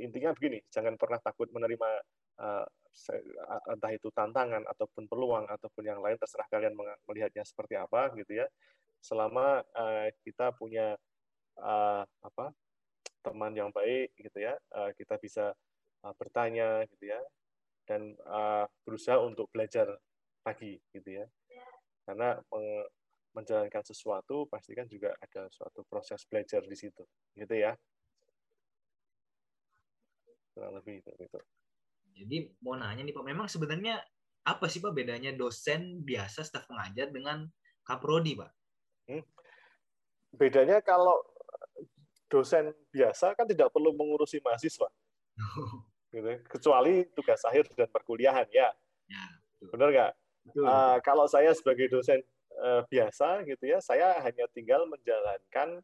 intinya 0.04 0.36
begini, 0.36 0.60
jangan 0.68 1.00
pernah 1.00 1.16
takut 1.24 1.48
menerima 1.48 1.90
uh, 2.44 2.66
entah 3.74 3.92
itu 3.96 4.14
tantangan 4.14 4.62
ataupun 4.70 5.10
peluang 5.10 5.50
ataupun 5.50 5.84
yang 5.88 6.00
lain 6.04 6.20
terserah 6.20 6.46
kalian 6.52 6.78
melihatnya 7.10 7.42
seperti 7.42 7.74
apa 7.80 8.14
gitu 8.14 8.44
ya. 8.44 8.48
Selama 9.02 9.64
uh, 9.74 10.08
kita 10.22 10.54
punya 10.54 10.94
uh, 11.58 12.04
apa 12.06 12.54
teman 13.24 13.56
yang 13.56 13.72
baik 13.74 14.14
gitu 14.20 14.38
ya, 14.44 14.54
uh, 14.76 14.92
kita 14.94 15.18
bisa 15.18 15.56
uh, 16.06 16.14
bertanya 16.20 16.86
gitu 16.92 17.10
ya 17.16 17.20
dan 17.90 18.16
uh, 18.30 18.70
berusaha 18.86 19.20
untuk 19.20 19.50
belajar 19.50 19.90
lagi 20.46 20.78
gitu 20.94 21.24
ya. 21.24 21.26
Karena 22.04 22.36
menjalankan 23.32 23.82
sesuatu 23.88 24.46
pasti 24.52 24.76
kan 24.76 24.86
juga 24.92 25.16
ada 25.18 25.48
suatu 25.50 25.88
proses 25.88 26.22
belajar 26.28 26.62
di 26.68 26.76
situ 26.76 27.02
gitu 27.34 27.56
ya 27.56 27.74
kurang 30.54 30.78
lebih 30.78 31.02
itu, 31.02 31.12
itu. 31.18 31.40
Jadi 32.14 32.54
mau 32.62 32.78
nanya 32.78 33.02
nih 33.02 33.14
Pak, 33.14 33.26
memang 33.26 33.48
sebenarnya 33.50 34.00
apa 34.44 34.66
sih 34.68 34.84
Pak 34.84 34.94
bedanya 34.94 35.32
dosen 35.34 36.04
biasa 36.04 36.44
staf 36.46 36.70
pengajar 36.70 37.10
dengan 37.10 37.48
kaprodi 37.84 38.38
Pak? 38.38 38.52
Hmm. 39.10 39.24
Bedanya 40.34 40.80
kalau 40.82 41.22
dosen 42.30 42.74
biasa 42.90 43.38
kan 43.38 43.46
tidak 43.46 43.70
perlu 43.70 43.94
mengurusi 43.94 44.42
mahasiswa, 44.42 44.90
gitu. 46.14 46.32
kecuali 46.50 47.06
tugas 47.14 47.46
akhir 47.46 47.70
dan 47.78 47.86
perkuliahan 47.94 48.50
ya. 48.50 48.74
ya 49.06 49.26
Benar 49.70 49.90
nggak? 49.94 50.12
Uh, 50.60 50.98
kalau 51.06 51.24
saya 51.30 51.54
sebagai 51.56 51.88
dosen 51.88 52.20
uh, 52.60 52.82
biasa 52.90 53.46
gitu 53.48 53.64
ya, 53.70 53.80
saya 53.80 54.18
hanya 54.26 54.50
tinggal 54.52 54.84
menjalankan 54.90 55.80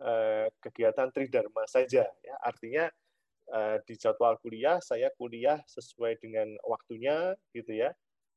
uh, 0.00 0.46
kegiatan 0.62 1.10
tridharma 1.12 1.66
saja. 1.68 2.06
Ya. 2.06 2.34
Artinya 2.40 2.88
di 3.82 3.98
jadwal 3.98 4.38
kuliah 4.38 4.78
saya 4.78 5.10
kuliah 5.18 5.58
sesuai 5.66 6.22
dengan 6.22 6.54
waktunya 6.62 7.34
gitu 7.50 7.74
ya. 7.74 7.90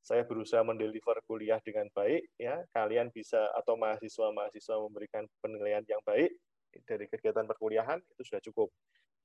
Saya 0.03 0.27
berusaha 0.27 0.65
mendeliver 0.67 1.15
kuliah 1.29 1.61
dengan 1.63 1.87
baik 1.95 2.27
ya. 2.35 2.59
Kalian 2.75 3.13
bisa 3.13 3.39
atau 3.55 3.79
mahasiswa-mahasiswa 3.79 4.75
memberikan 4.83 5.23
penilaian 5.39 5.85
yang 5.87 6.01
baik 6.03 6.33
dari 6.83 7.05
kegiatan 7.07 7.45
perkuliahan 7.45 8.01
itu 8.01 8.21
sudah 8.25 8.41
cukup. 8.41 8.67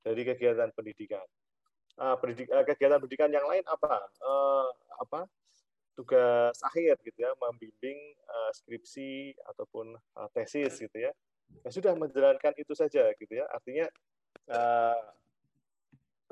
Dari 0.05 0.21
kegiatan 0.23 0.71
pendidikan. 0.71 1.25
Uh, 1.99 2.15
pendidik, 2.15 2.47
uh, 2.47 2.63
kegiatan 2.63 2.95
pendidikan 2.95 3.27
yang 3.27 3.43
lain 3.43 3.65
apa? 3.67 4.07
Uh, 4.23 4.71
apa? 5.03 5.27
tugas 5.99 6.55
akhir 6.63 6.95
gitu 7.03 7.27
ya, 7.27 7.35
membimbing 7.35 7.99
uh, 8.23 8.51
skripsi 8.55 9.35
ataupun 9.51 9.99
uh, 10.15 10.29
tesis 10.31 10.79
gitu 10.79 10.95
ya. 10.95 11.11
Ya 11.67 11.69
sudah 11.75 11.91
menjalankan 11.99 12.55
itu 12.55 12.71
saja 12.71 13.11
gitu 13.19 13.33
ya. 13.35 13.43
Artinya 13.51 13.91
uh, 14.47 15.03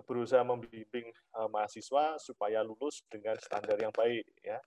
berusaha 0.08 0.42
membimbing 0.42 1.12
uh, 1.36 1.52
mahasiswa 1.52 2.16
supaya 2.18 2.64
lulus 2.64 3.04
dengan 3.12 3.36
standar 3.38 3.76
yang 3.76 3.92
baik 3.92 4.24
ya. 4.40 4.58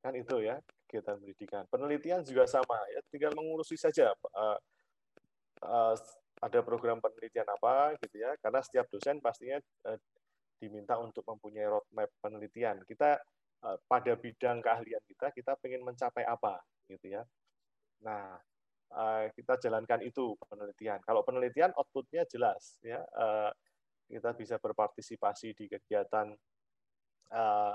Kan 0.00 0.16
itu 0.16 0.40
ya 0.40 0.56
kegiatan 0.88 1.20
pendidikan. 1.20 1.62
Penelitian 1.68 2.24
juga 2.24 2.48
sama 2.48 2.80
ya, 2.90 3.00
tinggal 3.12 3.36
mengurusi 3.36 3.76
saja 3.76 4.16
uh, 4.34 4.58
uh, 5.62 5.94
ada 6.42 6.58
program 6.64 6.98
penelitian 6.98 7.46
apa 7.46 8.00
gitu 8.00 8.24
ya. 8.24 8.32
Karena 8.40 8.64
setiap 8.64 8.88
dosen 8.88 9.20
pastinya 9.20 9.60
uh, 9.86 10.00
diminta 10.56 10.96
untuk 10.96 11.22
mempunyai 11.28 11.68
roadmap 11.68 12.08
penelitian. 12.24 12.80
Kita 12.88 13.20
Eh, 13.62 13.78
pada 13.86 14.18
bidang 14.18 14.58
keahlian 14.58 15.02
kita, 15.06 15.30
kita 15.30 15.54
ingin 15.62 15.86
mencapai 15.86 16.26
apa, 16.26 16.58
gitu 16.90 17.14
ya. 17.14 17.22
Nah, 18.02 18.34
kita 19.32 19.56
jalankan 19.56 20.04
itu 20.04 20.36
penelitian. 20.50 21.00
Kalau 21.00 21.24
penelitian 21.24 21.72
outputnya 21.72 22.28
jelas, 22.28 22.76
ya 22.84 23.00
kita 24.12 24.36
bisa 24.36 24.60
berpartisipasi 24.60 25.56
di 25.56 25.72
kegiatan 25.72 26.36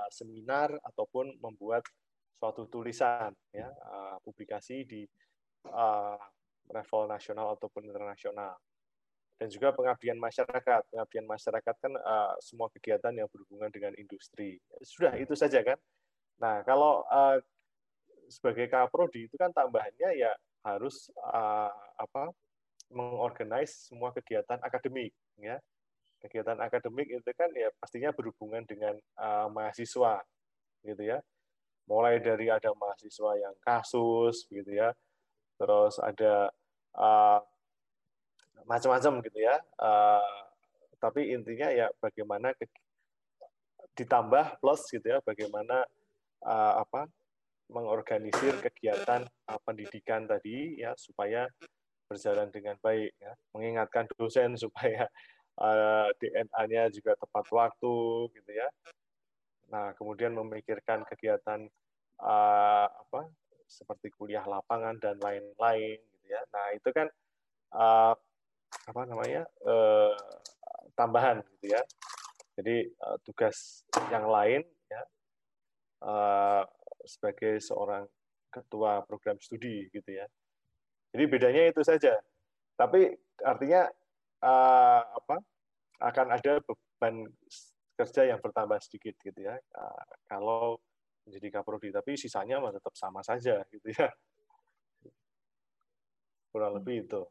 seminar 0.06 0.70
ataupun 0.86 1.34
membuat 1.42 1.82
suatu 2.38 2.70
tulisan, 2.70 3.34
ya 3.50 3.66
publikasi 4.22 4.86
di 4.86 5.02
level 6.70 7.02
nasional 7.10 7.58
ataupun 7.58 7.90
internasional 7.90 8.54
dan 9.38 9.48
juga 9.48 9.70
pengabdian 9.70 10.18
masyarakat. 10.18 10.82
Pengabdian 10.90 11.26
masyarakat 11.26 11.74
kan 11.78 11.92
uh, 11.94 12.34
semua 12.42 12.66
kegiatan 12.74 13.14
yang 13.14 13.30
berhubungan 13.30 13.70
dengan 13.70 13.94
industri. 13.94 14.58
Sudah 14.82 15.14
itu 15.14 15.38
saja 15.38 15.62
kan. 15.62 15.78
Nah 16.42 16.66
kalau 16.66 17.06
uh, 17.06 17.38
sebagai 18.26 18.66
kaprodi 18.66 19.30
itu 19.30 19.38
kan 19.38 19.54
tambahannya 19.54 20.10
ya 20.18 20.34
harus 20.66 21.08
uh, 21.22 21.70
apa 21.96 22.34
mengorganize 22.90 23.88
semua 23.88 24.10
kegiatan 24.10 24.58
akademik 24.58 25.14
ya. 25.38 25.62
Kegiatan 26.18 26.58
akademik 26.58 27.06
itu 27.06 27.30
kan 27.34 27.50
ya 27.54 27.70
pastinya 27.78 28.10
berhubungan 28.10 28.66
dengan 28.66 28.98
uh, 29.18 29.46
mahasiswa 29.50 30.18
gitu 30.82 31.02
ya. 31.02 31.18
Mulai 31.88 32.20
dari 32.20 32.50
ada 32.50 32.74
mahasiswa 32.74 33.32
yang 33.38 33.54
kasus 33.62 34.44
gitu 34.50 34.70
ya. 34.74 34.90
Terus 35.58 35.98
ada 36.02 36.50
uh, 36.98 37.40
macam-macam 38.66 39.24
gitu 39.24 39.38
ya. 39.40 39.56
Uh, 39.78 40.46
tapi 40.98 41.30
intinya 41.30 41.70
ya 41.70 41.86
bagaimana 42.02 42.50
ke, 42.58 42.66
ditambah 43.94 44.58
plus 44.58 44.90
gitu 44.90 45.06
ya, 45.06 45.18
bagaimana 45.22 45.86
uh, 46.42 46.82
apa 46.82 47.06
mengorganisir 47.70 48.58
kegiatan 48.58 49.24
uh, 49.24 49.60
pendidikan 49.62 50.26
tadi 50.26 50.80
ya 50.80 50.96
supaya 50.98 51.46
berjalan 52.08 52.48
dengan 52.48 52.76
baik 52.80 53.12
ya. 53.20 53.32
Mengingatkan 53.54 54.08
dosen 54.16 54.56
supaya 54.62 55.06
uh, 55.58 56.08
DNA-nya 56.18 56.90
juga 56.94 57.18
tepat 57.18 57.46
waktu 57.50 57.94
gitu 58.34 58.50
ya. 58.50 58.68
Nah, 59.68 59.92
kemudian 59.98 60.32
memikirkan 60.32 61.04
kegiatan 61.04 61.68
uh, 62.22 62.86
apa 62.88 63.28
seperti 63.68 64.08
kuliah 64.16 64.42
lapangan 64.48 64.96
dan 64.96 65.20
lain-lain 65.20 66.00
gitu 66.00 66.26
ya. 66.30 66.40
Nah, 66.54 66.66
itu 66.72 66.88
kan 66.88 67.06
uh, 67.76 68.16
apa 68.88 69.02
namanya 69.08 69.42
eh, 69.64 70.14
tambahan 70.96 71.44
gitu 71.58 71.76
ya. 71.76 71.82
Jadi 72.58 72.76
eh, 72.88 73.16
tugas 73.24 73.86
yang 74.10 74.26
lain 74.28 74.62
ya 74.88 75.02
eh, 76.04 76.62
sebagai 77.04 77.60
seorang 77.62 78.04
ketua 78.48 79.04
program 79.04 79.36
studi 79.40 79.88
gitu 79.92 80.10
ya. 80.12 80.26
Jadi 81.12 81.24
bedanya 81.28 81.62
itu 81.72 81.80
saja. 81.84 82.16
Tapi 82.76 83.12
artinya 83.44 83.88
eh, 84.42 85.02
apa 85.02 85.36
akan 85.98 86.26
ada 86.38 86.62
beban 86.62 87.26
kerja 87.98 88.30
yang 88.30 88.38
bertambah 88.38 88.78
sedikit 88.78 89.18
gitu 89.18 89.40
ya. 89.42 89.58
Eh, 89.58 90.04
kalau 90.30 90.78
menjadi 91.28 91.60
kaprodi 91.60 91.92
tapi 91.92 92.16
sisanya 92.16 92.62
tetap 92.72 92.94
sama 92.96 93.20
saja 93.20 93.60
gitu 93.68 93.88
ya. 93.92 94.08
Kurang 96.48 96.80
lebih 96.80 97.04
itu. 97.04 97.22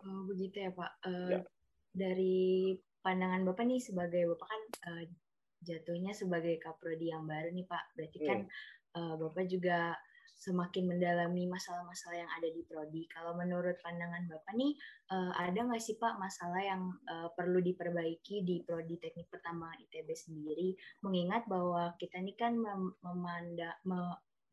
Oh, 0.00 0.24
begitu 0.24 0.64
ya 0.64 0.72
Pak. 0.72 0.92
Uh, 1.04 1.28
ya. 1.28 1.40
Dari 1.92 2.72
pandangan 3.04 3.44
Bapak 3.44 3.68
nih 3.68 3.80
sebagai 3.84 4.24
Bapak 4.32 4.48
kan 4.48 4.62
uh, 4.88 5.04
jatuhnya 5.60 6.16
sebagai 6.16 6.56
kaprodi 6.56 7.12
yang 7.12 7.28
baru 7.28 7.52
nih 7.52 7.68
Pak. 7.68 7.84
Berarti 7.92 8.18
kan 8.24 8.40
uh, 8.96 9.14
Bapak 9.20 9.44
juga 9.44 9.92
semakin 10.40 10.88
mendalami 10.88 11.44
masalah-masalah 11.44 12.16
yang 12.24 12.32
ada 12.32 12.48
di 12.48 12.64
prodi. 12.64 13.04
Kalau 13.12 13.36
menurut 13.36 13.76
pandangan 13.84 14.24
Bapak 14.24 14.56
nih, 14.56 14.72
uh, 15.12 15.36
ada 15.36 15.68
nggak 15.68 15.84
sih 15.84 16.00
Pak 16.00 16.16
masalah 16.16 16.64
yang 16.64 16.96
uh, 17.12 17.28
perlu 17.36 17.60
diperbaiki 17.60 18.40
di 18.40 18.64
prodi 18.64 18.96
teknik 18.96 19.28
pertambangan 19.28 19.76
ITB 19.84 20.08
sendiri? 20.16 20.72
Mengingat 21.04 21.44
bahwa 21.44 21.92
kita 22.00 22.24
ini 22.24 22.32
kan 22.40 22.56
mem 22.56 22.96
memanda, 23.04 23.76
me, 23.84 24.00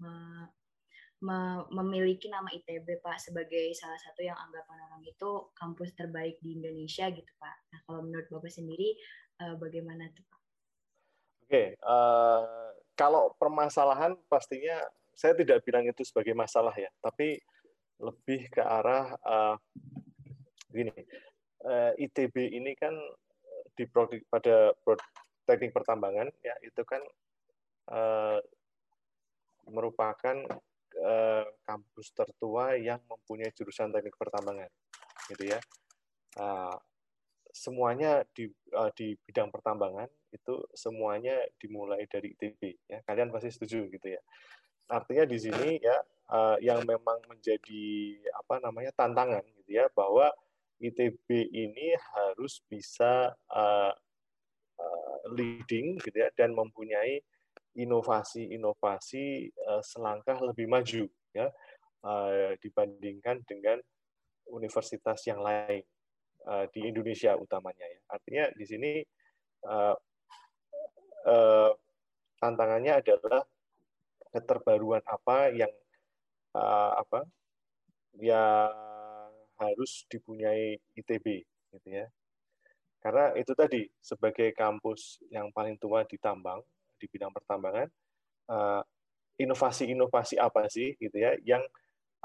me, 0.04 1.40
memiliki 1.72 2.28
nama 2.28 2.52
ITB 2.52 3.00
Pak 3.00 3.24
sebagai 3.24 3.72
salah 3.72 3.98
satu 3.98 4.28
yang 4.28 4.36
anggapan 4.36 4.84
orang 4.92 5.02
itu 5.08 5.56
kampus 5.56 5.96
terbaik 5.96 6.36
di 6.44 6.60
Indonesia 6.60 7.08
gitu 7.08 7.32
Pak. 7.40 7.58
Nah 7.72 7.80
kalau 7.88 8.04
menurut 8.04 8.28
Bapak 8.28 8.52
sendiri 8.52 8.92
uh, 9.40 9.56
bagaimana 9.56 10.12
tuh 10.12 10.28
Pak? 10.28 10.42
Oke, 11.48 11.52
okay, 11.56 11.68
uh, 11.80 12.76
kalau 13.00 13.32
permasalahan 13.40 14.20
pastinya 14.28 14.84
saya 15.18 15.34
tidak 15.34 15.66
bilang 15.66 15.90
itu 15.90 16.06
sebagai 16.06 16.38
masalah 16.38 16.74
ya, 16.78 16.94
tapi 17.02 17.42
lebih 17.98 18.54
ke 18.54 18.62
arah 18.62 19.18
uh, 19.26 19.58
gini, 20.70 20.94
uh, 21.66 21.98
ITB 21.98 22.54
ini 22.54 22.78
kan 22.78 22.94
di 23.74 23.90
produk, 23.90 24.22
pada 24.30 24.78
teknik 25.50 25.74
pertambangan 25.74 26.30
ya 26.46 26.54
itu 26.62 26.86
kan 26.86 27.02
uh, 27.90 28.38
merupakan 29.66 30.46
Eh, 30.98 31.46
kampus 31.62 32.10
tertua 32.10 32.74
yang 32.74 32.98
mempunyai 33.06 33.54
jurusan 33.54 33.94
teknik 33.94 34.18
pertambangan, 34.18 34.66
gitu 35.30 35.54
ya. 35.54 35.62
Uh, 36.34 36.74
semuanya 37.52 38.24
di 38.36 38.48
uh, 38.76 38.92
di 38.94 39.16
bidang 39.28 39.52
pertambangan 39.52 40.10
itu 40.32 40.64
semuanya 40.76 41.40
dimulai 41.60 42.04
dari 42.10 42.34
ITB 42.36 42.90
ya. 42.90 43.00
Kalian 43.04 43.32
pasti 43.32 43.52
setuju 43.52 43.88
gitu 43.92 44.08
ya. 44.08 44.22
Artinya 44.88 45.28
di 45.28 45.38
sini 45.40 45.80
ya 45.80 45.98
uh, 46.32 46.58
yang 46.64 46.84
memang 46.84 47.20
menjadi 47.28 47.86
apa 48.36 48.60
namanya 48.64 48.92
tantangan 48.96 49.44
gitu 49.64 49.84
ya 49.84 49.88
bahwa 49.92 50.32
ITB 50.78 51.52
ini 51.52 51.98
harus 52.14 52.62
bisa 52.70 53.34
uh, 53.50 53.94
uh, 54.78 55.20
leading 55.34 55.98
gitu 56.00 56.18
ya 56.22 56.30
dan 56.38 56.54
mempunyai 56.54 57.20
inovasi-inovasi 57.78 59.54
uh, 59.70 59.82
selangkah 59.82 60.38
lebih 60.42 60.70
maju 60.70 61.06
ya 61.34 61.48
uh, 62.06 62.54
dibandingkan 62.62 63.42
dengan 63.46 63.82
universitas 64.50 65.26
yang 65.28 65.42
lain 65.42 65.84
uh, 66.46 66.66
di 66.70 66.86
Indonesia 66.86 67.34
utamanya 67.34 67.86
ya. 67.88 68.00
Artinya 68.14 68.44
di 68.54 68.66
sini 68.68 68.92
uh, 69.66 69.96
uh, 71.26 71.72
tantangannya 72.38 72.94
adalah 73.02 73.42
keterbaruan 74.30 75.02
apa 75.08 75.50
yang 75.56 75.72
uh, 76.54 77.02
apa 77.02 77.26
yang 78.18 78.74
harus 79.58 80.06
dipunyai 80.06 80.78
ITB 80.94 81.42
gitu 81.74 81.88
ya. 81.90 82.06
Karena 83.02 83.34
itu 83.38 83.54
tadi 83.58 83.86
sebagai 83.98 84.54
kampus 84.54 85.22
yang 85.34 85.50
paling 85.54 85.78
tua 85.82 86.06
di 86.06 86.18
tambang 86.18 86.62
di 86.98 87.06
bidang 87.06 87.30
pertambangan 87.30 87.86
inovasi-inovasi 89.38 90.42
apa 90.42 90.66
sih 90.66 90.98
gitu 90.98 91.14
ya 91.14 91.38
yang 91.46 91.62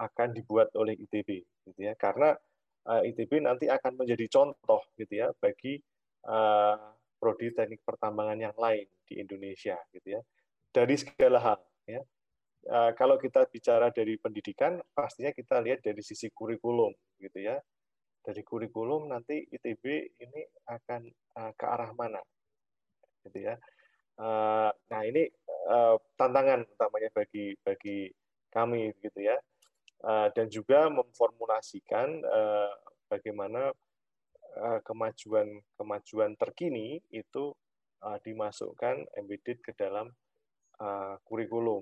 akan 0.00 0.32
dibuat 0.32 0.72
oleh 0.76 0.96
ITB 0.96 1.44
gitu 1.68 1.80
ya. 1.80 1.92
Karena 1.96 2.32
ITB 2.83 3.47
nanti 3.47 3.70
akan 3.70 3.95
menjadi 3.95 4.26
contoh 4.26 4.83
gitu 4.99 5.14
ya 5.22 5.30
bagi 5.39 5.78
uh, 6.26 6.74
prodi 7.22 7.55
teknik 7.55 7.87
pertambangan 7.87 8.51
yang 8.51 8.57
lain 8.59 8.91
di 9.07 9.22
Indonesia 9.22 9.78
gitu 9.95 10.18
ya. 10.18 10.20
Dari 10.72 10.95
segala 10.99 11.39
hal 11.39 11.61
ya 11.87 12.03
uh, 12.70 12.91
kalau 12.95 13.18
kita 13.18 13.47
bicara 13.51 13.91
dari 13.91 14.18
pendidikan, 14.18 14.78
pastinya 14.95 15.35
kita 15.35 15.59
lihat 15.62 15.83
dari 15.83 16.03
sisi 16.03 16.30
kurikulum, 16.30 16.91
gitu 17.18 17.39
ya. 17.39 17.59
Dari 18.22 18.43
kurikulum 18.47 19.11
nanti 19.11 19.43
ITB 19.51 20.14
ini 20.22 20.43
akan 20.70 21.03
uh, 21.39 21.53
ke 21.59 21.66
arah 21.66 21.91
mana, 21.95 22.22
gitu 23.26 23.51
ya. 23.51 23.59
Nah 24.22 25.03
ini 25.09 25.26
tantangan 26.14 26.62
utamanya 26.68 27.11
bagi 27.11 27.57
bagi 27.64 28.07
kami, 28.53 28.95
gitu 29.03 29.18
ya. 29.18 29.35
Uh, 30.03 30.26
dan 30.34 30.50
juga 30.50 30.90
memformulasikan 30.90 32.26
uh, 32.26 32.74
bagaimana 33.07 33.70
kemajuan 34.84 35.48
kemajuan 35.80 36.36
terkini 36.36 37.00
itu 37.09 37.57
dimasukkan 38.20 39.00
embedded 39.16 39.64
ke 39.64 39.72
dalam 39.72 40.12
kurikulum 41.24 41.80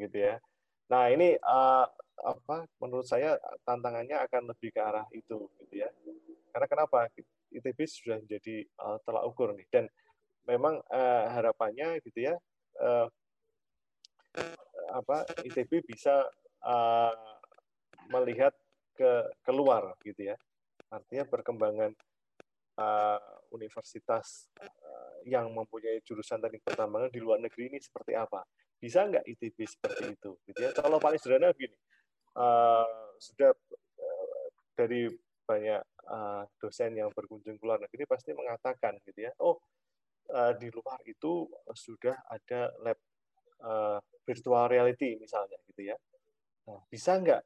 gitu 0.00 0.16
ya. 0.16 0.40
Nah 0.88 1.12
ini 1.12 1.36
apa 2.24 2.64
menurut 2.80 3.04
saya 3.04 3.36
tantangannya 3.68 4.16
akan 4.16 4.48
lebih 4.48 4.72
ke 4.72 4.80
arah 4.80 5.04
itu 5.12 5.44
gitu 5.60 5.84
ya. 5.84 5.92
Karena 6.56 6.66
kenapa 6.72 7.12
ITB 7.52 7.84
sudah 7.84 8.16
menjadi 8.24 8.64
tolak 9.04 9.24
ukur 9.28 9.52
nih 9.52 9.68
dan 9.68 9.84
memang 10.48 10.80
harapannya 11.36 12.00
gitu 12.00 12.32
ya 12.32 12.40
apa 14.90 15.28
ITB 15.46 15.84
bisa 15.86 16.26
uh, 16.64 17.29
melihat 18.10 18.52
ke 18.92 19.30
keluar 19.46 19.94
gitu 20.02 20.34
ya. 20.34 20.36
Artinya 20.90 21.24
perkembangan 21.24 21.94
uh, 22.76 23.38
universitas 23.54 24.50
uh, 24.60 25.18
yang 25.24 25.48
mempunyai 25.54 26.02
jurusan 26.02 26.42
teknik 26.42 26.66
pertambangan 26.66 27.08
di 27.14 27.22
luar 27.22 27.38
negeri 27.38 27.70
ini 27.70 27.78
seperti 27.78 28.18
apa? 28.18 28.42
Bisa 28.76 29.06
nggak 29.06 29.24
ITB 29.24 29.58
seperti 29.64 30.04
itu 30.18 30.30
gitu 30.50 30.58
ya? 30.58 30.70
Kalau 30.74 30.98
paling 30.98 31.22
sederhana 31.22 31.54
begini 31.54 31.78
uh, 32.34 33.14
sudah 33.22 33.54
uh, 33.54 34.46
dari 34.74 35.06
banyak 35.46 35.82
uh, 36.06 36.42
dosen 36.62 36.94
yang 36.94 37.10
berkunjung 37.10 37.58
ke 37.58 37.64
luar 37.66 37.82
negeri 37.82 38.06
pasti 38.06 38.30
mengatakan 38.30 39.02
gitu 39.02 39.26
ya 39.26 39.34
oh 39.42 39.58
uh, 40.30 40.54
di 40.54 40.70
luar 40.70 41.02
itu 41.02 41.42
sudah 41.74 42.14
ada 42.30 42.70
lab 42.86 42.98
uh, 43.66 43.98
virtual 44.22 44.70
reality 44.70 45.18
misalnya 45.18 45.58
gitu 45.66 45.90
ya. 45.90 45.96
Nah, 46.70 46.80
bisa 46.86 47.18
nggak 47.18 47.42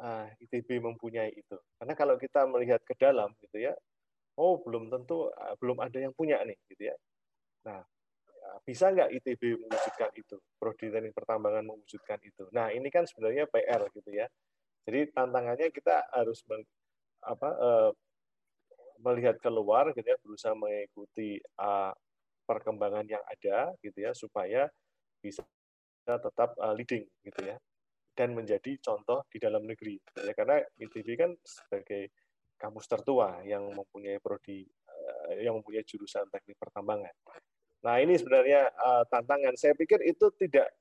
uh, 0.00 0.26
ITB 0.42 0.80
mempunyai 0.82 1.32
itu 1.32 1.56
karena 1.80 1.94
kalau 1.96 2.14
kita 2.16 2.44
melihat 2.48 2.80
ke 2.82 2.94
dalam 2.98 3.32
gitu 3.40 3.70
ya 3.70 3.74
oh 4.36 4.60
belum 4.60 4.92
tentu 4.92 5.28
uh, 5.30 5.54
belum 5.60 5.80
ada 5.80 5.98
yang 5.98 6.12
punya 6.16 6.40
nih 6.44 6.58
gitu 6.70 6.92
ya 6.92 6.96
nah 7.66 7.82
bisa 8.62 8.90
nggak 8.90 9.10
ITB 9.20 9.42
mewujudkan 9.58 10.10
itu, 10.14 10.36
prodi 10.58 10.86
teknik 10.88 11.12
pertambangan 11.12 11.66
mewujudkan 11.66 12.18
itu. 12.22 12.46
Nah 12.54 12.70
ini 12.70 12.88
kan 12.88 13.04
sebenarnya 13.04 13.50
PR 13.50 13.90
gitu 13.92 14.10
ya. 14.14 14.26
Jadi 14.86 15.10
tantangannya 15.10 15.68
kita 15.74 16.06
harus 16.14 16.46
men, 16.46 16.62
apa, 17.26 17.48
uh, 17.58 17.90
melihat 19.02 19.36
keluar, 19.42 19.90
gitu 19.92 20.06
ya, 20.06 20.16
berusaha 20.22 20.54
mengikuti 20.54 21.42
uh, 21.58 21.90
perkembangan 22.46 23.06
yang 23.10 23.22
ada, 23.26 23.74
gitu 23.82 23.98
ya, 23.98 24.14
supaya 24.14 24.70
bisa 25.18 25.42
tetap 26.06 26.54
uh, 26.62 26.70
leading, 26.70 27.02
gitu 27.26 27.40
ya, 27.42 27.58
dan 28.16 28.32
menjadi 28.32 28.80
contoh 28.80 29.28
di 29.28 29.36
dalam 29.36 29.68
negeri. 29.68 30.00
Ya. 30.16 30.32
Karena 30.32 30.56
ITB 30.80 31.08
kan 31.20 31.36
sebagai 31.44 32.08
kampus 32.56 32.88
tertua 32.88 33.44
yang 33.44 33.68
mempunyai 33.76 34.16
prodi 34.18 34.64
uh, 34.88 35.36
yang 35.36 35.60
mempunyai 35.60 35.84
jurusan 35.84 36.24
teknik 36.32 36.56
pertambangan. 36.56 37.12
Nah, 37.84 38.00
ini 38.00 38.16
sebenarnya 38.16 38.72
uh, 38.72 39.04
tantangan. 39.12 39.52
Saya 39.60 39.76
pikir 39.76 40.00
itu 40.08 40.32
tidak 40.40 40.72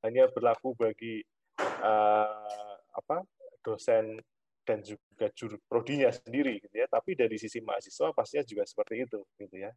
hanya 0.00 0.32
berlaku 0.32 0.72
bagi 0.72 1.20
uh, 1.60 2.74
apa 2.96 3.22
dosen 3.60 4.16
dan 4.64 4.80
juga 4.80 5.28
juru 5.36 5.60
prodinya 5.68 6.08
sendiri 6.08 6.60
gitu 6.64 6.72
ya, 6.80 6.88
tapi 6.88 7.12
dari 7.12 7.36
sisi 7.36 7.60
mahasiswa 7.60 8.12
pastinya 8.16 8.44
juga 8.48 8.64
seperti 8.64 9.04
itu 9.04 9.20
gitu 9.36 9.56
ya. 9.60 9.72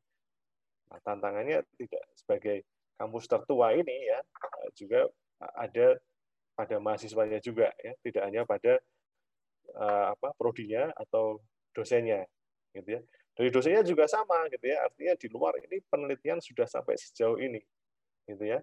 Nah, 0.91 0.99
tantangannya 1.03 1.63
tidak 1.75 2.03
sebagai 2.15 2.63
kampus 2.95 3.25
tertua 3.27 3.73
ini 3.73 3.97
ya 4.07 4.19
juga 4.77 5.09
ada 5.41 5.97
pada 6.61 6.77
mahasiswanya 6.77 7.41
juga 7.41 7.73
ya, 7.81 7.97
tidak 8.05 8.23
hanya 8.29 8.41
pada 8.45 8.77
uh, 9.73 10.13
apa 10.13 10.29
prodinya 10.37 10.93
atau 10.93 11.41
dosennya 11.73 12.29
gitu 12.77 12.99
ya. 12.99 13.01
Dari 13.33 13.49
dosennya 13.49 13.81
juga 13.81 14.05
sama 14.05 14.45
gitu 14.53 14.61
ya. 14.69 14.85
Artinya 14.85 15.17
di 15.17 15.27
luar 15.33 15.57
ini 15.57 15.81
penelitian 15.89 16.37
sudah 16.37 16.69
sampai 16.69 17.01
sejauh 17.01 17.41
ini 17.41 17.57
gitu 18.29 18.45
ya. 18.45 18.61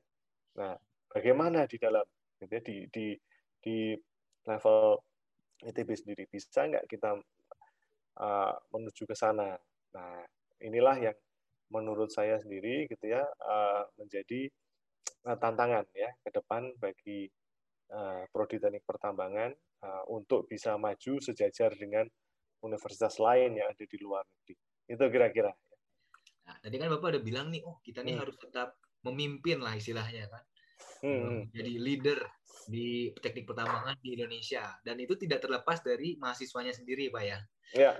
Nah, 0.54 0.78
bagaimana 1.10 1.66
di 1.66 1.74
dalam 1.82 2.06
gitu 2.38 2.52
ya, 2.54 2.62
di 2.62 2.76
di 2.94 3.06
di 3.58 3.76
level 4.46 5.02
ITB 5.66 5.90
sendiri 5.98 6.24
bisa 6.30 6.70
nggak 6.70 6.86
kita 6.86 7.18
uh, 8.22 8.54
menuju 8.70 9.02
ke 9.10 9.18
sana. 9.18 9.58
Nah, 9.90 10.22
inilah 10.62 11.02
yang 11.02 11.18
menurut 11.74 12.14
saya 12.14 12.38
sendiri 12.40 12.88
gitu 12.88 13.12
ya 13.12 13.26
uh, 13.44 13.84
menjadi 14.00 14.48
tantangan 15.36 15.84
ya 15.92 16.08
ke 16.24 16.30
depan 16.32 16.72
bagi 16.80 17.28
prodi 18.28 18.60
teknik 18.60 18.84
pertambangan 18.84 19.50
uh, 19.84 20.04
untuk 20.12 20.44
bisa 20.44 20.76
maju 20.76 21.16
sejajar 21.24 21.72
dengan 21.72 22.04
universitas 22.62 23.16
lain 23.22 23.56
yang 23.56 23.68
ada 23.70 23.84
di 23.84 23.98
luar 24.02 24.24
negeri. 24.26 24.54
Itu 24.88 25.04
kira-kira. 25.08 25.52
Nah, 26.48 26.56
tadi 26.64 26.76
kan 26.80 26.88
Bapak 26.92 27.16
udah 27.16 27.22
bilang 27.22 27.52
nih, 27.52 27.60
oh 27.64 27.78
kita 27.84 28.00
nih 28.00 28.16
hmm. 28.16 28.22
harus 28.24 28.36
tetap 28.40 28.76
memimpin 29.04 29.60
lah 29.60 29.76
istilahnya 29.76 30.26
kan. 30.32 30.44
Hmm. 31.04 31.20
hmm. 31.22 31.42
Jadi 31.54 31.72
leader 31.78 32.18
di 32.68 33.12
teknik 33.16 33.48
pertambangan 33.48 33.96
di 34.00 34.18
Indonesia. 34.18 34.76
Dan 34.82 34.98
itu 34.98 35.14
tidak 35.14 35.44
terlepas 35.44 35.80
dari 35.84 36.16
mahasiswanya 36.18 36.74
sendiri, 36.74 37.12
Pak 37.12 37.24
ya. 37.24 37.38
Iya. 37.76 37.92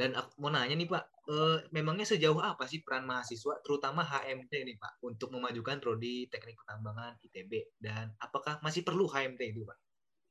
Dan 0.00 0.16
aku 0.16 0.40
mau 0.40 0.48
nanya 0.48 0.72
nih 0.72 0.88
Pak, 0.88 1.04
eh, 1.28 1.58
memangnya 1.76 2.08
sejauh 2.08 2.40
apa 2.40 2.64
sih 2.64 2.80
peran 2.80 3.04
mahasiswa, 3.04 3.60
terutama 3.60 4.00
HMT 4.00 4.64
ini 4.64 4.80
Pak, 4.80 5.04
untuk 5.04 5.28
memajukan 5.28 5.76
prodi 5.76 6.24
teknik 6.32 6.56
pertambangan 6.56 7.20
ITB? 7.20 7.76
Dan 7.76 8.08
apakah 8.16 8.64
masih 8.64 8.80
perlu 8.80 9.04
HMT 9.04 9.40
itu 9.52 9.68
Pak? 9.68 9.78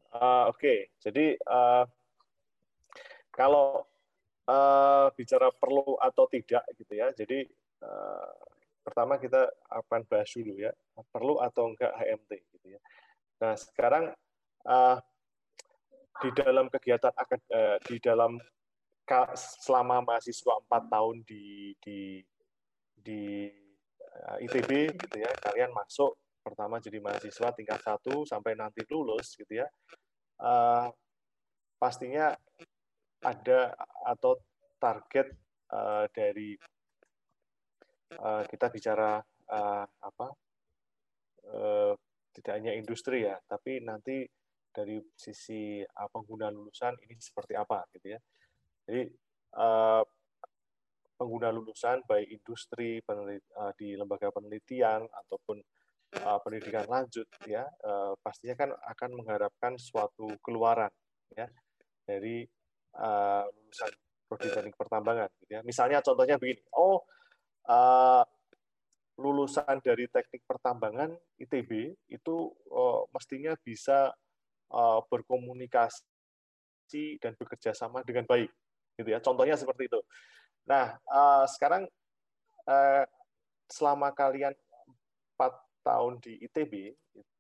Uh, 0.09 0.49
Oke, 0.49 0.57
okay. 0.57 0.80
jadi 0.97 1.38
uh, 1.45 1.86
kalau 3.30 3.86
uh, 4.49 5.13
bicara 5.13 5.53
perlu 5.53 6.01
atau 6.01 6.26
tidak 6.26 6.65
gitu 6.74 6.97
ya, 6.97 7.13
jadi 7.13 7.45
uh, 7.86 8.34
pertama 8.82 9.22
kita 9.22 9.53
akan 9.70 10.01
bahas 10.09 10.34
dulu 10.34 10.57
ya, 10.57 10.74
perlu 11.13 11.38
atau 11.45 11.70
enggak 11.70 11.93
HMT 11.93 12.32
gitu 12.57 12.74
ya. 12.74 12.82
Nah 13.38 13.53
sekarang 13.53 14.17
uh, 14.65 14.97
di 16.26 16.30
dalam 16.34 16.74
kegiatan 16.74 17.13
uh, 17.13 17.78
di 17.86 18.01
dalam 18.01 18.41
selama 19.36 20.05
mahasiswa 20.05 20.62
empat 20.66 20.84
tahun 20.88 21.26
di 21.26 21.74
di 21.82 22.22
di 22.99 23.49
ITB 24.45 24.93
gitu 24.93 25.16
ya, 25.18 25.32
kalian 25.41 25.72
masuk 25.74 26.20
pertama 26.43 26.82
jadi 26.82 26.97
mahasiswa 27.03 27.51
tingkat 27.53 27.80
satu 27.84 28.24
sampai 28.26 28.55
nanti 28.57 28.84
lulus 28.89 29.36
gitu 29.36 29.64
ya. 29.64 29.68
Uh, 30.39 30.88
pastinya 31.76 32.32
ada 33.20 33.76
atau 34.07 34.39
target 34.80 35.28
uh, 35.72 36.07
dari 36.12 36.55
uh, 38.16 38.43
kita 38.47 38.72
bicara 38.72 39.20
uh, 39.51 39.86
apa 39.88 40.28
uh, 41.51 41.93
tidak 42.32 42.53
hanya 42.55 42.72
industri 42.76 43.28
ya, 43.28 43.36
tapi 43.43 43.84
nanti 43.84 44.24
dari 44.72 44.95
sisi 45.16 45.84
uh, 45.84 46.07
pengguna 46.07 46.47
lulusan 46.47 46.95
ini 47.03 47.20
seperti 47.20 47.53
apa 47.60 47.84
gitu 47.95 48.16
ya. 48.16 48.20
Jadi 48.90 49.06
uh, 49.62 50.02
pengguna 51.14 51.54
lulusan 51.54 52.02
baik 52.10 52.42
industri 52.42 52.98
uh, 53.06 53.70
di 53.78 53.94
lembaga 53.94 54.34
penelitian 54.34 55.06
ataupun 55.06 55.62
uh, 56.26 56.42
pendidikan 56.42 56.90
lanjut 56.90 57.30
ya 57.46 57.70
pastinya 58.18 58.58
kan 58.58 58.74
akan 58.74 59.14
mengharapkan 59.14 59.78
suatu 59.78 60.26
keluaran 60.42 60.90
ya 61.38 61.46
dari 62.02 62.42
lulusan 62.98 63.94
prodi 64.26 64.50
teknik 64.50 64.74
pertambangan 64.74 65.30
gitu 65.38 65.54
ya. 65.54 65.62
Misalnya 65.62 66.02
contohnya 66.02 66.42
begini, 66.42 66.66
oh 66.74 67.06
lulusan 69.22 69.78
dari 69.86 70.10
teknik 70.10 70.42
pertambangan 70.50 71.14
ITB 71.38 71.94
itu 72.10 72.36
mestinya 73.14 73.54
bisa 73.62 74.10
berkomunikasi 75.14 77.22
dan 77.22 77.38
bekerja 77.38 77.78
sama 77.78 78.02
dengan 78.02 78.26
baik 78.26 78.50
gitu 79.00 79.10
ya. 79.16 79.24
Contohnya 79.24 79.56
seperti 79.56 79.88
itu. 79.88 80.00
Nah 80.68 81.00
uh, 81.08 81.47
sekarang 81.47 81.88
uh, 82.68 83.04
selama 83.72 84.12
kalian 84.12 84.52
empat 85.34 85.54
tahun 85.88 86.20
di 86.20 86.36
ITB 86.43 86.93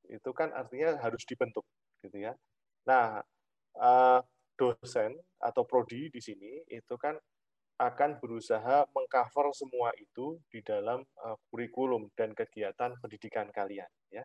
itu 0.09 0.29
kan 0.31 0.55
artinya 0.55 0.95
harus 1.03 1.21
dibentuk 1.27 1.67
gitu 1.99 2.17
ya. 2.23 2.33
Nah 2.87 3.19
uh, 3.75 4.23
dosen 4.55 5.19
atau 5.39 5.67
prodi 5.67 6.07
di 6.07 6.23
sini 6.23 6.63
itu 6.71 6.95
kan 6.95 7.19
akan 7.79 8.19
berusaha 8.19 8.91
mengcover 8.91 9.55
semua 9.55 9.95
itu 9.95 10.35
di 10.51 10.59
dalam 10.59 10.99
uh, 11.23 11.37
kurikulum 11.47 12.11
dan 12.15 12.35
kegiatan 12.35 12.95
pendidikan 12.99 13.47
kalian 13.51 13.87
ya. 14.11 14.23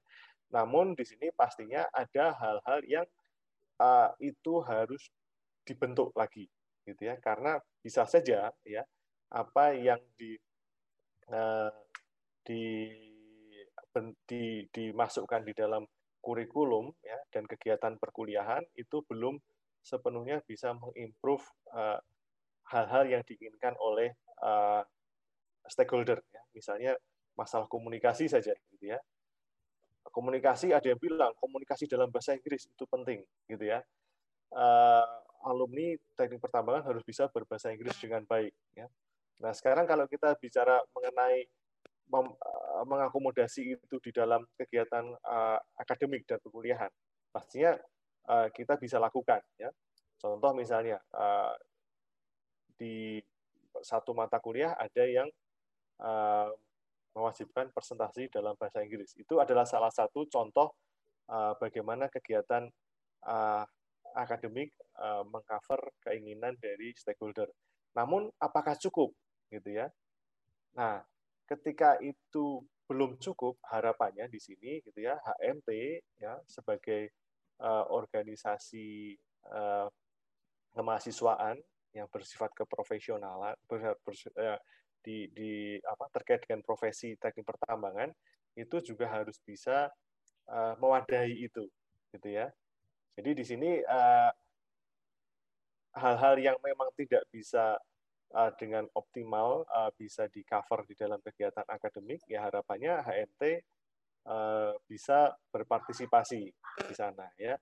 Namun 0.51 0.95
di 0.95 1.07
sini 1.07 1.31
pastinya 1.35 1.87
ada 1.95 2.35
hal-hal 2.35 2.81
yang 2.87 3.07
uh, 3.79 4.11
itu 4.19 4.59
harus 4.67 5.07
dibentuk 5.65 6.11
lagi 6.19 6.51
gitu 6.87 7.03
ya. 7.09 7.17
Karena 7.21 7.59
bisa 7.81 8.05
saja 8.05 8.53
ya 8.65 8.83
apa 9.35 9.75
yang 9.75 9.99
di 10.15 10.39
uh, 11.33 11.73
di, 12.45 12.91
di 14.29 14.43
dimasukkan 14.69 15.43
di 15.43 15.53
dalam 15.57 15.83
kurikulum 16.25 16.89
ya 17.05 17.19
dan 17.29 17.45
kegiatan 17.45 18.01
perkuliahan 18.01 18.65
itu 18.77 19.05
belum 19.05 19.37
sepenuhnya 19.85 20.41
bisa 20.49 20.73
mengimprove 20.73 21.45
uh, 21.77 22.01
hal-hal 22.73 23.05
yang 23.05 23.23
diinginkan 23.29 23.77
oleh 23.77 24.17
uh, 24.41 24.81
stakeholder 25.69 26.17
ya. 26.33 26.41
misalnya 26.57 26.93
masalah 27.37 27.69
komunikasi 27.69 28.31
saja 28.31 28.57
gitu 28.73 28.85
ya. 28.97 28.99
Komunikasi 30.09 30.71
ada 30.73 30.87
yang 30.89 31.01
bilang 31.01 31.35
komunikasi 31.43 31.91
dalam 31.91 32.09
bahasa 32.09 32.33
Inggris 32.33 32.71
itu 32.71 32.85
penting 32.89 33.21
gitu 33.51 33.65
ya. 33.67 33.85
Uh, 34.55 35.24
alumni 35.45 35.95
teknik 36.17 36.41
pertambangan 36.41 36.89
harus 36.89 37.05
bisa 37.05 37.29
berbahasa 37.29 37.71
Inggris 37.71 37.97
dengan 38.01 38.25
baik 38.25 38.53
ya 38.75 38.89
nah 39.41 39.53
sekarang 39.53 39.85
kalau 39.85 40.09
kita 40.09 40.33
bicara 40.39 40.79
mengenai 40.95 41.45
mem, 42.09 42.27
uh, 42.33 42.83
mengakomodasi 42.87 43.77
itu 43.77 43.97
di 44.01 44.11
dalam 44.15 44.45
kegiatan 44.57 45.05
uh, 45.25 45.59
akademik 45.79 46.25
dan 46.25 46.41
perkuliahan 46.41 46.91
pastinya 47.35 47.77
uh, 48.31 48.49
kita 48.51 48.79
bisa 48.79 48.97
lakukan 48.97 49.43
ya 49.59 49.69
contoh 50.19 50.55
misalnya 50.57 51.03
uh, 51.13 51.53
di 52.79 53.19
satu 53.83 54.15
mata 54.15 54.39
kuliah 54.39 54.75
ada 54.79 55.03
yang 55.03 55.27
uh, 55.99 56.51
mewajibkan 57.15 57.71
presentasi 57.71 58.29
dalam 58.31 58.59
bahasa 58.59 58.83
Inggris. 58.83 59.15
Itu 59.15 59.39
adalah 59.39 59.65
salah 59.65 59.91
satu 59.91 60.27
contoh 60.27 60.75
uh, 61.31 61.55
bagaimana 61.59 62.11
kegiatan 62.11 62.67
uh, 63.27 63.65
akademik 64.15 64.73
uh, 64.97 65.27
mengcover 65.27 65.91
keinginan 66.07 66.55
dari 66.63 66.95
stakeholder. 66.95 67.51
Namun 67.99 68.31
apakah 68.39 68.79
cukup 68.79 69.11
gitu 69.51 69.71
ya? 69.75 69.91
Nah, 70.75 71.03
ketika 71.47 71.99
itu 72.01 72.63
belum 72.85 73.17
cukup 73.17 73.57
harapannya 73.65 74.29
di 74.29 74.37
sini 74.37 74.85
gitu 74.85 75.01
ya 75.01 75.17
HMT 75.17 75.69
ya 76.21 76.37
sebagai 76.45 77.17
uh, 77.65 77.89
organisasi 77.89 79.17
uh, 79.49 79.89
kemahasiswaan 80.77 81.57
yang 81.95 82.11
bersifat 82.11 82.51
keprofesionalan 82.53 83.55
eh, 83.55 84.59
di, 84.99 85.31
di 85.31 85.79
apa 85.79 86.11
terkait 86.11 86.43
dengan 86.43 86.61
profesi 86.67 87.15
teknik 87.15 87.47
pertambangan 87.47 88.11
itu 88.59 88.83
juga 88.83 89.07
harus 89.07 89.39
bisa 89.47 89.87
uh, 90.51 90.75
mewadahi 90.83 91.47
itu 91.47 91.71
gitu 92.11 92.29
ya 92.35 92.51
jadi 93.15 93.31
di 93.33 93.45
sini 93.47 93.71
hal 93.87 94.35
hal-hal 95.95 96.35
yang 96.43 96.59
memang 96.59 96.91
tidak 96.99 97.23
bisa 97.31 97.79
uh, 98.35 98.51
dengan 98.59 98.85
optimal 98.99 99.63
uh, 99.71 99.91
bisa 99.95 100.27
di 100.27 100.43
cover 100.43 100.83
di 100.85 100.99
dalam 100.99 101.23
kegiatan 101.23 101.65
akademik 101.71 102.27
ya 102.27 102.43
harapannya 102.51 102.99
HMT 103.07 103.43
uh, 104.27 104.75
bisa 104.91 105.31
berpartisipasi 105.55 106.43
di 106.91 106.95
sana 106.95 107.31
ya. 107.39 107.55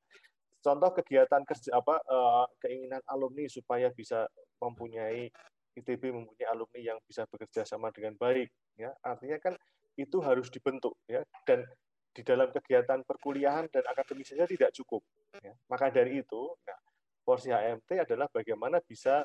Contoh 0.62 0.94
kegiatan 0.94 1.42
kerja 1.42 1.74
apa 1.76 2.00
uh, 2.06 2.46
keinginan 2.62 3.02
alumni 3.10 3.44
supaya 3.50 3.90
bisa 3.92 4.24
mempunyai 4.62 5.28
ITB 5.74 6.12
mempunyai 6.12 6.48
alumni 6.48 6.80
yang 6.80 6.98
bisa 7.04 7.26
bekerja 7.26 7.66
sama 7.66 7.90
dengan 7.92 8.14
baik 8.16 8.48
ya. 8.78 8.94
Artinya 9.04 9.38
kan 9.42 9.54
itu 9.98 10.22
harus 10.24 10.48
dibentuk 10.48 10.96
ya. 11.10 11.20
Dan 11.44 11.66
di 12.12 12.22
dalam 12.22 12.52
kegiatan 12.52 13.00
perkuliahan 13.08 13.72
dan 13.72 13.84
akademis 13.88 14.36
saja 14.36 14.44
tidak 14.44 14.70
cukup 14.76 15.00
ya. 15.40 15.52
maka 15.68 15.88
dari 15.88 16.20
itu 16.20 16.52
nah, 16.68 16.78
porsi 17.24 17.48
HMT 17.48 18.04
adalah 18.04 18.28
bagaimana 18.28 18.84
bisa 18.84 19.24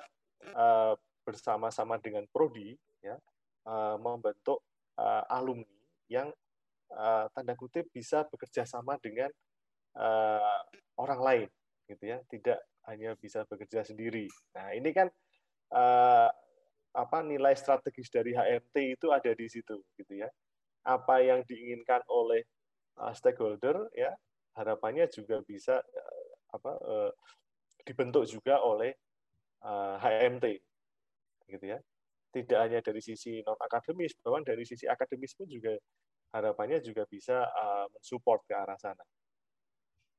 uh, 0.56 0.96
bersama-sama 1.28 2.00
dengan 2.00 2.24
prodi 2.32 2.72
ya 3.04 3.20
uh, 3.68 4.00
membentuk 4.00 4.64
uh, 4.96 5.24
alumni 5.28 5.68
yang 6.08 6.32
uh, 6.96 7.28
tanda 7.36 7.54
kutip 7.60 7.92
bisa 7.92 8.24
bekerja 8.32 8.64
sama 8.64 8.96
dengan 9.04 9.28
uh, 10.00 10.60
orang 11.00 11.20
lain 11.22 11.48
gitu 11.92 12.04
ya. 12.08 12.18
Tidak 12.24 12.60
hanya 12.88 13.14
bisa 13.20 13.44
bekerja 13.44 13.84
sendiri. 13.84 14.32
Nah 14.56 14.72
ini 14.72 14.90
kan 14.96 15.08
uh, 15.76 16.30
apa 16.98 17.18
nilai 17.22 17.54
strategis 17.54 18.10
dari 18.10 18.34
HMT 18.34 18.98
itu 18.98 19.08
ada 19.12 19.32
di 19.36 19.48
situ 19.52 19.84
gitu 20.00 20.14
ya. 20.16 20.30
Apa 20.88 21.20
yang 21.20 21.44
diinginkan 21.44 22.00
oleh 22.08 22.48
uh, 22.98 23.14
stakeholder 23.14 23.90
ya 23.94 24.14
harapannya 24.58 25.06
juga 25.14 25.42
bisa 25.46 25.78
uh, 25.78 26.28
apa 26.54 26.72
uh, 26.82 27.12
dibentuk 27.86 28.26
juga 28.26 28.60
oleh 28.66 28.92
uh, 29.64 30.02
HMT 30.02 30.46
gitu 31.48 31.66
ya. 31.66 31.80
Tidak 32.28 32.60
hanya 32.60 32.84
dari 32.84 33.00
sisi 33.00 33.40
non 33.46 33.56
akademis 33.56 34.18
bahkan 34.20 34.44
dari 34.44 34.68
sisi 34.68 34.84
akademis 34.84 35.34
pun 35.38 35.48
juga 35.48 35.74
harapannya 36.36 36.84
juga 36.84 37.08
bisa 37.08 37.48
mensupport 37.96 38.44
ke 38.44 38.54
arah 38.54 38.76
sana. 38.76 39.00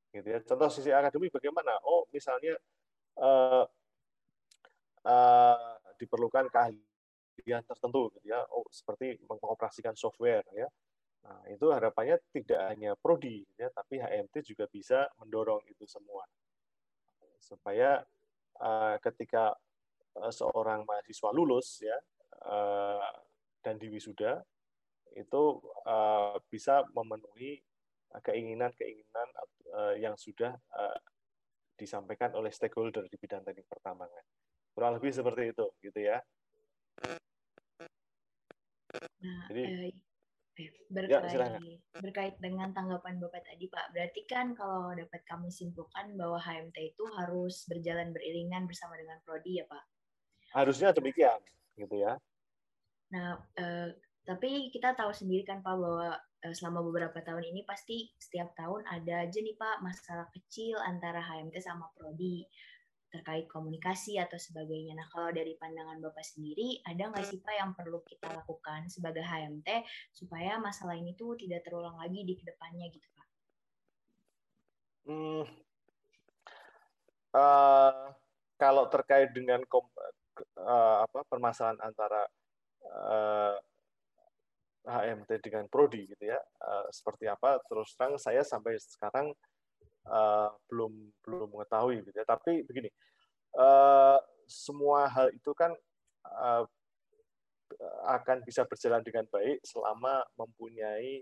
Gitu 0.08 0.24
ya. 0.24 0.40
Contoh 0.40 0.72
sisi 0.72 0.88
akademik 0.88 1.28
bagaimana? 1.36 1.76
Oh 1.84 2.08
misalnya 2.08 2.56
uh, 3.20 3.68
diperlukan 6.00 6.48
keahlian 6.48 7.62
tertentu 7.68 8.08
gitu 8.16 8.32
ya. 8.32 8.40
Oh 8.56 8.64
seperti 8.72 9.20
mengoperasikan 9.28 9.92
software 9.92 10.48
ya 10.56 10.66
nah 11.24 11.40
itu 11.50 11.66
harapannya 11.68 12.16
tidak 12.32 12.60
hanya 12.72 12.94
prodi 12.96 13.44
ya 13.58 13.68
tapi 13.74 14.00
HMT 14.00 14.54
juga 14.54 14.64
bisa 14.70 15.08
mendorong 15.20 15.60
itu 15.68 15.84
semua 15.84 16.24
supaya 17.42 18.00
uh, 18.60 18.96
ketika 19.02 19.52
uh, 20.16 20.32
seorang 20.32 20.86
mahasiswa 20.88 21.30
lulus 21.34 21.84
ya 21.84 21.98
uh, 22.48 23.02
dan 23.60 23.76
diwisuda 23.76 24.40
itu 25.16 25.42
uh, 25.84 26.38
bisa 26.48 26.86
memenuhi 26.94 27.58
keinginan-keinginan 28.24 29.28
uh, 29.74 29.94
yang 30.00 30.16
sudah 30.16 30.56
uh, 30.72 31.00
disampaikan 31.78 32.34
oleh 32.34 32.50
stakeholder 32.50 33.06
di 33.06 33.14
bidang 33.14 33.46
teknik 33.46 33.70
pertambangan. 33.70 34.24
Kurang 34.74 34.98
lebih 34.98 35.14
seperti 35.14 35.54
itu, 35.54 35.66
gitu 35.78 36.00
ya. 36.02 36.18
Nah, 39.18 39.46
Jadi, 39.50 39.62
eh, 39.62 39.92
berkait, 40.90 41.38
ya, 41.38 41.60
berkait 41.98 42.34
dengan 42.42 42.74
tanggapan 42.74 43.18
Bapak 43.22 43.46
tadi, 43.46 43.70
Pak, 43.70 43.94
berarti 43.94 44.20
kan 44.26 44.52
kalau 44.58 44.90
dapat 44.92 45.22
kami 45.24 45.48
simpulkan 45.48 46.18
bahwa 46.18 46.38
HMT 46.42 46.76
itu 46.94 47.04
harus 47.14 47.66
berjalan 47.70 48.10
beriringan 48.10 48.66
bersama 48.66 48.98
dengan 48.98 49.22
prodi 49.22 49.62
ya, 49.62 49.66
Pak? 49.70 49.84
Harusnya 50.52 50.90
demikian, 50.90 51.38
gitu 51.78 51.96
ya. 52.02 52.18
Nah, 53.14 53.40
eh, 53.56 53.94
tapi 54.26 54.68
kita 54.74 54.92
tahu 54.98 55.14
sendiri 55.14 55.46
kan 55.46 55.62
Pak 55.62 55.76
bahwa 55.78 56.18
Eh, 56.38 56.54
selama 56.54 56.86
beberapa 56.86 57.18
tahun 57.18 57.50
ini 57.50 57.66
pasti 57.66 58.14
setiap 58.14 58.54
tahun 58.54 58.86
ada 58.86 59.26
aja 59.26 59.38
nih 59.42 59.58
Pak 59.58 59.82
masalah 59.82 60.30
kecil 60.30 60.78
antara 60.86 61.18
HMT 61.18 61.58
sama 61.58 61.90
prodi 61.98 62.46
terkait 63.08 63.48
komunikasi 63.48 64.20
atau 64.20 64.36
sebagainya. 64.36 64.92
Nah, 64.92 65.08
kalau 65.08 65.32
dari 65.32 65.56
pandangan 65.56 65.96
Bapak 66.00 66.24
sendiri, 66.24 66.84
ada 66.84 67.08
nggak 67.08 67.24
sih 67.24 67.40
Pak 67.40 67.54
yang 67.56 67.70
perlu 67.72 68.04
kita 68.04 68.28
lakukan 68.28 68.88
sebagai 68.92 69.24
HMT 69.24 69.68
supaya 70.12 70.60
masalah 70.60 70.96
ini 70.96 71.16
tuh 71.16 71.36
tidak 71.40 71.64
terulang 71.64 71.96
lagi 71.96 72.24
di 72.24 72.36
ke 72.36 72.44
depannya 72.44 72.86
gitu 72.92 73.08
Pak? 73.16 73.26
Hmm, 75.08 75.44
uh, 77.32 78.12
kalau 78.60 78.84
terkait 78.92 79.32
dengan 79.32 79.64
kom, 79.64 79.88
uh, 80.60 81.08
apa 81.08 81.24
permasalahan 81.28 81.80
antara 81.80 82.28
uh, 82.84 83.56
HMT 84.88 85.44
dengan 85.44 85.68
prodi 85.68 86.08
gitu 86.08 86.32
ya 86.32 86.40
uh, 86.64 86.88
seperti 86.88 87.28
apa 87.28 87.60
terus 87.68 87.92
terang 87.92 88.16
saya 88.16 88.40
sampai 88.40 88.80
sekarang 88.80 89.36
uh, 90.08 90.48
belum 90.72 90.92
belum 91.22 91.48
mengetahui 91.52 92.02
gitu 92.02 92.16
ya 92.16 92.26
tapi 92.26 92.64
begini 92.64 92.90
uh, 93.56 94.18
semua 94.48 95.06
hal 95.12 95.28
itu 95.30 95.52
kan 95.52 95.76
uh, 96.24 96.64
akan 98.08 98.42
bisa 98.42 98.64
berjalan 98.64 99.04
dengan 99.04 99.28
baik 99.28 99.60
selama 99.60 100.24
mempunyai 100.40 101.20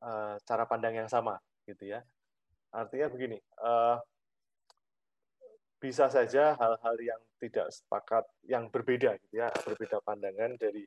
uh, 0.00 0.40
cara 0.42 0.64
pandang 0.64 0.96
yang 0.96 1.08
sama, 1.10 1.36
gitu 1.68 1.92
ya. 1.92 2.00
Artinya 2.72 3.12
begini, 3.12 3.38
uh, 3.60 4.00
bisa 5.76 6.08
saja 6.08 6.56
hal-hal 6.56 6.96
yang 6.98 7.20
tidak 7.36 7.68
sepakat, 7.68 8.24
yang 8.48 8.72
berbeda, 8.72 9.20
gitu 9.20 9.44
ya, 9.44 9.52
berbeda 9.66 10.00
pandangan 10.00 10.56
dari 10.56 10.86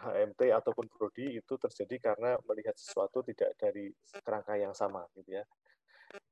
HMT 0.00 0.50
ataupun 0.56 0.88
prodi 0.88 1.36
itu 1.36 1.54
terjadi 1.60 2.12
karena 2.12 2.36
melihat 2.48 2.72
sesuatu 2.74 3.20
tidak 3.20 3.52
dari 3.60 3.92
kerangka 4.24 4.56
yang 4.56 4.72
sama, 4.72 5.04
gitu 5.14 5.36
ya. 5.40 5.44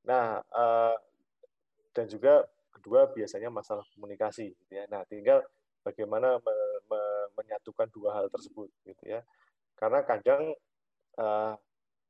Nah, 0.09 0.41
uh, 0.41 0.97
dan 1.93 2.07
juga 2.09 2.43
kedua 2.73 3.11
biasanya 3.13 3.53
masalah 3.53 3.85
komunikasi, 3.95 4.51
gitu 4.65 4.73
ya. 4.73 4.89
Nah, 4.89 5.05
tinggal 5.05 5.45
bagaimana 5.85 6.41
me, 6.41 6.57
me, 6.89 7.01
menyatukan 7.37 7.89
dua 7.93 8.17
hal 8.17 8.27
tersebut, 8.33 8.73
gitu 8.89 9.05
ya. 9.05 9.21
Karena 9.79 10.03
kadang 10.03 10.53
uh, 11.21 11.55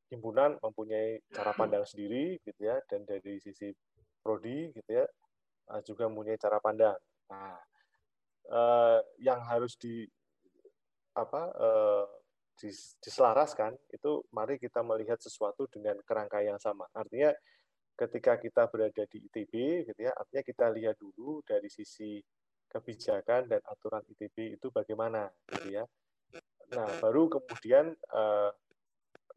himpunan 0.08 0.56
mempunyai 0.62 1.20
cara 1.34 1.52
pandang 1.52 1.84
sendiri, 1.84 2.40
gitu 2.40 2.60
ya, 2.62 2.80
dan 2.88 3.04
dari 3.04 3.42
sisi 3.42 3.74
prodi, 4.22 4.72
gitu 4.72 4.90
ya, 4.90 5.06
uh, 5.74 5.80
juga 5.84 6.08
mempunyai 6.08 6.40
cara 6.40 6.62
pandang. 6.62 6.96
Nah, 7.28 7.58
uh, 8.48 9.00
yang 9.20 9.40
harus 9.44 9.76
di 9.76 10.08
apa 11.18 11.42
uh, 11.58 12.06
diselaraskan 13.02 13.74
itu 13.94 14.22
mari 14.34 14.58
kita 14.58 14.82
melihat 14.82 15.18
sesuatu 15.18 15.70
dengan 15.70 15.98
kerangka 16.02 16.42
yang 16.42 16.58
sama. 16.58 16.86
Artinya 16.90 17.30
ketika 17.94 18.38
kita 18.38 18.66
berada 18.70 19.02
di 19.06 19.18
ITB 19.26 19.86
gitu 19.86 20.00
ya, 20.02 20.14
artinya 20.14 20.42
kita 20.42 20.66
lihat 20.74 20.98
dulu 20.98 21.42
dari 21.46 21.70
sisi 21.70 22.18
kebijakan 22.68 23.50
dan 23.50 23.60
aturan 23.66 24.02
ITB 24.06 24.58
itu 24.58 24.70
bagaimana 24.74 25.30
gitu 25.54 25.82
ya. 25.82 25.84
Nah, 26.74 26.88
baru 27.00 27.30
kemudian 27.32 27.94
uh, 28.12 28.50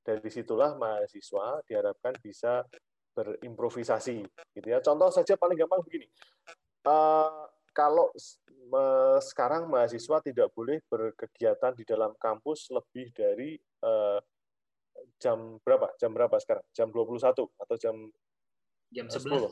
dari 0.02 0.30
situlah 0.34 0.76
mahasiswa 0.76 1.62
diharapkan 1.64 2.18
bisa 2.20 2.66
berimprovisasi 3.14 4.26
gitu 4.58 4.68
ya. 4.68 4.82
Contoh 4.82 5.14
saja 5.14 5.38
paling 5.38 5.56
gampang 5.56 5.86
begini. 5.86 6.10
Uh, 6.82 7.48
kalau 7.72 8.12
sekarang 9.20 9.68
mahasiswa 9.68 10.24
tidak 10.24 10.54
boleh 10.56 10.80
berkegiatan 10.88 11.76
di 11.76 11.84
dalam 11.84 12.16
kampus 12.16 12.72
lebih 12.72 13.12
dari 13.12 13.60
uh, 13.84 14.20
jam 15.20 15.60
berapa? 15.60 15.92
Jam 16.00 16.16
berapa 16.16 16.36
sekarang? 16.40 16.64
Jam 16.72 16.88
21 16.94 17.36
atau 17.36 17.76
jam 17.80 17.96
jam 18.92 19.08
11. 19.08 19.52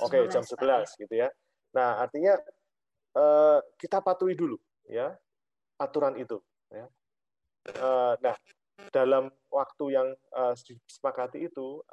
okay, 0.00 0.22
jam 0.28 0.44
11 0.44 1.00
gitu 1.00 1.14
ya. 1.14 1.28
Nah, 1.76 2.00
artinya 2.00 2.36
uh, 3.16 3.60
kita 3.76 4.00
patuhi 4.00 4.36
dulu 4.36 4.56
ya 4.88 5.12
aturan 5.80 6.16
itu 6.16 6.40
ya. 6.72 6.88
Nah, 8.24 8.36
dalam 8.88 9.28
waktu 9.52 9.84
yang 9.92 10.08
disepakati 10.88 11.52
itu 11.52 11.84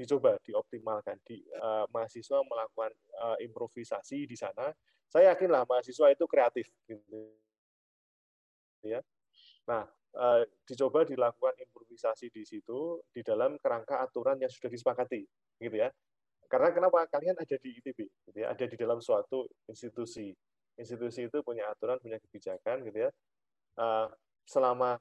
dicoba 0.00 0.38
dioptimalkan 0.40 1.20
di 1.26 1.44
uh, 1.60 1.84
mahasiswa 1.92 2.40
melakukan 2.40 2.92
uh, 3.20 3.36
improvisasi 3.42 4.24
di 4.24 4.32
sana. 4.38 4.72
Saya 5.10 5.34
yakinlah 5.34 5.66
mahasiswa 5.66 6.06
itu 6.14 6.24
kreatif 6.30 6.70
gitu. 6.86 7.34
Ya. 8.86 9.02
Nah, 9.66 9.84
uh, 10.14 10.42
dicoba 10.64 11.02
dilakukan 11.02 11.58
improvisasi 11.58 12.30
di 12.30 12.46
situ 12.46 13.02
di 13.10 13.20
dalam 13.26 13.58
kerangka 13.58 14.00
aturan 14.06 14.38
yang 14.38 14.48
sudah 14.48 14.70
disepakati 14.70 15.26
gitu 15.58 15.76
ya. 15.76 15.90
Karena 16.50 16.74
kenapa? 16.74 17.06
Kalian 17.06 17.38
ada 17.38 17.56
di 17.62 17.70
ITB, 17.78 17.98
gitu 18.10 18.38
ya, 18.38 18.50
ada 18.50 18.64
di 18.66 18.74
dalam 18.74 18.98
suatu 18.98 19.46
institusi. 19.70 20.34
Institusi 20.74 21.30
itu 21.30 21.38
punya 21.46 21.70
aturan, 21.70 22.02
punya 22.02 22.18
kebijakan, 22.18 22.82
gitu 22.90 23.06
ya. 23.06 23.10
Uh, 23.78 24.10
selama 24.42 24.98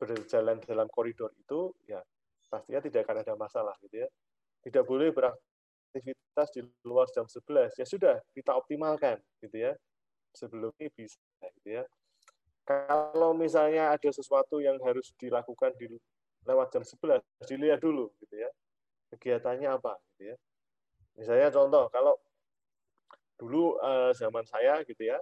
berjalan 0.00 0.56
dalam 0.64 0.88
koridor 0.88 1.28
itu, 1.36 1.76
ya 1.84 2.00
pastinya 2.48 2.80
tidak 2.80 3.04
akan 3.04 3.20
ada 3.20 3.34
masalah, 3.36 3.76
gitu 3.84 4.00
ya. 4.00 4.08
Tidak 4.64 4.84
boleh 4.88 5.12
beraktivitas 5.12 5.51
di 5.92 6.60
luar 6.86 7.06
jam 7.12 7.28
11. 7.28 7.76
Ya 7.76 7.86
sudah, 7.86 8.16
kita 8.32 8.56
optimalkan, 8.56 9.20
gitu 9.44 9.56
ya. 9.56 9.72
Sebelum 10.32 10.72
ini 10.80 10.88
bisa, 10.96 11.20
gitu 11.60 11.82
ya. 11.82 11.84
Kalau 12.64 13.36
misalnya 13.36 13.92
ada 13.92 14.10
sesuatu 14.10 14.62
yang 14.62 14.78
harus 14.80 15.12
dilakukan 15.18 15.74
di 15.76 15.92
lewat 16.48 16.72
jam 16.72 16.82
11, 16.86 17.20
dilihat 17.44 17.82
dulu, 17.82 18.10
gitu 18.22 18.38
ya 18.38 18.50
kegiatannya 19.12 19.68
apa 19.68 20.00
gitu 20.12 20.32
ya. 20.32 20.36
Misalnya 21.20 21.48
contoh 21.52 21.92
kalau 21.92 22.16
dulu 23.36 23.76
uh, 23.84 24.16
zaman 24.16 24.48
saya 24.48 24.80
gitu 24.88 25.04
ya, 25.04 25.20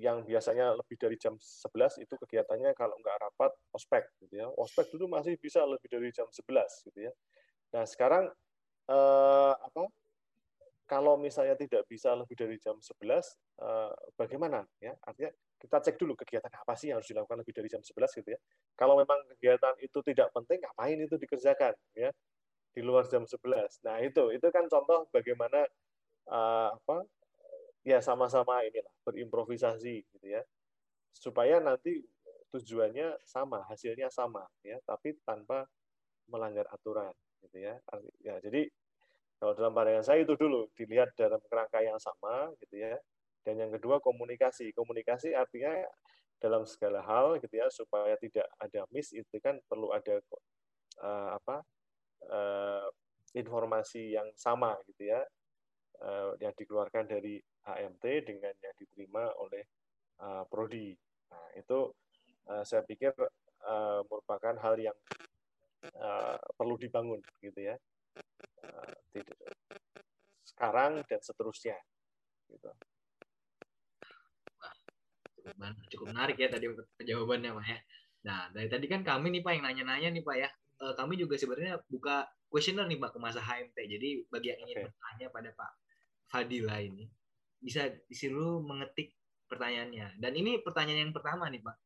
yang 0.00 0.24
biasanya 0.24 0.72
lebih 0.80 0.96
dari 0.96 1.20
jam 1.20 1.36
11 1.36 2.00
itu 2.00 2.14
kegiatannya 2.16 2.72
kalau 2.72 2.96
nggak 2.96 3.16
rapat 3.20 3.52
ospek 3.76 4.08
gitu 4.24 4.40
ya. 4.40 4.48
Ospek 4.56 4.88
dulu 4.96 5.12
masih 5.12 5.36
bisa 5.36 5.60
lebih 5.68 5.88
dari 5.92 6.08
jam 6.08 6.24
11 6.24 6.88
gitu 6.88 6.98
ya. 7.04 7.12
Nah, 7.76 7.84
sekarang 7.84 8.32
uh, 8.90 9.54
apa? 9.54 9.86
Kalau 10.90 11.14
misalnya 11.14 11.54
tidak 11.54 11.86
bisa 11.86 12.10
lebih 12.18 12.34
dari 12.34 12.58
jam 12.58 12.74
11, 12.74 12.90
uh, 12.98 13.14
eh, 13.14 13.90
bagaimana 14.18 14.66
ya? 14.82 14.90
Artinya 15.06 15.30
kita 15.54 15.78
cek 15.86 15.94
dulu 15.94 16.18
kegiatan 16.18 16.50
apa 16.50 16.74
sih 16.74 16.90
yang 16.90 16.98
harus 16.98 17.06
dilakukan 17.14 17.46
lebih 17.46 17.54
dari 17.54 17.70
jam 17.70 17.78
11 17.78 17.94
gitu 18.18 18.28
ya. 18.34 18.40
Kalau 18.74 18.98
memang 18.98 19.22
kegiatan 19.38 19.78
itu 19.78 19.98
tidak 20.02 20.34
penting, 20.34 20.58
ngapain 20.58 20.98
itu 20.98 21.14
dikerjakan 21.14 21.78
ya? 21.94 22.10
di 22.70 22.80
luar 22.82 23.06
jam 23.10 23.26
11. 23.26 23.82
Nah, 23.86 23.98
itu 24.02 24.30
itu 24.30 24.46
kan 24.54 24.66
contoh 24.70 25.06
bagaimana 25.10 25.66
uh, 26.30 26.70
apa 26.74 27.06
ya 27.82 27.98
sama-sama 27.98 28.62
inilah 28.66 28.94
berimprovisasi 29.06 29.94
gitu 30.06 30.26
ya. 30.26 30.42
Supaya 31.10 31.58
nanti 31.58 32.02
tujuannya 32.50 33.22
sama, 33.26 33.66
hasilnya 33.66 34.10
sama 34.10 34.46
ya, 34.62 34.78
tapi 34.86 35.18
tanpa 35.26 35.66
melanggar 36.30 36.66
aturan 36.70 37.14
gitu 37.42 37.58
ya. 37.58 37.74
Ya, 38.22 38.38
jadi 38.42 38.70
kalau 39.40 39.56
dalam 39.56 39.72
pandangan 39.72 40.04
saya 40.04 40.20
itu 40.20 40.36
dulu 40.36 40.68
dilihat 40.76 41.16
dalam 41.16 41.40
kerangka 41.48 41.80
yang 41.80 41.96
sama 41.96 42.52
gitu 42.60 42.76
ya. 42.76 42.94
Dan 43.40 43.56
yang 43.56 43.72
kedua 43.72 43.96
komunikasi. 44.04 44.76
Komunikasi 44.76 45.32
artinya 45.32 45.72
dalam 46.36 46.68
segala 46.68 47.00
hal 47.04 47.40
gitu 47.40 47.56
ya 47.56 47.72
supaya 47.72 48.16
tidak 48.20 48.48
ada 48.60 48.84
miss 48.92 49.12
itu 49.12 49.36
kan 49.40 49.60
perlu 49.68 49.92
ada 49.92 50.20
uh, 51.04 51.36
apa 51.36 51.60
uh, 52.28 52.88
informasi 53.36 54.16
yang 54.16 54.28
sama 54.36 54.72
gitu 54.88 55.12
ya 55.12 55.20
uh, 56.00 56.32
yang 56.40 56.56
dikeluarkan 56.56 57.04
dari 57.08 57.40
HMT 57.64 58.04
dengan 58.24 58.54
yang 58.56 58.74
diterima 58.80 59.28
oleh 59.36 59.64
uh, 60.24 60.48
prodi. 60.48 60.96
Nah, 61.28 61.48
itu 61.60 61.92
uh, 62.48 62.64
saya 62.64 62.82
pikir 62.88 63.12
uh, 63.68 64.00
merupakan 64.08 64.56
hal 64.64 64.80
yang 64.80 64.96
uh, 66.00 66.40
perlu 66.56 66.80
dibangun 66.80 67.20
gitu 67.44 67.60
ya. 67.60 67.76
Tidak, 69.10 69.36
sekarang 70.46 71.02
dan 71.06 71.20
seterusnya 71.22 71.76
gitu. 72.50 72.70
cukup 75.96 76.14
menarik 76.14 76.36
ya 76.36 76.52
tadi 76.52 76.68
jawabannya 77.02 77.50
Pak 77.56 77.66
ya. 77.66 77.78
Nah, 78.28 78.40
dari 78.52 78.68
tadi 78.68 78.86
kan 78.86 79.00
kami 79.00 79.32
nih 79.34 79.42
Pak 79.42 79.52
yang 79.56 79.64
nanya-nanya 79.64 80.08
nih 80.12 80.22
Pak 80.22 80.36
ya 80.36 80.48
uh, 80.84 80.94
kami 80.96 81.16
juga 81.16 81.36
sebenarnya 81.40 81.80
buka 81.88 82.28
kuesioner 82.52 82.86
nih 82.86 82.98
Pak 83.00 83.16
ke 83.16 83.18
masa 83.18 83.40
HMT. 83.40 83.76
Jadi 83.76 84.08
bagi 84.28 84.52
yang 84.52 84.60
ingin 84.66 84.76
okay. 84.76 84.84
bertanya 84.90 85.26
pada 85.32 85.50
Pak 85.56 85.70
Fadila 86.30 86.76
ini 86.82 87.08
bisa 87.60 87.88
disuruh 88.08 88.60
mengetik 88.64 89.16
pertanyaannya. 89.48 90.20
Dan 90.20 90.32
ini 90.36 90.60
pertanyaan 90.60 91.10
yang 91.10 91.14
pertama 91.14 91.48
nih 91.48 91.62
Pak. 91.64 91.76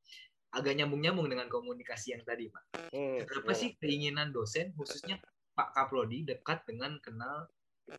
Agak 0.55 0.79
nyambung-nyambung 0.79 1.27
dengan 1.27 1.51
komunikasi 1.51 2.15
yang 2.15 2.23
tadi 2.23 2.47
Pak. 2.51 2.95
Hmm, 2.95 3.23
Berapa 3.27 3.53
hmm. 3.53 3.59
sih 3.59 3.71
keinginan 3.79 4.31
dosen 4.31 4.71
khususnya 4.79 5.19
Pak 5.55 5.71
Kaprodi 5.75 6.27
dekat 6.27 6.67
dengan 6.67 6.99
kenal 6.99 7.47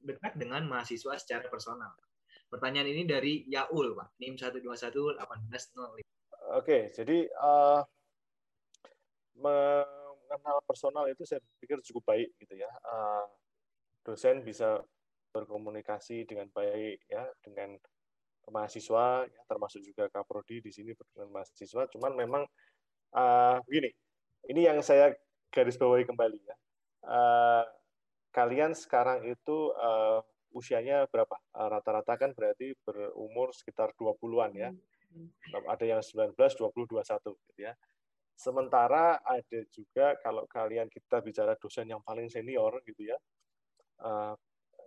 dekat 0.03 0.35
dengan 0.35 0.67
mahasiswa 0.67 1.15
secara 1.15 1.47
personal? 1.47 1.95
Pertanyaan 2.51 2.91
ini 2.91 3.03
dari 3.07 3.43
Yaul 3.49 3.95
Pak, 3.97 4.19
NIM 4.21 4.37
121 4.37 5.17
Oke, 6.55 6.93
jadi 6.93 7.25
uh, 7.41 7.81
mengenal 9.39 10.61
personal 10.69 11.09
itu 11.09 11.25
saya 11.25 11.41
pikir 11.57 11.81
cukup 11.81 12.05
baik 12.13 12.29
gitu 12.37 12.53
ya. 12.59 12.69
Uh, 12.85 13.25
dosen 14.05 14.45
bisa 14.45 14.85
berkomunikasi 15.33 16.23
dengan 16.23 16.47
baik 16.53 17.01
ya 17.11 17.27
dengan 17.43 17.75
mahasiswa 18.47 19.25
ya, 19.25 19.41
termasuk 19.49 19.81
juga 19.81 20.05
kaprodi 20.07 20.61
di 20.61 20.71
sini 20.71 20.93
dengan 21.11 21.33
mahasiswa 21.33 21.89
cuman 21.91 22.13
memang 22.13 22.43
uh, 23.17 23.57
begini 23.65 23.89
ini 24.53 24.61
yang 24.69 24.79
saya 24.85 25.11
garis 25.49 25.75
bawahi 25.75 26.05
kembali 26.05 26.39
ya 26.39 26.55
uh, 27.05 27.63
kalian 28.35 28.75
sekarang 28.75 29.23
itu 29.25 29.71
uh, 29.73 30.19
usianya 30.51 31.07
berapa 31.07 31.35
rata-rata 31.55 32.13
uh, 32.15 32.17
kan 32.19 32.31
berarti 32.35 32.75
berumur 32.83 33.51
sekitar 33.55 33.91
20-an 33.95 34.51
ya 34.55 34.69
hmm. 34.71 35.67
ada 35.67 35.85
yang 35.87 36.01
19 36.03 36.35
20 36.35 36.35
21 36.35 37.01
gitu 37.31 37.61
ya 37.61 37.73
Sementara 38.35 39.23
ada 39.23 39.59
juga 39.71 40.19
kalau 40.19 40.43
kalian 40.43 40.91
kita 40.91 41.23
bicara 41.23 41.55
dosen 41.55 41.87
yang 41.87 42.03
paling 42.03 42.27
senior 42.27 42.83
gitu 42.83 43.07
ya, 43.07 43.17
uh, 44.03 44.35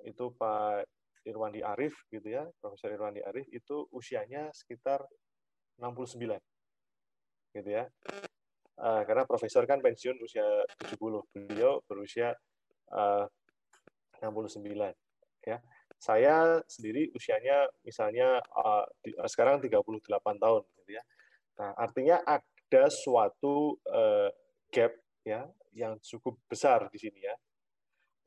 itu 0.04 0.28
Pak 0.36 0.84
Irwandi 1.24 1.64
Arif 1.64 1.96
gitu 2.12 2.28
ya, 2.28 2.44
Profesor 2.60 2.92
Irwandi 2.92 3.24
Arif 3.24 3.48
itu 3.48 3.88
usianya 3.88 4.52
sekitar 4.52 5.00
69. 5.80 6.36
Gitu 7.56 7.70
ya. 7.72 7.88
Uh, 8.78 9.02
karena 9.02 9.26
profesor 9.26 9.66
kan 9.66 9.82
pensiun 9.82 10.22
usia 10.22 10.46
70, 10.78 11.02
beliau 11.34 11.82
berusia 11.90 12.30
uh, 12.94 13.26
69 14.22 14.62
ya. 15.42 15.58
Saya 15.98 16.62
sendiri 16.70 17.10
usianya 17.10 17.66
misalnya 17.82 18.38
uh, 18.54 18.86
di, 19.02 19.10
uh, 19.18 19.26
sekarang 19.26 19.58
38 19.58 20.06
tahun 20.38 20.62
gitu 20.78 20.90
ya. 20.94 21.02
Nah, 21.58 21.74
artinya 21.74 22.22
ada 22.22 22.84
suatu 22.86 23.74
uh, 23.90 24.30
gap 24.70 24.94
ya 25.26 25.42
yang 25.74 25.98
cukup 25.98 26.38
besar 26.46 26.86
di 26.86 27.02
sini 27.02 27.26
ya. 27.26 27.34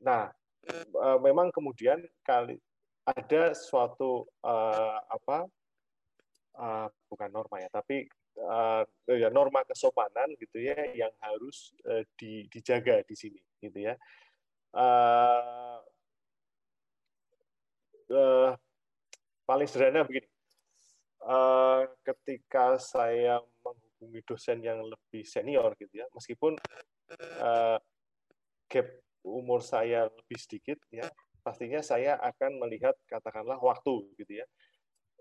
Nah, 0.04 0.28
uh, 1.00 1.20
memang 1.24 1.48
kemudian 1.48 2.04
kali 2.28 2.60
ada 3.08 3.56
suatu 3.56 4.28
uh, 4.44 5.00
apa 5.08 5.48
uh, 6.60 6.88
bukan 7.08 7.30
norma 7.32 7.64
ya, 7.64 7.70
tapi 7.72 8.04
uh, 8.46 8.84
ya 9.10 9.30
norma 9.30 9.62
kesopanan 9.68 10.34
gitu 10.38 10.62
ya 10.62 10.78
yang 10.94 11.14
harus 11.22 11.76
uh, 11.86 12.02
di, 12.18 12.48
dijaga 12.50 13.06
di 13.06 13.16
sini 13.16 13.42
gitu 13.62 13.92
ya. 13.92 13.94
Uh, 14.72 15.80
uh, 18.12 18.52
paling 19.46 19.68
sederhana 19.68 20.08
begini. 20.08 20.28
Uh, 21.22 21.86
ketika 22.02 22.82
saya 22.82 23.38
menghubungi 23.62 24.26
dosen 24.26 24.58
yang 24.66 24.82
lebih 24.82 25.22
senior 25.22 25.78
gitu 25.78 26.02
ya, 26.02 26.08
meskipun 26.18 26.58
uh, 27.38 27.78
gap 28.66 28.88
umur 29.22 29.62
saya 29.62 30.10
lebih 30.10 30.38
sedikit 30.42 30.82
ya, 30.90 31.06
pastinya 31.46 31.78
saya 31.86 32.18
akan 32.18 32.58
melihat 32.66 32.98
katakanlah 33.06 33.62
waktu 33.62 34.10
gitu 34.18 34.42
ya. 34.42 34.46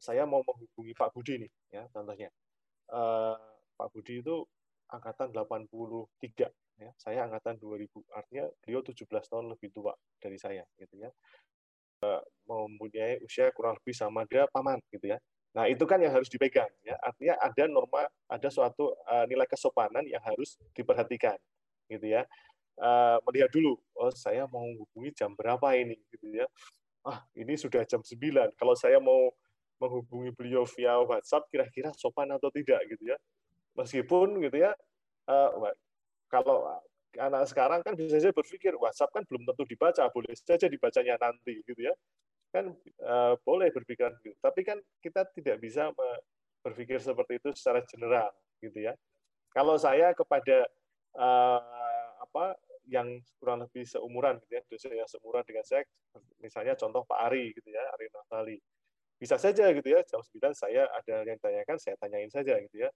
Saya 0.00 0.24
mau 0.24 0.40
menghubungi 0.40 0.96
Pak 0.96 1.12
Budi 1.12 1.44
nih 1.44 1.52
ya, 1.68 1.84
contohnya. 1.92 2.32
Uh, 2.90 3.38
Pak 3.78 3.88
Budi 3.94 4.20
itu 4.20 4.44
angkatan 4.90 5.30
83 5.32 6.50
ya. 6.82 6.90
Saya 6.98 7.24
angkatan 7.24 7.56
2000. 7.56 7.86
Artinya 8.12 8.44
beliau 8.60 8.82
17 8.82 9.06
tahun 9.06 9.46
lebih 9.54 9.70
tua 9.70 9.94
dari 10.18 10.36
saya 10.36 10.66
gitu 10.76 11.00
ya 11.00 11.10
mempunyai 12.48 13.20
usia 13.22 13.52
kurang 13.52 13.76
lebih 13.78 13.94
sama 13.94 14.24
dia 14.26 14.48
paman 14.50 14.80
gitu 14.90 15.12
ya. 15.12 15.18
Nah, 15.50 15.66
itu 15.66 15.82
kan 15.82 15.98
yang 15.98 16.14
harus 16.14 16.30
dipegang 16.30 16.70
ya. 16.86 16.94
Artinya 17.02 17.34
ada 17.42 17.64
norma, 17.66 18.06
ada 18.30 18.48
suatu 18.48 18.94
uh, 19.06 19.26
nilai 19.26 19.46
kesopanan 19.50 20.06
yang 20.06 20.22
harus 20.22 20.54
diperhatikan 20.74 21.36
gitu 21.90 22.06
ya. 22.06 22.22
Uh, 22.80 23.20
melihat 23.28 23.50
dulu, 23.52 23.76
oh 23.98 24.08
saya 24.14 24.48
mau 24.48 24.62
menghubungi 24.64 25.12
jam 25.12 25.34
berapa 25.34 25.74
ini 25.76 25.98
gitu 26.14 26.32
ya. 26.32 26.46
Ah, 27.02 27.24
ini 27.34 27.58
sudah 27.58 27.82
jam 27.84 28.00
9. 28.00 28.54
Kalau 28.56 28.74
saya 28.78 29.02
mau 29.02 29.34
menghubungi 29.80 30.30
beliau 30.36 30.68
via 30.76 31.00
WhatsApp 31.00 31.48
kira-kira 31.48 31.90
sopan 31.96 32.28
atau 32.30 32.52
tidak 32.52 32.84
gitu 32.86 33.10
ya. 33.10 33.16
Meskipun 33.74 34.38
gitu 34.44 34.60
ya 34.60 34.76
uh, 35.26 35.72
kalau 36.28 36.68
anak 37.18 37.48
sekarang 37.50 37.80
kan 37.82 37.98
bisa 37.98 38.20
saja 38.20 38.30
berpikir 38.30 38.76
WhatsApp 38.78 39.10
kan 39.10 39.26
belum 39.26 39.42
tentu 39.48 39.66
dibaca, 39.66 40.06
boleh 40.12 40.36
saja 40.36 40.68
dibacanya 40.70 41.18
nanti 41.18 41.64
gitu 41.64 41.80
ya. 41.90 41.94
Kan 42.54 42.76
uh, 43.02 43.34
boleh 43.42 43.72
berpikir 43.74 44.12
gitu. 44.22 44.36
Tapi 44.38 44.62
kan 44.62 44.78
kita 45.02 45.26
tidak 45.34 45.58
bisa 45.58 45.90
berpikir 46.60 47.00
seperti 47.00 47.40
itu 47.40 47.50
secara 47.56 47.82
general 47.88 48.30
gitu 48.60 48.78
ya. 48.78 48.92
Kalau 49.50 49.74
saya 49.80 50.14
kepada 50.14 50.68
uh, 51.18 52.06
apa 52.22 52.54
yang 52.90 53.22
kurang 53.38 53.62
lebih 53.66 53.86
seumuran 53.86 54.38
gitu 54.46 54.58
ya, 54.58 54.62
dosen 54.66 54.94
yang 54.94 55.06
seumuran 55.10 55.42
dengan 55.46 55.62
saya, 55.62 55.86
misalnya 56.42 56.74
contoh 56.74 57.06
Pak 57.06 57.18
Ari 57.30 57.54
gitu 57.54 57.70
ya, 57.70 57.82
Ari 57.94 58.06
Naftali. 58.10 58.58
Bisa 59.20 59.36
saja 59.36 59.68
gitu 59.68 59.84
ya, 59.84 60.00
jam 60.08 60.24
9 60.24 60.56
saya 60.56 60.88
ada 60.88 61.14
yang 61.28 61.36
tanyakan, 61.36 61.76
saya 61.76 61.94
tanyain 62.00 62.32
saja 62.32 62.56
gitu 62.56 62.88
ya 62.88 62.90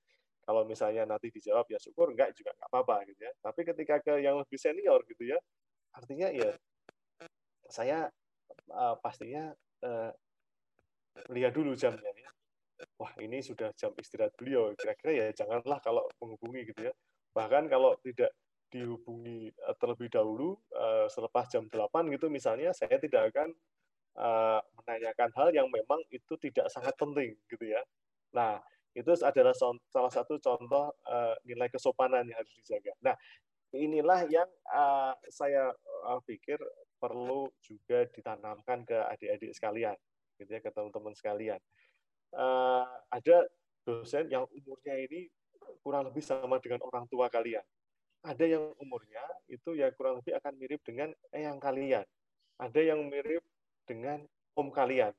kalau 0.44 0.62
misalnya 0.68 1.08
nanti 1.08 1.32
dijawab 1.32 1.64
ya 1.72 1.80
syukur, 1.80 2.12
enggak 2.12 2.36
juga 2.36 2.52
enggak 2.52 2.68
apa-apa 2.68 2.96
gitu 3.08 3.20
ya. 3.24 3.32
Tapi 3.40 3.60
ketika 3.64 3.96
ke 4.04 4.20
yang 4.20 4.36
lebih 4.36 4.60
senior 4.60 5.00
gitu 5.08 5.24
ya, 5.24 5.38
artinya 5.96 6.28
ya 6.28 6.52
saya 7.72 8.12
uh, 8.70 8.94
pastinya 9.00 9.50
uh, 9.82 10.12
lihat 11.32 11.56
dulu 11.56 11.72
jamnya 11.72 12.12
ya. 12.12 12.30
Wah 13.00 13.16
ini 13.24 13.40
sudah 13.40 13.72
jam 13.72 13.96
istirahat 13.96 14.36
beliau, 14.36 14.76
kira-kira 14.76 15.12
ya 15.16 15.26
janganlah 15.32 15.80
kalau 15.80 16.04
menghubungi 16.20 16.68
gitu 16.68 16.92
ya. 16.92 16.94
Bahkan 17.32 17.72
kalau 17.72 17.96
tidak 18.04 18.30
dihubungi 18.68 19.48
uh, 19.64 19.74
terlebih 19.80 20.12
dahulu 20.12 20.60
uh, 20.76 21.08
selepas 21.08 21.48
jam 21.48 21.64
8 21.64 21.88
gitu 22.12 22.28
misalnya, 22.28 22.76
saya 22.76 23.00
tidak 23.00 23.32
akan 23.32 23.56
uh, 24.18 24.60
menanyakan 24.80 25.30
hal 25.34 25.48
yang 25.54 25.68
memang 25.70 26.00
itu 26.10 26.34
tidak 26.38 26.70
sangat 26.70 26.94
penting 26.98 27.34
gitu 27.50 27.64
ya. 27.70 27.82
Nah, 28.34 28.58
itu 28.94 29.10
adalah 29.22 29.54
salah 29.90 30.12
satu 30.12 30.38
contoh 30.38 30.94
uh, 31.06 31.34
nilai 31.42 31.66
kesopanan 31.70 32.26
yang 32.26 32.38
harus 32.38 32.54
dijaga. 32.62 32.94
Nah, 33.02 33.14
inilah 33.74 34.26
yang 34.30 34.46
uh, 34.70 35.14
saya 35.30 35.74
uh, 36.06 36.20
pikir 36.22 36.58
perlu 36.98 37.50
juga 37.62 38.06
ditanamkan 38.10 38.86
ke 38.86 38.94
adik-adik 38.94 39.50
sekalian, 39.50 39.98
gitu 40.38 40.50
ya, 40.50 40.60
ke 40.62 40.70
teman-teman 40.70 41.14
sekalian. 41.14 41.60
Uh, 42.34 42.86
ada 43.10 43.46
dosen 43.86 44.26
yang 44.30 44.46
umurnya 44.50 44.94
ini 44.98 45.30
kurang 45.82 46.08
lebih 46.08 46.24
sama 46.24 46.58
dengan 46.58 46.82
orang 46.86 47.04
tua 47.10 47.30
kalian. 47.30 47.62
Ada 48.24 48.56
yang 48.56 48.72
umurnya 48.80 49.20
itu 49.52 49.76
ya 49.76 49.92
kurang 49.92 50.24
lebih 50.24 50.38
akan 50.40 50.52
mirip 50.56 50.80
dengan 50.80 51.12
eyang 51.28 51.60
kalian. 51.60 52.06
Ada 52.56 52.80
yang 52.94 53.04
mirip 53.10 53.44
dengan 53.85 54.20
om 54.57 54.68
kalian. 54.72 55.12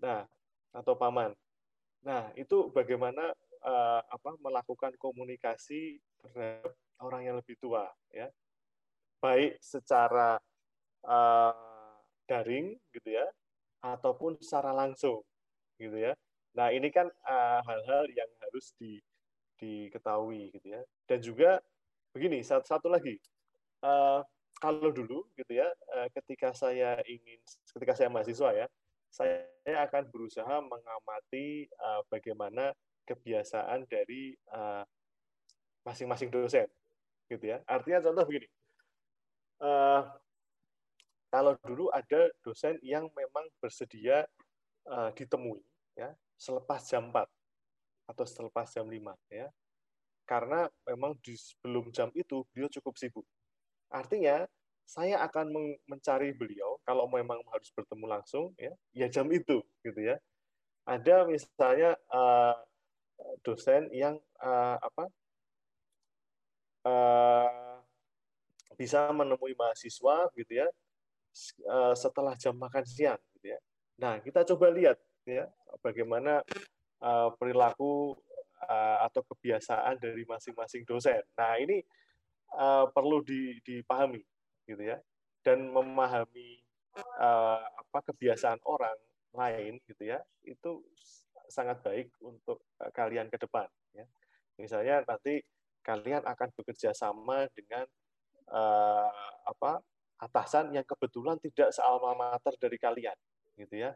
Nah, 0.00 0.24
atau 0.72 0.94
paman. 0.94 1.32
Nah, 2.04 2.30
itu 2.38 2.70
bagaimana 2.70 3.34
uh, 3.64 4.00
apa 4.06 4.36
melakukan 4.38 4.94
komunikasi 5.00 5.98
terhadap 6.22 6.74
orang 7.02 7.22
yang 7.26 7.36
lebih 7.38 7.58
tua 7.58 7.88
ya. 8.14 8.30
Baik 9.18 9.58
secara 9.58 10.38
uh, 11.02 11.98
daring 12.30 12.78
gitu 12.94 13.08
ya 13.18 13.26
ataupun 13.82 14.38
secara 14.38 14.70
langsung 14.74 15.22
gitu 15.78 15.98
ya. 15.98 16.14
Nah, 16.54 16.74
ini 16.74 16.90
kan 16.90 17.06
hal-hal 17.62 18.04
uh, 18.06 18.14
yang 18.14 18.30
harus 18.42 18.74
di, 18.78 18.98
diketahui 19.62 20.50
gitu 20.58 20.74
ya. 20.74 20.82
Dan 21.06 21.18
juga 21.22 21.50
begini, 22.10 22.42
satu, 22.42 22.66
satu 22.66 22.88
lagi. 22.90 23.14
Uh, 23.78 24.26
kalau 24.58 24.90
dulu 24.90 25.26
gitu 25.38 25.52
ya, 25.54 25.66
uh, 25.94 26.08
ketika 26.14 26.50
saya 26.54 26.98
ingin 27.06 27.38
ketika 27.74 27.94
saya 27.94 28.10
mahasiswa 28.10 28.50
ya, 28.54 28.66
saya 29.08 29.46
akan 29.88 30.10
berusaha 30.12 30.60
mengamati 30.60 31.70
uh, 31.80 32.02
bagaimana 32.10 32.74
kebiasaan 33.08 33.88
dari 33.88 34.36
uh, 34.52 34.84
masing-masing 35.86 36.28
dosen, 36.28 36.68
gitu 37.30 37.44
ya. 37.48 37.64
Artinya 37.64 38.04
contoh 38.04 38.24
begini, 38.28 38.48
uh, 39.64 40.04
kalau 41.32 41.56
dulu 41.64 41.88
ada 41.94 42.28
dosen 42.44 42.76
yang 42.84 43.08
memang 43.16 43.48
bersedia 43.62 44.28
uh, 44.90 45.08
ditemui, 45.16 45.64
ya, 45.96 46.12
selepas 46.36 46.84
jam 46.84 47.08
4 47.08 47.24
atau 48.12 48.24
selepas 48.28 48.68
jam 48.68 48.84
5, 48.84 49.00
ya, 49.32 49.48
karena 50.28 50.68
memang 50.84 51.16
di 51.24 51.32
sebelum 51.32 51.88
jam 51.88 52.12
itu 52.12 52.44
beliau 52.52 52.68
cukup 52.68 52.96
sibuk. 53.00 53.24
Artinya 53.88 54.44
saya 54.88 55.20
akan 55.20 55.52
mencari 55.84 56.32
beliau 56.32 56.80
kalau 56.88 57.04
memang 57.12 57.44
harus 57.52 57.68
bertemu 57.76 58.08
langsung 58.08 58.56
ya 58.56 58.72
ya 58.96 59.06
jam 59.12 59.28
itu 59.28 59.60
gitu 59.84 60.00
ya. 60.00 60.16
Ada 60.88 61.28
misalnya 61.28 61.92
uh, 62.08 62.56
dosen 63.44 63.92
yang 63.92 64.16
uh, 64.40 64.80
apa 64.80 65.04
uh, 66.88 67.76
bisa 68.80 69.12
menemui 69.12 69.52
mahasiswa 69.58 70.30
gitu 70.32 70.52
ya 70.54 70.68
uh, 71.68 71.92
setelah 71.92 72.32
jam 72.40 72.56
makan 72.56 72.84
siang 72.88 73.20
gitu 73.36 73.52
ya. 73.52 73.60
Nah 74.00 74.22
kita 74.24 74.46
coba 74.48 74.72
lihat 74.72 74.96
ya 75.28 75.44
bagaimana 75.84 76.40
uh, 77.04 77.28
perilaku 77.36 78.16
uh, 78.64 78.98
atau 79.04 79.20
kebiasaan 79.20 80.00
dari 80.00 80.24
masing-masing 80.24 80.88
dosen. 80.88 81.20
Nah 81.36 81.60
ini 81.60 81.84
uh, 82.54 82.86
perlu 82.92 83.20
dipahami 83.64 84.22
gitu 84.64 84.82
ya. 84.82 84.96
Dan 85.44 85.72
memahami 85.72 86.60
uh, 87.20 87.62
apa 87.62 87.98
kebiasaan 88.12 88.60
orang 88.68 88.96
lain 89.36 89.76
gitu 89.84 90.08
ya 90.08 90.18
itu 90.44 90.82
sangat 91.48 91.80
baik 91.84 92.12
untuk 92.24 92.64
uh, 92.80 92.90
kalian 92.92 93.28
ke 93.32 93.38
depan 93.40 93.68
ya. 93.96 94.04
Misalnya 94.58 95.04
nanti 95.06 95.40
kalian 95.84 96.26
akan 96.26 96.48
bekerja 96.52 96.92
sama 96.92 97.48
dengan 97.56 97.86
uh, 98.52 99.32
apa 99.46 99.80
atasan 100.18 100.74
yang 100.74 100.84
kebetulan 100.84 101.38
tidak 101.38 101.70
sealma 101.70 102.12
mater 102.12 102.52
dari 102.58 102.76
kalian 102.76 103.16
gitu 103.56 103.74
ya. 103.88 103.94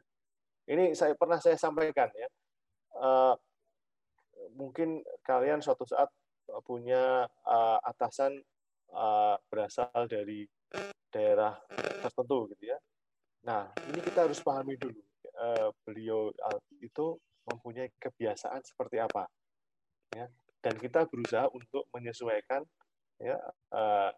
Ini 0.71 0.95
saya 0.95 1.19
pernah 1.19 1.43
saya 1.43 1.59
sampaikan 1.59 2.09
ya. 2.15 2.29
Uh, 2.93 3.35
mungkin 4.55 5.03
kalian 5.27 5.59
suatu 5.59 5.83
saat 5.85 6.09
punya 6.61 7.25
uh, 7.49 7.79
atasan 7.89 8.37
uh, 8.93 9.41
berasal 9.49 10.05
dari 10.05 10.45
daerah 11.13 11.57
tertentu 12.05 12.53
gitu 12.57 12.73
ya. 12.73 12.79
Nah, 13.45 13.69
ini 13.91 14.01
kita 14.05 14.29
harus 14.29 14.41
pahami 14.41 14.77
dulu 14.77 15.01
uh, 15.37 15.69
beliau 15.85 16.33
itu 16.81 17.17
mempunyai 17.49 17.91
kebiasaan 17.99 18.63
seperti 18.65 19.01
apa 19.01 19.27
ya. 20.15 20.29
Dan 20.63 20.79
kita 20.79 21.09
berusaha 21.11 21.51
untuk 21.51 21.91
menyesuaikan 21.91 22.63
ya 23.19 23.37
uh, 23.75 24.11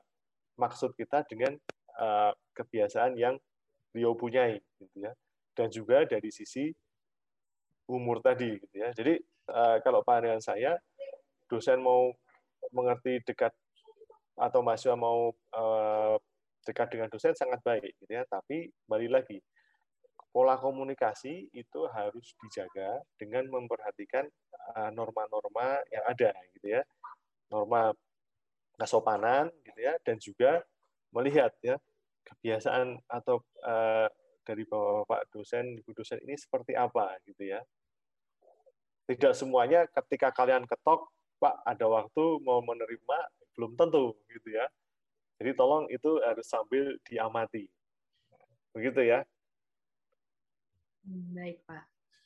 maksud 0.60 0.92
kita 0.94 1.24
dengan 1.26 1.56
uh, 1.98 2.32
kebiasaan 2.52 3.16
yang 3.16 3.40
beliau 3.90 4.12
punyai 4.14 4.60
gitu 4.78 4.96
ya. 4.98 5.12
Dan 5.54 5.70
juga 5.70 6.04
dari 6.04 6.28
sisi 6.34 6.70
umur 7.88 8.20
tadi 8.20 8.60
gitu 8.60 8.76
ya. 8.76 8.92
Jadi 8.92 9.18
uh, 9.50 9.80
kalau 9.80 10.04
pandangan 10.04 10.42
saya 10.42 10.76
dosen 11.48 11.80
mau 11.80 12.12
mengerti 12.72 13.20
dekat 13.26 13.52
atau 14.34 14.60
mahasiswa 14.64 14.96
mau 14.98 15.30
uh, 15.54 16.16
dekat 16.64 16.88
dengan 16.96 17.08
dosen 17.12 17.36
sangat 17.36 17.60
baik 17.60 17.92
gitu 18.00 18.12
ya. 18.16 18.24
Tapi 18.24 18.72
balik 18.88 19.10
lagi 19.12 19.38
pola 20.34 20.58
komunikasi 20.58 21.54
itu 21.54 21.80
harus 21.94 22.34
dijaga 22.42 22.98
dengan 23.14 23.46
memperhatikan 23.46 24.26
eh, 24.74 24.90
norma-norma 24.90 25.78
yang 25.94 26.04
ada 26.10 26.34
gitu 26.58 26.74
ya. 26.74 26.82
Norma 27.54 27.94
kesopanan 28.74 29.46
gitu 29.62 29.78
ya 29.78 29.94
dan 30.02 30.18
juga 30.18 30.58
melihat 31.14 31.54
ya 31.62 31.78
kebiasaan 32.26 32.98
atau 33.06 33.38
uh, 33.62 34.08
dari 34.42 34.64
bapak 34.66 35.28
dosen 35.30 35.78
ibu 35.78 35.92
dosen 35.94 36.18
ini 36.24 36.34
seperti 36.34 36.74
apa 36.74 37.14
gitu 37.28 37.54
ya. 37.54 37.60
Tidak 39.04 39.36
semuanya 39.36 39.84
ketika 39.86 40.32
kalian 40.32 40.64
ketok 40.64 41.06
pak 41.44 41.60
ada 41.68 41.84
waktu 41.84 42.24
mau 42.40 42.64
menerima 42.64 43.18
belum 43.52 43.76
tentu 43.76 44.16
gitu 44.32 44.48
ya 44.48 44.64
jadi 45.36 45.52
tolong 45.52 45.92
itu 45.92 46.24
harus 46.24 46.48
sambil 46.48 46.96
diamati 47.04 47.68
begitu 48.72 49.04
ya 49.04 49.20
Hmm, 51.04 51.36
baik 51.36 51.60
Pak. 51.68 51.84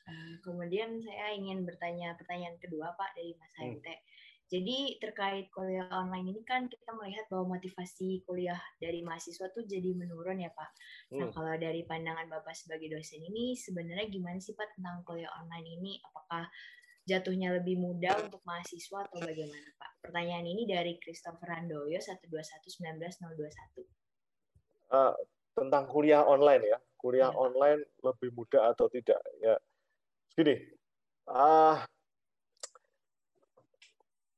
Uh, 0.08 0.34
kemudian 0.40 1.02
saya 1.04 1.36
ingin 1.36 1.66
bertanya 1.68 2.16
pertanyaan 2.16 2.56
kedua 2.62 2.94
Pak 2.94 3.12
dari 3.18 3.34
Mas 3.36 3.52
HMT. 3.58 3.86
Hmm. 3.90 4.06
Jadi 4.48 4.96
terkait 4.96 5.52
kuliah 5.52 5.84
online 5.92 6.32
ini 6.32 6.40
kan 6.40 6.72
kita 6.72 6.96
melihat 6.96 7.28
bahwa 7.28 7.60
motivasi 7.60 8.24
kuliah 8.24 8.56
dari 8.80 9.04
mahasiswa 9.04 9.52
tuh 9.52 9.68
jadi 9.68 9.92
menurun 9.92 10.40
ya 10.40 10.48
Pak. 10.56 10.70
Nah, 10.72 11.12
hmm. 11.12 11.18
Nah 11.20 11.28
kalau 11.36 11.54
dari 11.60 11.84
pandangan 11.84 12.24
Bapak 12.32 12.56
sebagai 12.56 12.88
dosen 12.88 13.20
ini 13.20 13.52
sebenarnya 13.52 14.08
gimana 14.08 14.40
sih 14.40 14.56
Pak 14.56 14.78
tentang 14.78 15.04
kuliah 15.04 15.28
online 15.36 15.68
ini? 15.68 15.92
Apakah 16.00 16.48
jatuhnya 17.08 17.56
lebih 17.56 17.80
mudah 17.80 18.20
untuk 18.20 18.44
mahasiswa 18.44 19.08
atau 19.08 19.18
bagaimana 19.24 19.68
Pak? 19.80 19.90
Pertanyaan 20.04 20.44
ini 20.44 20.68
dari 20.68 21.00
Christopher 21.00 21.48
Randoyo 21.48 21.96
121 21.96 22.36
Uh, 24.88 25.12
tentang 25.52 25.84
kuliah 25.84 26.24
online 26.24 26.64
ya. 26.64 26.80
Kuliah 26.96 27.28
iya. 27.28 27.36
online 27.36 27.80
lebih 28.00 28.32
mudah 28.32 28.72
atau 28.72 28.88
tidak? 28.88 29.20
Ya 29.44 29.60
gini. 30.32 30.56
Ah 31.28 31.84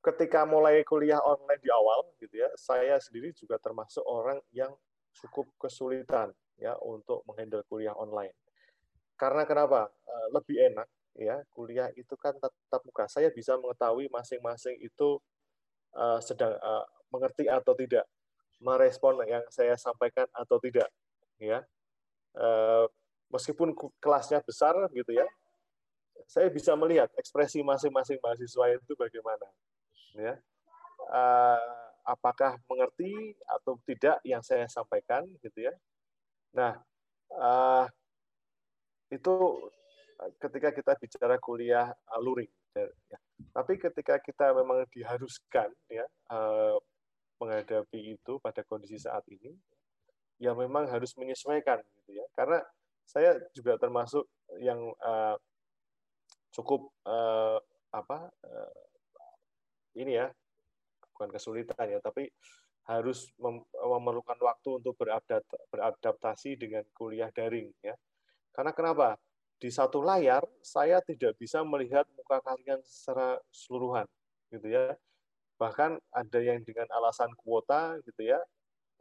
ketika 0.03 0.43
mulai 0.43 0.83
kuliah 0.83 1.23
online 1.23 1.61
di 1.63 1.71
awal 1.71 2.09
gitu 2.19 2.35
ya 2.35 2.51
saya 2.57 2.97
sendiri 2.99 3.31
juga 3.37 3.61
termasuk 3.61 4.01
orang 4.03 4.41
yang 4.51 4.73
cukup 5.13 5.47
kesulitan 5.61 6.33
ya 6.59 6.75
untuk 6.83 7.23
menghandle 7.31 7.63
kuliah 7.71 7.95
online. 7.95 8.35
Karena 9.15 9.45
kenapa? 9.45 9.87
Eh, 9.87 10.27
lebih 10.35 10.57
enak 10.73 10.89
ya 11.21 11.37
kuliah 11.53 11.93
itu 11.93 12.17
kan 12.17 12.33
tetap 12.33 12.81
muka 12.89 13.05
saya 13.13 13.29
bisa 13.29 13.61
mengetahui 13.61 14.09
masing-masing 14.09 14.81
itu 14.81 15.21
uh, 15.93 16.17
sedang 16.25 16.57
uh, 16.57 16.89
mengerti 17.13 17.45
atau 17.45 17.77
tidak 17.77 18.09
merespon 18.65 19.21
yang 19.29 19.45
saya 19.53 19.77
sampaikan 19.77 20.25
atau 20.33 20.57
tidak 20.57 20.89
ya 21.37 21.61
Eh, 22.39 22.87
meskipun 23.31 23.75
kelasnya 23.99 24.39
besar 24.43 24.75
gitu 24.95 25.11
ya, 25.15 25.27
saya 26.31 26.47
bisa 26.51 26.79
melihat 26.79 27.11
ekspresi 27.19 27.63
masing-masing 27.67 28.23
mahasiswa 28.23 28.65
itu 28.75 28.93
bagaimana, 28.95 29.47
ya. 30.15 30.35
Eh, 31.11 31.71
apakah 32.07 32.59
mengerti 32.71 33.35
atau 33.47 33.79
tidak 33.87 34.23
yang 34.23 34.43
saya 34.47 34.67
sampaikan, 34.71 35.27
gitu 35.43 35.71
ya. 35.71 35.75
Nah, 36.55 36.79
eh, 37.35 37.85
itu 39.11 39.35
ketika 40.41 40.69
kita 40.75 40.93
bicara 41.01 41.37
kuliah 41.41 41.89
luring, 42.21 42.51
ya. 42.77 42.87
Tapi 43.51 43.81
ketika 43.81 44.21
kita 44.21 44.53
memang 44.53 44.85
diharuskan 44.93 45.73
ya 45.89 46.05
menghadapi 47.41 48.21
itu 48.21 48.37
pada 48.45 48.61
kondisi 48.69 49.01
saat 49.01 49.25
ini, 49.33 49.57
ya 50.41 50.53
memang 50.53 50.89
harus 50.89 51.17
menyesuaikan 51.17 51.81
gitu 51.81 52.21
ya. 52.21 52.27
Karena 52.37 52.61
saya 53.05 53.37
juga 53.57 53.75
termasuk 53.81 54.29
yang 54.63 54.79
uh, 55.03 55.35
cukup 56.55 56.91
uh, 57.07 57.59
apa 57.91 58.31
uh, 58.31 58.73
ini 59.99 60.15
ya 60.15 60.31
bukan 61.11 61.35
kesulitan 61.35 61.91
ya 61.91 61.99
tapi 61.99 62.31
harus 62.87 63.31
mem 63.39 63.63
memerlukan 63.75 64.39
waktu 64.39 64.83
untuk 64.83 64.95
beradaptasi 65.71 66.55
dengan 66.59 66.87
kuliah 66.95 67.31
daring 67.35 67.71
ya. 67.83 67.95
Karena 68.51 68.75
kenapa 68.75 69.15
di 69.61 69.69
satu 69.69 70.01
layar 70.01 70.41
saya 70.65 71.05
tidak 71.05 71.37
bisa 71.37 71.61
melihat 71.61 72.09
muka 72.17 72.41
kalian 72.41 72.81
secara 72.83 73.37
seluruhan 73.53 74.09
gitu 74.49 74.73
ya 74.73 74.97
bahkan 75.61 76.01
ada 76.17 76.41
yang 76.41 76.65
dengan 76.65 76.89
alasan 76.97 77.29
kuota 77.37 78.01
gitu 78.09 78.33
ya 78.33 78.41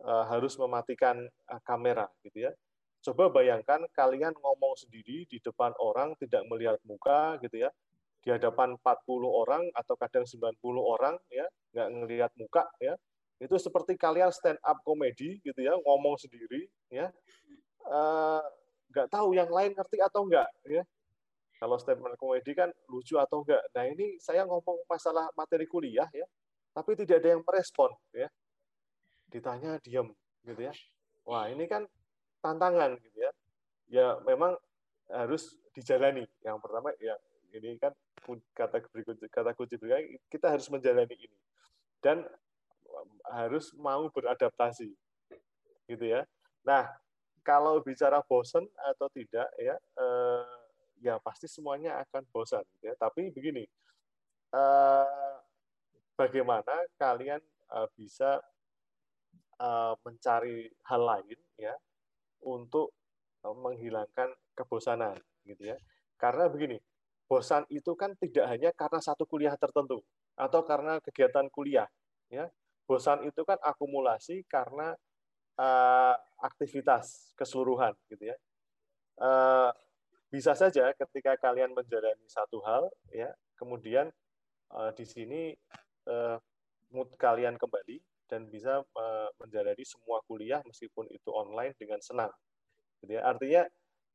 uh, 0.04 0.26
harus 0.28 0.56
mematikan 0.60 1.20
uh, 1.48 1.62
kamera 1.64 2.08
gitu 2.24 2.48
ya. 2.48 2.52
Coba 3.00 3.32
bayangkan 3.32 3.88
kalian 3.96 4.36
ngomong 4.36 4.76
sendiri 4.76 5.24
di 5.32 5.40
depan 5.40 5.72
orang 5.80 6.16
tidak 6.20 6.44
melihat 6.52 6.76
muka 6.84 7.40
gitu 7.40 7.64
ya. 7.68 7.72
Di 8.20 8.36
hadapan 8.36 8.76
40 8.76 8.84
orang 9.24 9.64
atau 9.72 9.96
kadang 9.96 10.28
90 10.28 10.60
orang 10.84 11.16
ya, 11.32 11.48
nggak 11.72 11.90
ngelihat 11.96 12.32
muka 12.36 12.68
ya. 12.84 13.00
Itu 13.40 13.56
seperti 13.56 13.96
kalian 13.96 14.36
stand 14.36 14.60
up 14.60 14.84
komedi 14.84 15.40
gitu 15.40 15.64
ya, 15.64 15.72
ngomong 15.80 16.20
sendiri 16.20 16.68
ya. 16.92 17.08
Uh, 17.88 18.44
nggak 18.90 19.08
tahu 19.14 19.38
yang 19.38 19.50
lain 19.50 19.78
ngerti 19.78 19.98
atau 20.02 20.26
enggak 20.26 20.50
ya. 20.66 20.84
Kalau 21.60 21.76
statement 21.76 22.16
komedi 22.16 22.56
kan 22.56 22.72
lucu 22.88 23.20
atau 23.20 23.44
enggak. 23.44 23.60
Nah, 23.76 23.84
ini 23.84 24.16
saya 24.24 24.48
ngomong 24.48 24.88
masalah 24.88 25.28
materi 25.36 25.68
kuliah 25.68 26.08
ya, 26.16 26.24
tapi 26.72 26.96
tidak 26.96 27.20
ada 27.20 27.36
yang 27.36 27.44
merespon 27.44 27.92
ya. 28.16 28.32
Ditanya 29.28 29.76
diam 29.84 30.16
gitu 30.48 30.62
ya. 30.64 30.74
Wah 31.28 31.52
ini 31.52 31.68
kan 31.68 31.84
tantangan 32.40 32.96
gitu 33.04 33.18
ya. 33.20 33.32
Ya 33.92 34.08
memang 34.24 34.56
harus 35.12 35.60
dijalani. 35.76 36.24
Yang 36.42 36.58
pertama 36.64 36.96
ya 36.98 37.20
ini 37.52 37.76
kan 37.76 37.92
kata 38.56 38.86
berikut 38.90 39.20
kata 39.28 39.52
kunci 39.54 39.76
berikutnya 39.76 40.18
kita 40.32 40.48
harus 40.50 40.72
menjalani 40.72 41.14
ini. 41.14 41.38
Dan 42.00 42.24
harus 43.28 43.76
mau 43.76 44.08
beradaptasi 44.10 44.96
gitu 45.92 46.06
ya. 46.08 46.24
Nah 46.64 46.88
kalau 47.42 47.82
bicara 47.84 48.22
bosan 48.26 48.68
atau 48.94 49.08
tidak 49.12 49.48
ya 49.60 49.76
eh, 49.78 50.46
ya 51.00 51.16
pasti 51.24 51.48
semuanya 51.48 52.00
akan 52.04 52.24
bosan 52.32 52.64
ya 52.84 52.94
tapi 53.00 53.32
begini 53.32 53.64
eh, 54.54 55.36
bagaimana 56.16 56.76
kalian 57.00 57.42
eh, 57.74 57.88
bisa 57.96 58.40
uh, 59.60 59.94
mencari 60.02 60.72
hal 60.88 61.02
lain 61.04 61.40
ya 61.60 61.76
untuk 62.48 62.96
uh, 63.44 63.56
menghilangkan 63.56 64.32
kebosanan 64.56 65.20
gitu 65.44 65.76
ya. 65.76 65.78
Karena 66.20 66.48
begini, 66.48 66.80
bosan 67.28 67.68
itu 67.72 67.96
kan 67.96 68.16
tidak 68.20 68.48
hanya 68.48 68.72
karena 68.76 69.00
satu 69.00 69.28
kuliah 69.28 69.56
tertentu 69.60 70.04
atau 70.40 70.64
karena 70.64 70.98
kegiatan 71.04 71.48
kuliah 71.52 71.88
ya. 72.32 72.48
Bosan 72.90 73.22
itu 73.22 73.46
kan 73.46 73.62
akumulasi 73.62 74.50
karena 74.50 74.98
uh, 75.60 76.16
aktivitas 76.40 77.36
keseluruhan 77.36 77.92
gitu 78.08 78.32
ya. 78.32 78.38
Uh, 79.20 79.70
bisa 80.32 80.56
saja 80.56 80.96
ketika 80.96 81.36
kalian 81.36 81.76
menjalani 81.76 82.24
satu 82.32 82.64
hal 82.64 82.88
ya, 83.12 83.28
kemudian 83.60 84.08
uh, 84.72 84.96
di 84.96 85.04
sini 85.04 85.52
uh, 86.08 86.40
mood 86.96 87.12
kalian 87.20 87.60
kembali 87.60 88.00
dan 88.30 88.48
bisa 88.48 88.86
uh, 88.86 89.30
menjalani 89.42 89.84
semua 89.84 90.22
kuliah 90.30 90.62
meskipun 90.64 91.10
itu 91.12 91.30
online 91.34 91.76
dengan 91.76 92.00
senang. 92.00 92.32
Jadi 93.02 93.20
artinya 93.20 93.64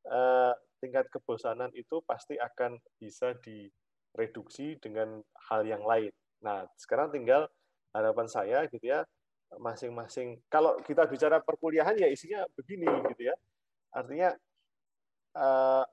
uh, 0.09 0.55
tingkat 0.79 1.11
kebosanan 1.11 1.75
itu 1.75 2.01
pasti 2.07 2.39
akan 2.39 2.79
bisa 2.97 3.35
direduksi 3.43 4.79
dengan 4.79 5.21
hal 5.51 5.67
yang 5.67 5.83
lain. 5.83 6.15
Nah, 6.45 6.69
sekarang 6.79 7.11
tinggal 7.11 7.51
harapan 7.91 8.29
saya 8.31 8.59
gitu 8.71 8.87
ya 8.87 9.03
masing-masing 9.59 10.41
kalau 10.51 10.79
kita 10.83 11.07
bicara 11.09 11.43
perkuliahan 11.43 11.97
ya 11.99 12.09
isinya 12.11 12.45
begini 12.55 12.87
gitu 13.15 13.31
ya 13.31 13.35
artinya 13.95 14.35
uh, 15.39 15.85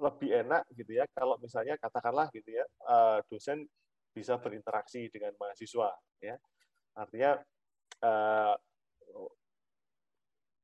lebih 0.00 0.30
enak 0.46 0.64
gitu 0.76 0.96
ya 0.96 1.04
kalau 1.12 1.36
misalnya 1.40 1.76
katakanlah 1.76 2.32
gitu 2.32 2.50
ya 2.52 2.64
uh, 2.88 3.20
dosen 3.28 3.68
bisa 4.10 4.40
berinteraksi 4.40 5.06
dengan 5.12 5.32
mahasiswa 5.38 5.92
ya 6.20 6.36
Artinya 6.96 7.38
uh, 8.02 8.54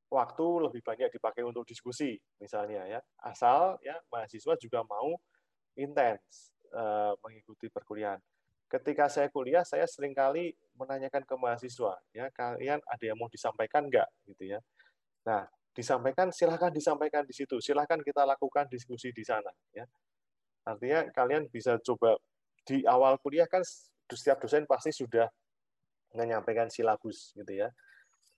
waktu 0.07 0.47
lebih 0.63 0.81
banyak 0.83 1.09
dipakai 1.11 1.43
untuk 1.43 1.63
diskusi 1.67 2.15
misalnya 2.39 2.83
ya. 2.87 2.99
Asal 3.23 3.79
ya 3.83 3.95
mahasiswa 4.11 4.55
juga 4.59 4.83
mau 4.83 5.15
intens 5.77 6.51
uh, 6.75 7.15
mengikuti 7.23 7.71
perkuliahan. 7.71 8.19
Ketika 8.67 9.07
saya 9.07 9.31
kuliah 9.31 9.63
saya 9.63 9.87
sering 9.87 10.11
kali 10.11 10.51
menanyakan 10.75 11.23
ke 11.23 11.35
mahasiswa 11.39 11.95
ya 12.11 12.27
kalian 12.35 12.83
ada 12.83 13.03
yang 13.03 13.17
mau 13.17 13.31
disampaikan 13.31 13.87
nggak? 13.87 14.07
Gitu 14.27 14.55
ya. 14.55 14.59
Nah 15.27 15.47
disampaikan 15.71 16.33
silahkan 16.33 16.73
disampaikan 16.73 17.21
di 17.21 17.33
situ 17.37 17.61
silahkan 17.61 18.01
kita 18.01 18.25
lakukan 18.27 18.67
diskusi 18.67 19.13
di 19.15 19.23
sana 19.23 19.49
ya. 19.71 19.85
Artinya 20.67 21.07
kalian 21.15 21.47
bisa 21.47 21.79
coba 21.79 22.19
di 22.67 22.83
awal 22.83 23.15
kuliah 23.23 23.47
kan 23.47 23.63
setiap 24.11 24.43
dosen 24.43 24.67
pasti 24.67 24.91
sudah 24.91 25.27
menyampaikan 26.15 26.67
silabus 26.67 27.31
gitu 27.35 27.63
ya. 27.63 27.71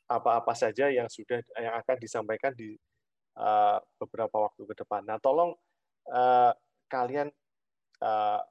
Apa-apa 0.10 0.54
saja 0.58 0.90
yang 0.90 1.10
sudah 1.10 1.42
yang 1.58 1.74
akan 1.78 1.98
disampaikan 1.98 2.54
di 2.54 2.78
uh, 3.38 3.78
beberapa 4.02 4.50
waktu 4.50 4.66
ke 4.66 4.74
depan. 4.86 5.06
Nah, 5.06 5.22
tolong 5.22 5.54
uh, 6.10 6.54
kalian 6.90 7.30
uh, 8.02 8.42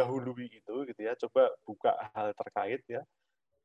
dahului 0.00 0.48
itu 0.48 0.74
gitu 0.88 1.00
ya 1.04 1.12
coba 1.28 1.52
buka 1.68 1.92
hal 2.16 2.32
terkait 2.32 2.80
ya. 2.88 3.04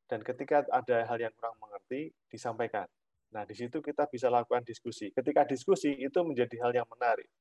Dan 0.06 0.22
ketika 0.22 0.68
ada 0.70 1.08
hal 1.08 1.18
yang 1.18 1.34
kurang 1.34 1.58
mengerti 1.58 2.14
disampaikan. 2.30 2.86
Nah 3.34 3.48
di 3.48 3.56
situ 3.58 3.82
kita 3.82 4.06
bisa 4.12 4.30
lakukan 4.30 4.62
diskusi. 4.62 5.10
Ketika 5.10 5.48
diskusi 5.48 5.96
itu 5.96 6.20
menjadi 6.22 6.56
hal 6.62 6.72
yang 6.76 6.88
menarik 6.92 7.32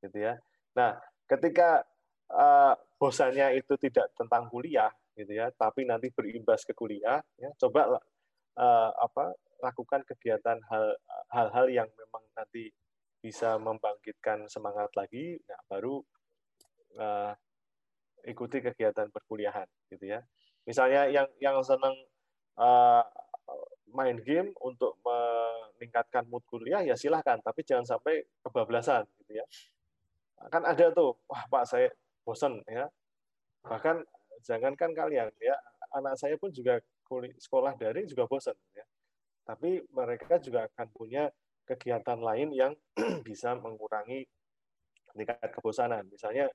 gitu 0.00 0.16
ya. 0.16 0.34
Nah 0.74 0.96
ketika 1.28 1.84
uh, 2.32 2.74
bosannya 2.98 3.60
itu 3.60 3.76
tidak 3.78 4.10
tentang 4.16 4.50
kuliah 4.50 4.90
gitu 5.14 5.36
ya 5.36 5.52
tapi 5.52 5.84
nanti 5.84 6.08
berimbas 6.14 6.64
ke 6.64 6.72
kuliah 6.72 7.20
ya 7.36 7.50
coba 7.60 7.98
uh, 8.56 8.90
apa 8.94 9.36
lakukan 9.60 10.00
kegiatan 10.08 10.56
hal 10.70 10.96
hal-hal 11.28 11.66
yang 11.68 11.88
memang 11.92 12.24
nanti 12.32 12.72
bisa 13.20 13.60
membangkitkan 13.60 14.48
semangat 14.48 14.88
lagi. 14.96 15.36
Nah 15.44 15.60
baru 15.68 16.00
uh, 16.96 17.32
ikuti 18.26 18.60
kegiatan 18.60 19.08
perkuliahan 19.08 19.66
gitu 19.92 20.04
ya. 20.04 20.20
Misalnya 20.68 21.08
yang 21.08 21.28
yang 21.40 21.56
senang 21.64 21.96
uh, 22.60 23.04
main 23.90 24.18
game 24.22 24.54
untuk 24.62 24.98
meningkatkan 25.02 26.26
mood 26.30 26.44
kuliah 26.46 26.84
ya 26.86 26.94
silahkan, 26.94 27.42
tapi 27.42 27.66
jangan 27.66 27.86
sampai 27.86 28.22
kebablasan 28.44 29.06
gitu 29.24 29.42
ya. 29.42 29.46
Kan 30.48 30.64
ada 30.64 30.88
tuh, 30.94 31.18
wah 31.26 31.44
Pak 31.50 31.64
saya 31.68 31.88
bosan 32.24 32.62
ya. 32.70 32.86
Bahkan 33.66 34.04
jangankan 34.46 34.94
kalian 34.96 35.28
ya, 35.42 35.56
anak 35.92 36.16
saya 36.16 36.38
pun 36.38 36.48
juga 36.54 36.80
kuliah, 37.04 37.34
sekolah 37.36 37.74
daring 37.76 38.06
juga 38.06 38.24
bosan 38.30 38.56
ya. 38.72 38.86
Tapi 39.44 39.82
mereka 39.90 40.38
juga 40.38 40.70
akan 40.70 40.88
punya 40.94 41.26
kegiatan 41.66 42.18
lain 42.18 42.54
yang 42.54 42.72
bisa 43.26 43.58
mengurangi 43.58 44.26
tingkat 45.14 45.50
kebosanan. 45.50 46.06
Misalnya 46.06 46.46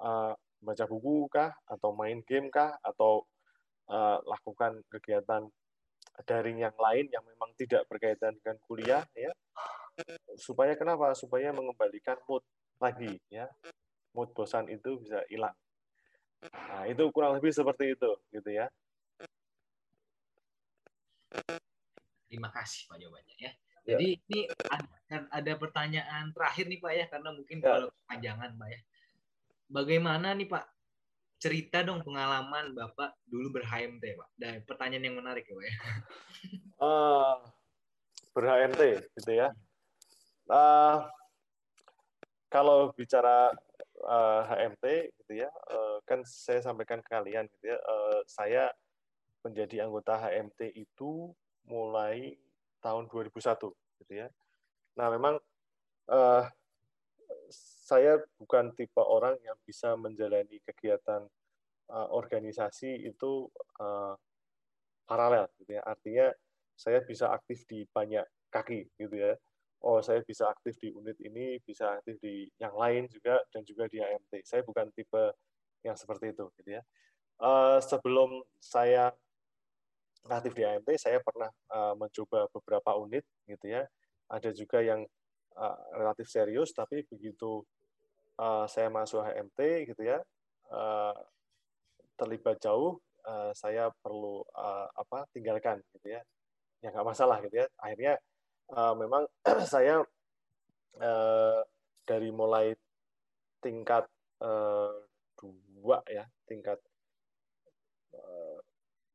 uh, 0.00 0.32
baca 0.62 0.86
buku 0.86 1.26
kah 1.26 1.50
atau 1.66 1.90
main 1.92 2.22
game 2.22 2.48
kah 2.48 2.78
atau 2.86 3.26
uh, 3.90 4.22
lakukan 4.22 4.78
kegiatan 4.86 5.50
daring 6.22 6.62
yang 6.62 6.76
lain 6.76 7.10
yang 7.10 7.24
memang 7.26 7.50
tidak 7.58 7.82
berkaitan 7.90 8.36
dengan 8.38 8.56
kuliah 8.68 9.02
ya 9.16 9.32
supaya 10.38 10.76
kenapa 10.78 11.12
supaya 11.18 11.50
mengembalikan 11.50 12.16
mood 12.28 12.44
lagi 12.78 13.18
ya 13.28 13.48
mood 14.14 14.30
bosan 14.32 14.68
itu 14.68 15.00
bisa 15.02 15.24
hilang 15.28 15.56
nah 16.42 16.84
itu 16.86 17.02
kurang 17.14 17.38
lebih 17.38 17.54
seperti 17.54 17.94
itu 17.94 18.10
gitu 18.34 18.50
ya 18.50 18.66
terima 22.28 22.50
kasih 22.50 22.88
pak 22.88 22.96
jawabannya 22.98 23.36
ya, 23.36 23.52
ya. 23.86 23.96
jadi 23.96 24.06
ya. 24.08 24.18
ini 24.26 24.40
ada, 24.68 25.16
ada 25.32 25.52
pertanyaan 25.56 26.24
terakhir 26.34 26.64
nih 26.68 26.80
pak 26.80 26.92
ya 26.92 27.04
karena 27.08 27.30
mungkin 27.30 27.58
ya. 27.60 27.64
kalau 27.68 27.88
panjangan 28.08 28.50
pak 28.56 28.68
ya 28.68 28.80
bagaimana 29.72 30.36
nih 30.36 30.46
Pak 30.46 30.64
cerita 31.42 31.82
dong 31.82 32.06
pengalaman 32.06 32.70
Bapak 32.76 33.18
dulu 33.26 33.58
ber-HMT 33.58 34.04
Pak. 34.14 34.28
Dan 34.38 34.62
pertanyaan 34.62 35.10
yang 35.10 35.16
menarik 35.18 35.48
ya 35.48 35.54
Pak 35.56 35.66
ya. 35.66 35.74
Uh, 36.82 37.38
ber-HMT 38.34 39.06
gitu 39.14 39.38
ya. 39.38 39.54
Uh, 40.50 41.06
kalau 42.50 42.90
bicara 42.92 43.54
uh, 44.02 44.42
eh, 44.44 44.66
HMT 44.66 44.84
gitu 45.22 45.32
ya, 45.46 45.50
uh, 45.70 46.02
kan 46.02 46.26
saya 46.26 46.58
sampaikan 46.58 47.00
ke 47.00 47.08
kalian 47.08 47.46
gitu 47.54 47.70
ya, 47.70 47.78
uh, 47.78 48.20
saya 48.26 48.74
menjadi 49.46 49.86
anggota 49.86 50.18
HMT 50.18 50.74
itu 50.74 51.30
mulai 51.70 52.34
tahun 52.82 53.06
2001 53.06 53.72
gitu 54.02 54.12
ya. 54.12 54.28
Nah, 54.98 55.08
memang 55.08 55.38
uh, 56.10 56.44
saya 57.92 58.16
bukan 58.40 58.72
tipe 58.72 59.04
orang 59.04 59.36
yang 59.44 59.58
bisa 59.68 59.92
menjalani 60.00 60.56
kegiatan 60.64 61.28
uh, 61.92 62.08
organisasi 62.08 63.04
itu 63.04 63.52
uh, 63.76 64.16
paralel 65.04 65.52
gitu 65.60 65.76
ya. 65.76 65.84
Artinya 65.84 66.32
saya 66.72 67.04
bisa 67.04 67.28
aktif 67.28 67.68
di 67.68 67.84
banyak 67.84 68.24
kaki 68.48 68.88
gitu 68.96 69.12
ya. 69.12 69.36
Oh, 69.84 70.00
saya 70.00 70.24
bisa 70.24 70.48
aktif 70.48 70.78
di 70.80 70.94
unit 70.94 71.18
ini, 71.20 71.60
bisa 71.60 72.00
aktif 72.00 72.16
di 72.22 72.48
yang 72.56 72.72
lain 72.72 73.12
juga 73.12 73.36
dan 73.52 73.60
juga 73.66 73.84
di 73.92 74.00
AMT. 74.00 74.40
Saya 74.46 74.64
bukan 74.64 74.88
tipe 74.96 75.36
yang 75.84 75.98
seperti 75.98 76.32
itu 76.32 76.48
gitu 76.62 76.80
ya. 76.80 76.82
Uh, 77.42 77.76
sebelum 77.82 78.40
saya 78.56 79.12
aktif 80.32 80.54
di 80.56 80.64
AMT, 80.64 80.88
saya 80.96 81.18
pernah 81.20 81.50
uh, 81.74 81.92
mencoba 81.98 82.48
beberapa 82.54 82.96
unit 83.04 83.26
gitu 83.44 83.68
ya. 83.68 83.84
Ada 84.30 84.54
juga 84.54 84.80
yang 84.80 85.02
uh, 85.58 85.76
relatif 85.98 86.30
serius, 86.30 86.70
tapi 86.70 87.02
begitu 87.10 87.66
uh, 88.42 88.64
saya 88.66 88.90
masuk 88.90 89.22
HMT 89.22 89.86
gitu 89.94 90.02
ya. 90.02 90.18
Uh, 90.72 91.14
terlibat 92.18 92.58
jauh 92.62 92.98
uh, 93.28 93.52
saya 93.52 93.92
perlu 94.02 94.42
apa 94.98 95.26
tinggalkan 95.30 95.78
gitu 95.94 96.18
ya. 96.18 96.22
Ya 96.82 96.90
nggak 96.90 97.06
masalah 97.06 97.38
gitu 97.46 97.62
ya. 97.62 97.66
Akhirnya 97.78 98.18
memang 98.98 99.30
saya 99.72 100.02
dari 102.02 102.30
mulai 102.34 102.74
tingkat 103.62 104.10
dua 105.78 105.98
ya 106.10 106.26
tingkat 106.46 106.78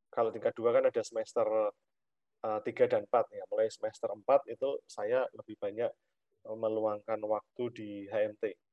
kalau 0.08 0.32
tingkat 0.32 0.52
dua 0.56 0.72
kan 0.74 0.84
ada 0.88 1.02
semester 1.04 1.46
tiga 2.64 2.84
dan 2.88 3.04
empat 3.04 3.28
ya. 3.32 3.44
Mulai 3.52 3.68
semester 3.68 4.08
empat 4.08 4.48
itu 4.48 4.80
saya 4.88 5.28
lebih 5.36 5.56
banyak 5.60 5.92
meluangkan 6.48 7.20
waktu 7.28 7.64
di 7.76 7.90
HMT 8.08 8.67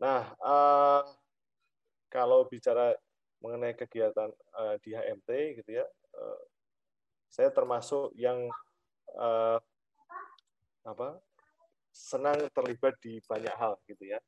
Nah, 0.00 0.32
uh, 0.40 1.04
kalau 2.08 2.44
bicara 2.48 2.96
mengenai 3.42 3.74
kegiatan 3.74 4.30
uh, 4.54 4.76
di 4.80 4.94
HMT 4.94 5.60
gitu 5.60 5.70
ya, 5.82 5.86
uh, 6.14 6.40
saya 7.32 7.50
termasuk 7.50 8.12
yang 8.14 8.46
uh, 9.18 9.58
apa 10.84 11.18
senang 11.92 12.48
terlibat 12.52 12.96
di 13.02 13.20
banyak 13.24 13.52
hal 13.56 13.76
gitu 13.88 14.04
ya, 14.08 14.20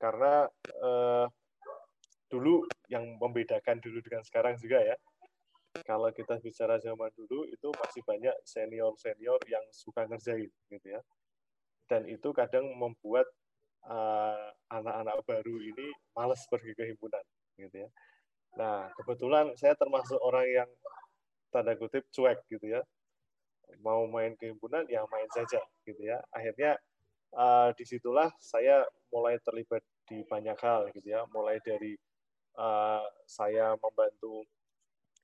karena 0.00 0.48
uh, 0.82 1.26
dulu 2.28 2.66
yang 2.92 3.16
membedakan 3.16 3.80
dulu 3.80 4.02
dengan 4.04 4.22
sekarang 4.26 4.58
juga 4.60 4.82
ya, 4.82 4.96
kalau 5.86 6.10
kita 6.10 6.40
bicara 6.42 6.76
zaman 6.82 7.12
dulu 7.14 7.46
itu 7.48 7.68
masih 7.78 8.02
banyak 8.04 8.34
senior 8.44 8.92
senior 8.98 9.38
yang 9.46 9.62
suka 9.70 10.04
ngerjain 10.08 10.50
gitu 10.68 10.86
ya, 10.88 11.00
dan 11.88 12.04
itu 12.06 12.30
kadang 12.34 12.68
membuat 12.76 13.26
eh, 13.86 14.48
anak-anak 14.68 15.16
baru 15.24 15.56
ini 15.62 15.88
males 16.12 16.42
pergi 16.50 16.72
ke 16.76 16.84
himpunan 16.90 17.24
gitu 17.56 17.86
ya. 17.86 17.88
Nah, 18.56 18.88
kebetulan 18.96 19.52
saya 19.56 19.74
termasuk 19.76 20.18
orang 20.20 20.46
yang 20.48 20.70
tanda 21.52 21.74
kutip 21.76 22.04
cuek 22.12 22.38
gitu 22.48 22.78
ya. 22.78 22.82
Mau 23.84 24.08
main 24.08 24.32
ke 24.36 24.48
himpunan 24.48 24.84
ya 24.88 25.04
main 25.12 25.28
saja 25.32 25.60
gitu 25.84 26.00
ya. 26.00 26.20
Akhirnya 26.32 26.76
uh, 27.36 27.72
di 27.76 27.84
situlah 27.84 28.32
saya 28.40 28.84
mulai 29.12 29.36
terlibat 29.44 29.84
di 30.08 30.24
banyak 30.24 30.56
hal 30.60 30.88
gitu 30.92 31.08
ya. 31.08 31.24
Mulai 31.32 31.60
dari 31.64 31.96
uh, 32.56 33.04
saya 33.28 33.76
membantu 33.76 34.44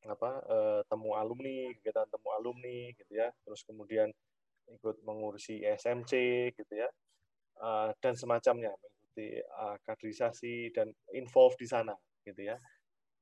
apa 0.04 0.30
uh, 0.44 0.80
temu 0.84 1.16
alumni, 1.16 1.72
kegiatan 1.80 2.08
temu 2.08 2.28
alumni 2.36 2.92
gitu 2.92 3.12
ya. 3.12 3.28
Terus 3.44 3.64
kemudian 3.64 4.08
ikut 4.68 5.04
mengurusi 5.04 5.60
SMC 5.60 6.12
gitu 6.56 6.72
ya 6.72 6.88
uh, 7.60 7.90
dan 8.02 8.14
semacamnya 8.18 8.72
mengikuti 8.74 9.38
uh, 9.38 9.76
kaderisasi 9.86 10.74
dan 10.74 10.90
involve 11.14 11.54
di 11.58 11.66
sana 11.68 11.94
gitu 12.26 12.42
ya. 12.42 12.56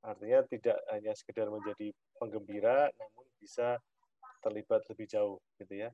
Artinya 0.03 0.43
tidak 0.49 0.77
hanya 0.91 1.13
sekedar 1.15 1.47
menjadi 1.47 1.93
penggembira 2.17 2.91
namun 2.91 3.25
bisa 3.39 3.77
terlibat 4.43 4.83
lebih 4.91 5.07
jauh 5.07 5.37
gitu 5.59 5.87
ya. 5.87 5.89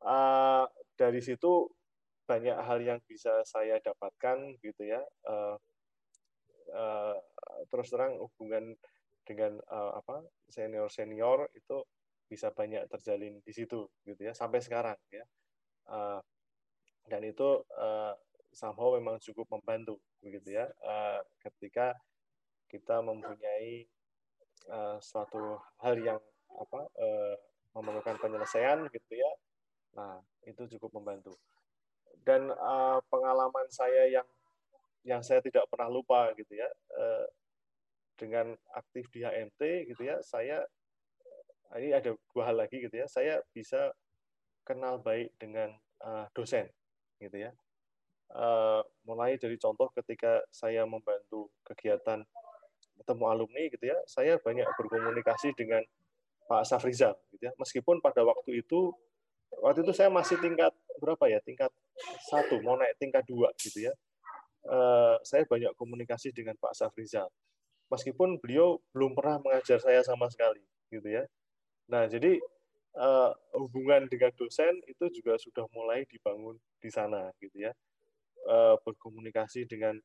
Uh, 0.00 0.64
dari 0.96 1.20
situ 1.20 1.68
banyak 2.24 2.56
hal 2.56 2.78
yang 2.80 3.00
bisa 3.08 3.42
saya 3.48 3.80
dapatkan 3.80 4.60
gitu 4.60 4.82
ya. 4.84 5.00
Uh, 5.24 5.56
uh, 6.74 7.16
terus 7.68 7.88
terang 7.90 8.16
hubungan 8.20 8.76
dengan 9.24 9.56
uh, 9.70 10.00
apa 10.00 10.26
senior 10.48 10.88
senior 10.90 11.46
itu 11.54 11.84
bisa 12.30 12.54
banyak 12.54 12.86
terjalin 12.86 13.42
di 13.42 13.52
situ 13.52 13.90
gitu 14.06 14.20
ya 14.20 14.32
sampai 14.36 14.60
sekarang 14.62 14.98
ya. 15.10 15.24
Uh, 15.90 16.20
dan 17.08 17.24
itu 17.24 17.64
uh, 17.78 18.12
somehow 18.50 18.98
memang 18.98 19.22
cukup 19.22 19.46
membantu 19.48 19.96
begitu 20.20 20.58
ya 20.58 20.66
uh, 20.84 21.22
ketika 21.40 21.96
kita 22.70 23.02
mempunyai 23.02 23.86
uh, 24.70 24.98
suatu 25.02 25.58
hal 25.82 25.98
yang 25.98 26.20
apa 26.54 26.80
uh, 26.86 27.34
memerlukan 27.74 28.18
penyelesaian 28.18 28.86
gitu 28.90 29.12
ya. 29.14 29.30
Nah, 29.98 30.22
itu 30.46 30.66
cukup 30.78 31.02
membantu. 31.02 31.34
Dan 32.22 32.50
uh, 32.50 32.98
pengalaman 33.10 33.66
saya 33.70 34.06
yang 34.10 34.28
yang 35.02 35.24
saya 35.24 35.40
tidak 35.40 35.64
pernah 35.72 35.88
lupa 35.88 36.30
gitu 36.36 36.54
ya, 36.54 36.68
uh, 36.94 37.26
dengan 38.20 38.52
aktif 38.76 39.08
di 39.08 39.24
HMT 39.24 39.88
gitu 39.88 40.02
ya, 40.04 40.20
saya 40.20 40.60
ini 41.78 41.94
ada 41.94 42.12
dua 42.34 42.44
hal 42.50 42.60
lagi 42.60 42.82
gitu 42.82 42.92
ya, 42.92 43.06
saya 43.08 43.40
bisa 43.54 43.94
kenal 44.66 45.00
baik 45.00 45.32
dengan 45.40 45.72
uh, 46.04 46.28
dosen 46.36 46.68
gitu 47.20 47.36
ya. 47.36 47.52
Uh, 48.30 48.80
mulai 49.02 49.34
dari 49.36 49.58
contoh 49.58 49.90
ketika 49.90 50.38
saya 50.54 50.86
membantu 50.86 51.50
kegiatan 51.66 52.22
ketemu 53.00 53.24
alumni 53.26 53.62
gitu 53.68 53.84
ya, 53.90 53.98
saya 54.06 54.38
banyak 54.38 54.66
berkomunikasi 54.78 55.50
dengan 55.58 55.82
Pak 56.46 56.66
Safrizal 56.66 57.14
gitu 57.34 57.50
ya. 57.50 57.52
Meskipun 57.58 57.98
pada 58.02 58.22
waktu 58.22 58.62
itu 58.62 58.94
waktu 59.60 59.82
itu 59.82 59.92
saya 59.94 60.08
masih 60.10 60.38
tingkat 60.38 60.70
berapa 61.02 61.26
ya? 61.26 61.42
Tingkat 61.42 61.70
satu, 62.30 62.62
mau 62.62 62.78
naik 62.78 62.96
tingkat 63.02 63.26
dua 63.26 63.50
gitu 63.58 63.90
ya. 63.90 63.94
Uh, 64.60 65.16
saya 65.24 65.48
banyak 65.48 65.72
komunikasi 65.74 66.30
dengan 66.30 66.54
Pak 66.60 66.76
Safrizal. 66.76 67.26
Meskipun 67.90 68.38
beliau 68.38 68.78
belum 68.94 69.18
pernah 69.18 69.42
mengajar 69.42 69.82
saya 69.82 70.06
sama 70.06 70.30
sekali 70.30 70.62
gitu 70.92 71.06
ya. 71.10 71.26
Nah, 71.90 72.06
jadi 72.06 72.38
uh, 72.94 73.34
hubungan 73.58 74.06
dengan 74.06 74.30
dosen 74.38 74.78
itu 74.86 75.10
juga 75.10 75.34
sudah 75.38 75.66
mulai 75.74 76.06
dibangun 76.06 76.54
di 76.80 76.90
sana 76.90 77.28
gitu 77.38 77.68
ya. 77.68 77.72
Uh, 78.48 78.74
berkomunikasi 78.82 79.68
dengan 79.68 80.00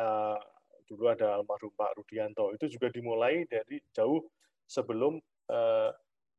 uh, 0.00 0.40
dulu 0.88 1.12
ada 1.12 1.36
almarhum 1.36 1.70
Pak 1.76 2.00
Rudianto. 2.00 2.50
Itu 2.56 2.66
juga 2.72 2.88
dimulai 2.88 3.44
dari 3.44 3.84
jauh 3.92 4.24
sebelum 4.64 5.20
uh, 5.52 5.92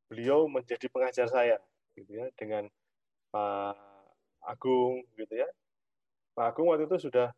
beliau 0.10 0.50
menjadi 0.50 0.90
pengajar 0.90 1.30
saya 1.30 1.58
gitu 1.94 2.10
ya 2.10 2.26
dengan 2.34 2.66
Pak 3.30 3.78
Agung 4.50 5.06
gitu 5.18 5.34
ya. 5.34 5.50
Pak 6.34 6.54
Agung 6.54 6.74
waktu 6.74 6.90
itu 6.90 7.10
sudah 7.10 7.30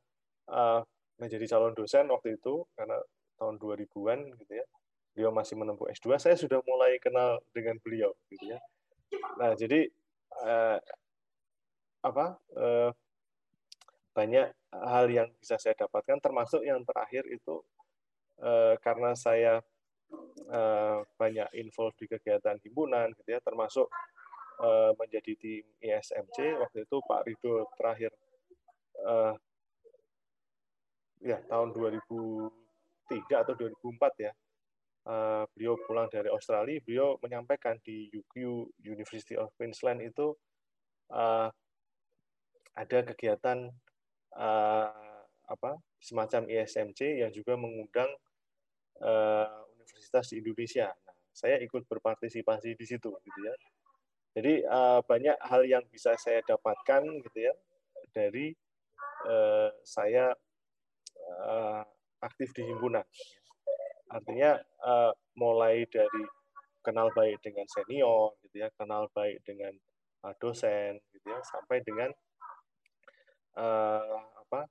menjadi 1.20 1.44
calon 1.44 1.76
dosen 1.76 2.08
waktu 2.08 2.40
itu 2.40 2.64
karena 2.80 2.96
tahun 3.36 3.60
2000-an 3.60 4.20
gitu 4.40 4.54
ya. 4.56 4.66
Beliau 5.12 5.32
masih 5.36 5.60
menempuh 5.60 5.92
S2 5.92 6.16
saya 6.22 6.36
sudah 6.40 6.64
mulai 6.64 6.96
kenal 7.04 7.44
dengan 7.52 7.76
beliau 7.84 8.16
gitu 8.32 8.56
ya. 8.56 8.60
Nah 9.40 9.52
jadi 9.60 9.92
apa 12.10 12.40
uh, 12.56 12.90
banyak 14.18 14.50
hal 14.74 15.06
yang 15.14 15.30
bisa 15.38 15.62
saya 15.62 15.78
dapatkan 15.78 16.18
termasuk 16.18 16.66
yang 16.66 16.82
terakhir 16.82 17.22
itu 17.30 17.62
uh, 18.42 18.74
karena 18.82 19.14
saya 19.14 19.62
uh, 20.50 21.06
banyak 21.22 21.48
involve 21.54 21.94
di 22.02 22.10
kegiatan 22.10 22.58
himpunan 22.66 23.14
gitu 23.14 23.30
ya 23.38 23.40
termasuk 23.46 23.86
uh, 24.62 24.92
menjadi 24.98 25.34
tim 25.38 25.64
ISMC 25.82 26.58
waktu 26.58 26.90
itu 26.90 26.98
Pak 27.06 27.22
Rido 27.30 27.70
terakhir 27.78 28.12
uh, 29.06 29.38
ya 31.22 31.38
tahun 31.50 31.74
2003 31.74 33.44
atau 33.46 33.54
2004 33.54 34.26
ya 34.26 34.32
uh, 35.10 35.44
beliau 35.54 35.78
pulang 35.86 36.10
dari 36.10 36.30
Australia 36.30 36.82
beliau 36.82 37.18
menyampaikan 37.22 37.78
di 37.82 38.10
UQ 38.14 38.66
University 38.82 39.38
of 39.38 39.54
Queensland 39.58 40.02
itu 40.02 40.34
uh, 41.14 41.50
ada 42.78 43.02
kegiatan 43.02 43.74
uh, 44.38 45.18
apa 45.50 45.82
semacam 45.98 46.46
ISMC 46.46 47.26
yang 47.26 47.34
juga 47.34 47.58
mengundang 47.58 48.12
uh, 49.02 49.66
universitas 49.74 50.30
di 50.30 50.46
Indonesia. 50.46 50.94
Nah, 50.94 51.18
saya 51.34 51.58
ikut 51.58 51.90
berpartisipasi 51.90 52.78
di 52.78 52.86
situ, 52.86 53.10
gitu 53.10 53.40
ya. 53.42 53.54
Jadi 54.38 54.54
uh, 54.70 55.02
banyak 55.02 55.38
hal 55.42 55.66
yang 55.66 55.82
bisa 55.90 56.14
saya 56.22 56.46
dapatkan, 56.46 57.02
gitu 57.26 57.40
ya, 57.50 57.54
dari 58.14 58.54
uh, 59.26 59.74
saya 59.82 60.30
uh, 61.50 61.82
aktif 62.22 62.54
di 62.54 62.62
himpunan. 62.70 63.06
Artinya 64.14 64.62
uh, 64.86 65.12
mulai 65.34 65.90
dari 65.90 66.24
kenal 66.86 67.10
baik 67.18 67.42
dengan 67.42 67.66
senior, 67.66 68.38
gitu 68.46 68.62
ya, 68.62 68.70
kenal 68.78 69.10
baik 69.18 69.42
dengan 69.42 69.74
dosen, 70.38 71.02
gitu 71.16 71.26
ya, 71.32 71.40
sampai 71.42 71.82
dengan 71.82 72.12
uh, 73.58 74.22
apa? 74.46 74.70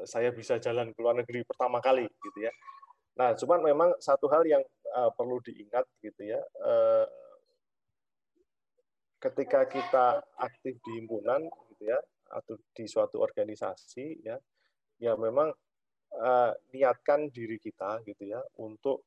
saya 0.00 0.32
bisa 0.32 0.56
jalan 0.56 0.96
ke 0.96 0.98
luar 1.00 1.12
negeri 1.12 1.44
pertama 1.44 1.76
kali, 1.76 2.08
gitu 2.08 2.38
ya 2.40 2.52
Nah, 3.20 3.36
cuman 3.36 3.60
memang 3.60 3.90
satu 4.00 4.32
hal 4.32 4.48
yang 4.48 4.64
uh, 4.96 5.12
perlu 5.12 5.44
diingat 5.44 5.84
gitu 6.00 6.24
ya, 6.24 6.40
uh, 6.64 7.04
ketika 9.20 9.68
kita 9.68 10.24
aktif 10.40 10.80
di 10.80 10.90
himpunan 10.96 11.44
gitu 11.68 11.92
ya 11.92 12.00
atau 12.32 12.56
di 12.72 12.88
suatu 12.88 13.20
organisasi 13.20 14.24
ya, 14.24 14.40
ya 14.96 15.12
memang 15.20 15.52
uh, 16.16 16.52
niatkan 16.72 17.28
diri 17.28 17.60
kita 17.60 18.00
gitu 18.08 18.24
ya 18.24 18.40
untuk 18.56 19.04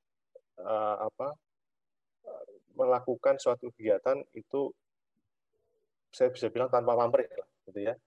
uh, 0.61 1.09
apa 1.09 1.33
melakukan 2.77 3.41
suatu 3.41 3.73
kegiatan 3.73 4.21
itu 4.37 4.69
saya 6.13 6.29
bisa 6.29 6.53
bilang 6.53 6.69
tanpa 6.69 6.93
pamrih 6.93 7.29
lah 7.33 7.49
gitu 7.65 7.79
ya. 7.81 7.97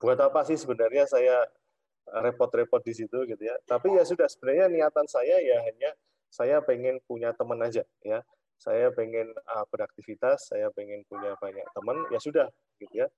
Buat 0.00 0.18
apa 0.18 0.40
sih 0.48 0.56
sebenarnya 0.56 1.04
saya 1.04 1.44
repot-repot 2.08 2.80
di 2.82 2.96
situ 2.96 3.28
gitu 3.28 3.42
ya. 3.44 3.54
Tapi 3.68 3.94
ya 3.94 4.02
sudah 4.02 4.26
sebenarnya 4.26 4.66
niatan 4.72 5.06
saya 5.06 5.38
ya 5.38 5.60
hanya 5.62 5.92
saya 6.32 6.58
pengen 6.64 6.98
punya 7.04 7.36
teman 7.36 7.60
aja 7.60 7.84
ya. 8.02 8.24
Saya 8.60 8.92
pengen 8.92 9.32
uh, 9.48 9.64
beraktivitas, 9.72 10.52
saya 10.52 10.68
pengen 10.76 11.00
punya 11.08 11.32
banyak 11.40 11.64
teman, 11.72 11.96
ya 12.12 12.20
sudah 12.20 12.48
gitu 12.76 13.04
ya. 13.04 13.08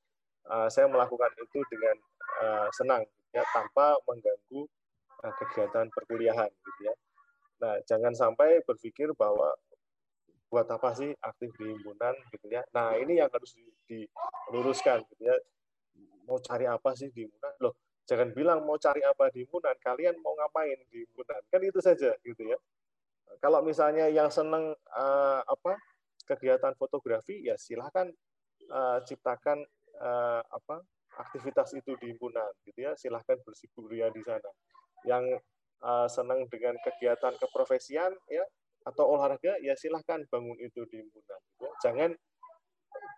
Uh, 0.47 0.71
saya 0.71 0.87
melakukan 0.87 1.31
itu 1.39 1.63
dengan 1.71 1.97
uh, 2.43 2.69
senang 2.75 3.03
ya 3.35 3.43
tanpa 3.51 3.99
mengganggu 4.07 4.67
uh, 5.23 5.35
kegiatan 5.43 5.87
perkuliahan 5.91 6.51
gitu 6.51 6.81
ya. 6.87 6.95
Nah, 7.63 7.75
jangan 7.87 8.15
sampai 8.15 8.63
berpikir 8.67 9.15
bahwa 9.15 9.55
buat 10.51 10.69
apa 10.69 10.93
sih 10.95 11.11
aktif 11.23 11.55
di 11.59 11.75
himpunan 11.75 12.15
gitu 12.35 12.47
ya. 12.47 12.63
Nah, 12.75 12.99
ini 12.99 13.19
yang 13.23 13.31
harus 13.31 13.55
diluruskan 13.87 15.03
gitu 15.11 15.23
ya. 15.27 15.37
Mau 16.27 16.39
cari 16.39 16.67
apa 16.67 16.95
sih 16.95 17.11
di 17.11 17.27
himpunan? 17.27 17.53
Loh, 17.63 17.75
Jangan 18.03 18.35
bilang 18.35 18.67
mau 18.67 18.75
cari 18.83 18.99
apa 19.07 19.31
di 19.31 19.47
himpunan, 19.47 19.79
kalian 19.79 20.19
mau 20.19 20.35
ngapain 20.35 20.75
di 20.91 21.07
himpunan. 21.07 21.39
Kan 21.47 21.63
itu 21.63 21.79
saja 21.79 22.11
gitu 22.27 22.43
ya. 22.43 22.59
Kalau 23.39 23.63
misalnya 23.63 24.11
yang 24.11 24.27
senang 24.29 24.75
uh, 24.93 25.41
apa 25.47 25.79
kegiatan 26.27 26.75
fotografi 26.75 27.47
ya 27.47 27.55
silahkan 27.55 28.11
uh, 28.71 28.99
ciptakan 29.07 29.63
uh, 30.03 30.43
apa 30.45 30.83
aktivitas 31.19 31.79
itu 31.79 31.95
di 32.03 32.11
himpunan 32.11 32.51
gitu 32.67 32.91
ya. 32.91 32.93
Silahkan 32.99 33.39
bersibuk 33.47 33.87
ria 33.87 34.11
di 34.11 34.23
sana. 34.27 34.51
Yang 35.07 35.39
uh, 35.87 36.11
senang 36.11 36.51
dengan 36.51 36.75
kegiatan 36.83 37.39
keprofesian 37.39 38.11
ya 38.27 38.45
atau 38.83 39.15
olahraga 39.15 39.63
ya 39.63 39.79
silahkan 39.79 40.27
bangun 40.27 40.59
itu 40.59 40.83
di 40.91 41.07
himpunan. 41.07 41.41
Gitu 41.55 41.63
ya. 41.63 41.73
Jangan 41.87 42.11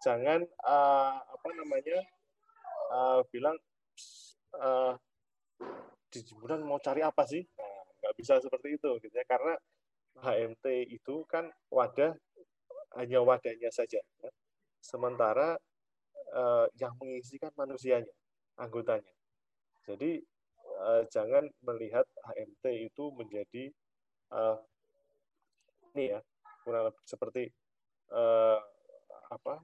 jangan 0.04 0.40
uh, 0.68 1.24
apa 1.24 1.48
namanya 1.56 2.04
uh, 2.90 3.20
bilang 3.30 3.56
uh, 4.58 4.92
di 6.10 6.20
Jemberan 6.22 6.62
mau 6.62 6.78
cari 6.78 7.00
apa 7.02 7.24
sih? 7.26 7.42
Nah, 7.42 7.82
nggak 8.02 8.14
bisa 8.18 8.38
seperti 8.38 8.76
itu, 8.76 8.90
gitu 9.02 9.14
ya. 9.14 9.24
Karena 9.26 9.54
HMT 10.20 10.66
itu 10.94 11.26
kan 11.26 11.50
wadah 11.72 12.14
hanya 13.00 13.18
wadahnya 13.22 13.70
saja. 13.74 13.98
Ya. 13.98 14.30
Sementara 14.78 15.58
uh, 16.34 16.66
yang 16.78 16.94
mengisi 17.00 17.40
kan 17.40 17.50
manusianya, 17.58 18.10
anggotanya. 18.60 19.10
Jadi 19.84 20.22
uh, 20.80 21.02
jangan 21.10 21.44
melihat 21.66 22.06
HMT 22.24 22.64
itu 22.94 23.04
menjadi 23.14 23.64
uh, 24.32 24.58
ini 25.94 26.14
ya 26.14 26.20
kurang 26.64 26.90
lebih 26.90 27.04
seperti 27.06 27.44
uh, 28.10 28.58
apa 29.30 29.62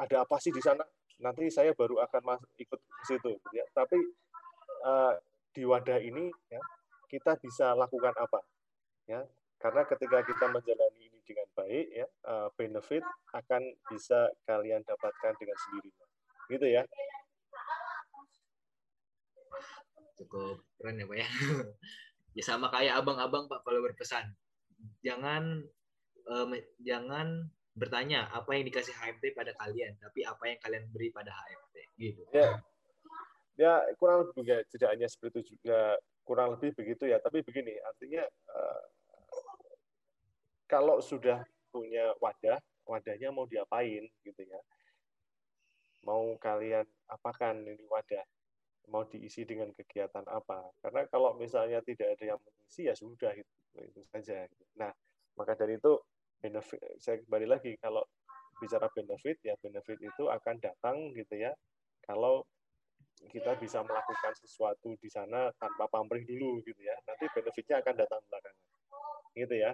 ada 0.00 0.24
apa 0.24 0.36
sih 0.40 0.50
di 0.50 0.62
sana 0.62 0.82
nanti 1.22 1.46
saya 1.48 1.70
baru 1.72 2.02
akan 2.02 2.22
masuk 2.26 2.50
ikut 2.58 2.80
ke 2.82 3.02
situ 3.06 3.28
gitu 3.38 3.48
ya. 3.54 3.64
Tapi 3.70 3.98
uh, 4.82 5.14
di 5.54 5.62
wadah 5.62 6.02
ini 6.02 6.28
ya 6.50 6.60
kita 7.06 7.38
bisa 7.38 7.72
lakukan 7.78 8.12
apa? 8.18 8.42
Ya 9.06 9.22
karena 9.62 9.86
ketika 9.86 10.26
kita 10.26 10.50
menjalani 10.50 11.00
ini 11.06 11.18
dengan 11.22 11.46
baik 11.54 11.86
ya 11.94 12.06
uh, 12.26 12.50
benefit 12.58 13.06
akan 13.30 13.62
bisa 13.86 14.34
kalian 14.42 14.82
dapatkan 14.82 15.32
dengan 15.38 15.56
sendirinya. 15.56 16.06
Gitu 16.50 16.66
ya. 16.66 16.82
Cukup 20.18 20.66
keren 20.76 20.98
ya 20.98 21.06
pak 21.06 21.18
ya. 21.22 21.28
Ya 22.32 22.40
sama 22.40 22.72
kayak 22.72 23.04
abang-abang 23.04 23.44
pak 23.44 23.60
kalau 23.60 23.84
berpesan. 23.84 24.24
Jangan 25.04 25.68
uh, 26.32 26.48
jangan 26.80 27.52
bertanya 27.72 28.28
apa 28.28 28.52
yang 28.52 28.68
dikasih 28.68 28.92
HMT 28.92 29.32
pada 29.32 29.52
kalian, 29.56 29.96
tapi 29.96 30.28
apa 30.28 30.44
yang 30.44 30.58
kalian 30.60 30.84
beri 30.92 31.08
pada 31.08 31.32
HMT, 31.32 31.76
gitu. 31.96 32.22
Ya, 32.32 32.60
ya 33.56 33.72
kurang 33.96 34.28
lebih 34.28 34.44
juga 34.44 34.56
tidak 34.68 34.88
hanya 34.92 35.08
seperti 35.08 35.40
itu 35.40 35.56
juga 35.56 35.96
kurang 36.22 36.56
lebih 36.56 36.76
begitu 36.76 37.08
ya. 37.08 37.16
Tapi 37.18 37.40
begini, 37.40 37.72
artinya 37.80 38.24
uh, 38.28 38.84
kalau 40.68 41.00
sudah 41.00 41.44
punya 41.72 42.12
wadah, 42.20 42.60
wadahnya 42.84 43.32
mau 43.32 43.48
diapain 43.48 44.04
gitu 44.24 44.42
ya. 44.44 44.60
Mau 46.04 46.36
kalian 46.36 46.84
apakan 47.08 47.64
ini 47.64 47.84
wadah? 47.88 48.24
Mau 48.90 49.06
diisi 49.08 49.46
dengan 49.48 49.70
kegiatan 49.72 50.26
apa? 50.28 50.68
Karena 50.82 51.06
kalau 51.08 51.38
misalnya 51.38 51.80
tidak 51.80 52.18
ada 52.18 52.34
yang 52.34 52.40
mengisi 52.42 52.90
ya 52.90 52.94
sudah 52.98 53.32
itu, 53.32 53.52
itu 53.78 54.00
saja. 54.10 54.44
Nah, 54.76 54.90
maka 55.38 55.54
dari 55.54 55.78
itu 55.78 55.96
benefit 56.42 56.82
saya 56.98 57.22
kembali 57.22 57.46
lagi 57.46 57.78
kalau 57.78 58.02
bicara 58.58 58.90
benefit 58.90 59.38
ya 59.46 59.54
benefit 59.62 59.98
itu 60.02 60.26
akan 60.26 60.58
datang 60.58 61.14
gitu 61.14 61.38
ya 61.38 61.54
kalau 62.02 62.42
kita 63.30 63.54
bisa 63.62 63.86
melakukan 63.86 64.34
sesuatu 64.34 64.98
di 64.98 65.06
sana 65.06 65.54
tanpa 65.62 65.86
pamrih 65.86 66.26
dulu 66.26 66.58
gitu 66.66 66.82
ya 66.82 66.98
nanti 67.06 67.30
benefitnya 67.30 67.78
akan 67.78 67.94
datang 67.94 68.20
belakangan 68.26 68.66
gitu 69.38 69.54
ya 69.54 69.70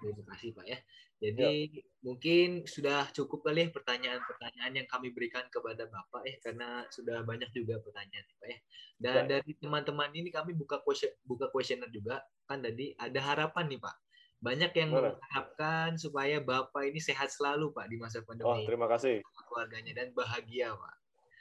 Terima 0.00 0.24
kasih 0.32 0.56
Pak 0.56 0.64
ya. 0.64 0.78
Jadi 1.20 1.52
ya. 1.68 1.84
mungkin 2.00 2.64
sudah 2.64 3.12
cukup 3.12 3.44
kali 3.44 3.68
ya 3.68 3.68
pertanyaan-pertanyaan 3.68 4.72
yang 4.72 4.88
kami 4.88 5.12
berikan 5.12 5.44
kepada 5.52 5.84
Bapak 5.84 6.24
ya 6.24 6.40
karena 6.40 6.88
sudah 6.88 7.20
banyak 7.20 7.52
juga 7.52 7.76
pertanyaan 7.84 8.24
Pak 8.40 8.48
ya. 8.48 8.58
Dan 8.96 9.20
ya. 9.28 9.36
dari 9.36 9.52
teman-teman 9.60 10.08
ini 10.16 10.32
kami 10.32 10.56
buka 10.56 10.80
question, 10.80 11.12
buka 11.28 11.52
kuesioner 11.52 11.92
juga 11.92 12.24
kan 12.48 12.64
tadi 12.64 12.96
ada 12.96 13.20
harapan 13.20 13.68
nih 13.68 13.80
Pak. 13.84 13.96
Banyak 14.40 14.72
yang 14.72 14.90
Mana? 14.92 15.12
mengharapkan 15.12 16.00
supaya 16.00 16.40
Bapak 16.40 16.88
ini 16.88 16.96
sehat 16.96 17.28
selalu 17.28 17.76
Pak 17.76 17.92
di 17.92 17.96
masa 18.00 18.24
pandemi. 18.24 18.48
Oh, 18.48 18.64
terima 18.64 18.88
kasih. 18.88 19.20
Keluarganya 19.48 19.92
dan 19.92 20.08
bahagia 20.16 20.72
Pak. 20.72 20.94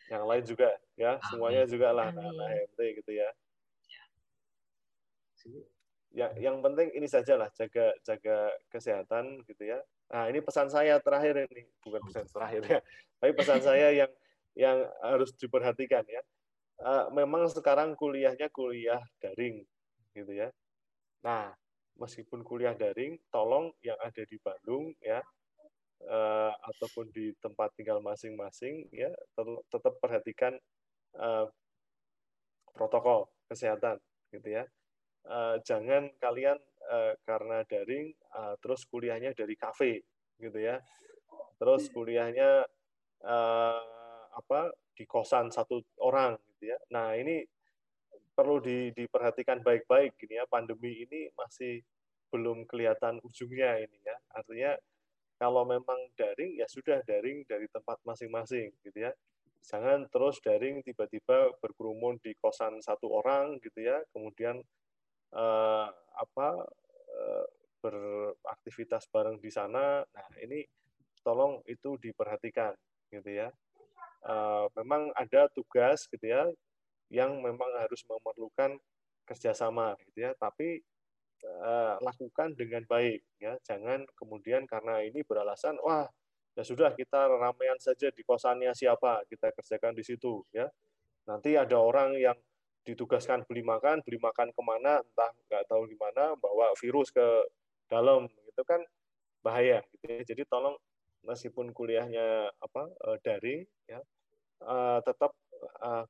Yang 0.10 0.24
lain 0.26 0.44
juga 0.44 0.70
ya, 1.00 1.12
Amin. 1.16 1.28
semuanya 1.32 1.64
juga 1.70 1.88
lah 1.96 2.12
anak 2.12 2.28
HMT 2.28 2.80
gitu 3.00 3.12
ya. 3.16 3.30
ya 3.88 4.04
ya 6.10 6.28
yang 6.42 6.60
penting 6.66 6.90
ini 6.98 7.06
sajalah 7.06 7.54
jaga 7.54 7.94
jaga 8.02 8.50
kesehatan 8.74 9.46
gitu 9.46 9.70
ya 9.70 9.80
nah 10.10 10.26
ini 10.26 10.42
pesan 10.42 10.68
saya 10.68 10.98
terakhir 10.98 11.46
ini 11.54 11.70
bukan 11.86 12.02
pesan 12.10 12.26
terakhir 12.34 12.62
ya 12.66 12.80
tapi 13.22 13.32
pesan 13.38 13.62
saya 13.62 13.88
yang 13.94 14.12
yang 14.58 14.78
harus 15.06 15.30
diperhatikan 15.38 16.02
ya 16.10 16.22
uh, 16.82 17.14
memang 17.14 17.46
sekarang 17.54 17.94
kuliahnya 17.94 18.50
kuliah 18.50 19.00
daring 19.22 19.62
gitu 20.18 20.34
ya 20.34 20.50
nah 21.22 21.54
meskipun 22.00 22.42
kuliah 22.42 22.74
daring 22.74 23.20
tolong 23.30 23.70
yang 23.84 24.00
ada 24.00 24.24
di 24.24 24.40
Bandung 24.40 24.96
ya 25.04 25.20
uh, 26.08 26.54
ataupun 26.74 27.12
di 27.12 27.36
tempat 27.44 27.76
tinggal 27.76 28.00
masing-masing 28.00 28.88
ya 28.96 29.12
tetap 29.68 30.00
perhatikan 30.00 30.56
uh, 31.20 31.46
protokol 32.72 33.28
kesehatan 33.52 34.00
gitu 34.32 34.62
ya. 34.62 34.64
Uh, 35.28 35.60
jangan 35.68 36.08
kalian 36.24 36.56
uh, 36.88 37.14
karena 37.28 37.68
daring 37.68 38.16
uh, 38.32 38.56
terus 38.64 38.88
kuliahnya 38.88 39.36
dari 39.36 39.60
kafe 39.60 40.08
gitu 40.40 40.56
ya. 40.56 40.80
Terus 41.60 41.92
kuliahnya 41.92 42.64
uh, 43.28 44.24
apa 44.32 44.72
di 44.96 45.04
kosan 45.04 45.52
satu 45.52 45.84
orang 46.00 46.40
gitu 46.56 46.72
ya. 46.72 46.78
Nah 46.96 47.20
ini 47.20 47.44
perlu 48.40 48.64
di, 48.64 48.96
diperhatikan 48.96 49.60
baik-baik 49.60 50.16
gini 50.16 50.40
ya 50.40 50.48
pandemi 50.48 51.04
ini 51.04 51.28
masih 51.36 51.84
belum 52.32 52.64
kelihatan 52.64 53.20
ujungnya 53.20 53.84
ini 53.84 54.00
ya 54.00 54.16
artinya 54.32 54.72
kalau 55.36 55.68
memang 55.68 56.00
daring 56.16 56.56
ya 56.56 56.64
sudah 56.72 57.04
daring 57.04 57.44
dari 57.44 57.68
tempat 57.68 58.00
masing-masing 58.08 58.72
gitu 58.88 59.04
ya 59.04 59.12
jangan 59.68 60.08
terus 60.08 60.40
daring 60.40 60.80
tiba-tiba 60.88 61.52
berkerumun 61.60 62.16
di 62.24 62.32
kosan 62.40 62.80
satu 62.80 63.12
orang 63.12 63.60
gitu 63.60 63.84
ya 63.84 64.00
kemudian 64.16 64.64
uh, 65.36 65.92
apa 66.16 66.50
uh, 67.12 67.46
beraktivitas 67.80 69.08
bareng 69.10 69.40
di 69.40 69.52
sana. 69.52 70.04
Nah 70.04 70.28
ini 70.44 70.64
tolong 71.24 71.64
itu 71.68 71.96
diperhatikan 72.00 72.76
gitu 73.12 73.32
ya. 73.32 73.50
Uh, 74.20 74.68
memang 74.76 75.16
ada 75.16 75.48
tugas 75.56 76.04
gitu 76.12 76.28
ya 76.28 76.44
yang 77.10 77.42
memang 77.42 77.70
harus 77.78 78.06
memerlukan 78.06 78.78
kerjasama 79.26 79.98
gitu 80.06 80.30
ya, 80.30 80.32
tapi 80.38 80.82
uh, 81.46 81.98
lakukan 82.02 82.54
dengan 82.58 82.86
baik 82.86 83.22
ya. 83.42 83.58
Jangan 83.66 84.06
kemudian 84.18 84.66
karena 84.70 85.02
ini 85.06 85.22
beralasan 85.26 85.78
wah 85.82 86.06
ya 86.58 86.64
sudah 86.66 86.94
kita 86.98 87.30
ramean 87.30 87.78
saja 87.78 88.10
di 88.10 88.22
kosannya 88.26 88.74
siapa 88.74 89.26
kita 89.30 89.54
kerjakan 89.54 89.94
di 89.98 90.04
situ 90.06 90.46
ya. 90.54 90.70
Nanti 91.30 91.54
ada 91.54 91.78
orang 91.78 92.18
yang 92.18 92.38
ditugaskan 92.90 93.46
beli 93.46 93.62
makan, 93.62 94.02
beli 94.02 94.18
makan 94.18 94.50
ke 94.50 94.62
mana, 94.66 94.98
entah 95.04 95.32
nggak 95.46 95.64
tahu 95.70 95.86
gimana, 95.86 96.34
bawa 96.42 96.74
virus 96.80 97.14
ke 97.14 97.26
dalam, 97.86 98.26
itu 98.26 98.64
kan 98.66 98.82
bahaya. 99.46 99.86
Gitu 99.94 100.06
ya. 100.10 100.22
Jadi 100.26 100.42
tolong 100.50 100.74
meskipun 101.22 101.70
kuliahnya 101.70 102.50
apa 102.50 102.90
uh, 103.06 103.18
daring, 103.22 103.62
ya 103.86 104.02
uh, 104.64 105.00
tetap 105.06 105.36
uh, 105.84 106.04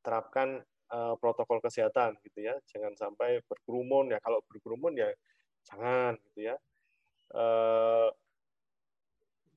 terapkan 0.00 0.62
uh, 0.92 1.14
protokol 1.18 1.62
kesehatan, 1.62 2.18
gitu 2.24 2.46
ya. 2.46 2.54
Jangan 2.70 2.94
sampai 2.94 3.42
berkerumun 3.46 4.14
ya. 4.14 4.18
Kalau 4.22 4.42
berkerumun 4.46 4.94
ya 4.98 5.10
jangan, 5.66 6.16
gitu 6.30 6.52
ya. 6.52 6.56
Uh, 7.34 8.08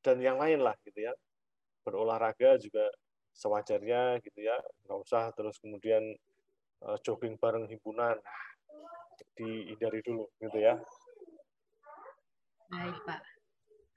dan 0.01 0.17
yang 0.19 0.41
lain 0.41 0.61
lah, 0.61 0.75
gitu 0.85 1.05
ya. 1.05 1.13
Berolahraga 1.81 2.61
juga 2.61 2.89
sewajarnya 3.35 4.19
gitu 4.21 4.39
ya 4.43 4.57
nggak 4.87 4.99
usah 5.07 5.31
terus 5.35 5.55
kemudian 5.59 6.03
uh, 6.83 6.97
jogging 7.03 7.39
bareng 7.39 7.67
himpunan 7.67 8.19
nah, 8.19 8.43
dihindari 9.39 10.03
dulu 10.03 10.27
gitu 10.39 10.59
ya 10.59 10.75
baik 12.71 12.97
pak 13.07 13.19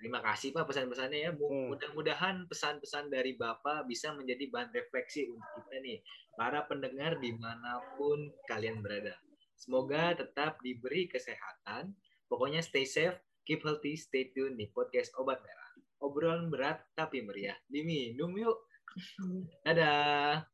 Terima 0.05 0.21
kasih 0.21 0.53
Pak 0.53 0.69
pesan-pesannya 0.69 1.19
ya. 1.25 1.33
Hmm. 1.33 1.73
Mudah-mudahan 1.73 2.45
pesan-pesan 2.45 3.09
dari 3.09 3.41
Bapak 3.41 3.89
bisa 3.89 4.13
menjadi 4.13 4.53
bahan 4.53 4.69
refleksi 4.77 5.33
untuk 5.33 5.49
kita 5.57 5.81
nih, 5.81 6.05
para 6.37 6.61
pendengar 6.69 7.17
di 7.25 7.33
mana 7.33 7.81
pun 7.97 8.29
kalian 8.45 8.85
berada. 8.85 9.17
Semoga 9.57 10.13
tetap 10.13 10.61
diberi 10.61 11.09
kesehatan. 11.09 11.97
Pokoknya 12.29 12.61
stay 12.61 12.85
safe, 12.85 13.17
keep 13.49 13.65
healthy, 13.65 13.97
stay 13.97 14.29
tune 14.37 14.61
di 14.61 14.69
podcast 14.69 15.09
Obat 15.17 15.41
Merah. 15.41 15.73
Obrolan 16.05 16.53
berat 16.53 16.85
tapi 16.93 17.25
meriah. 17.25 17.57
Diminum 17.65 18.37
yuk. 18.37 18.61
Dadah. 19.65 20.45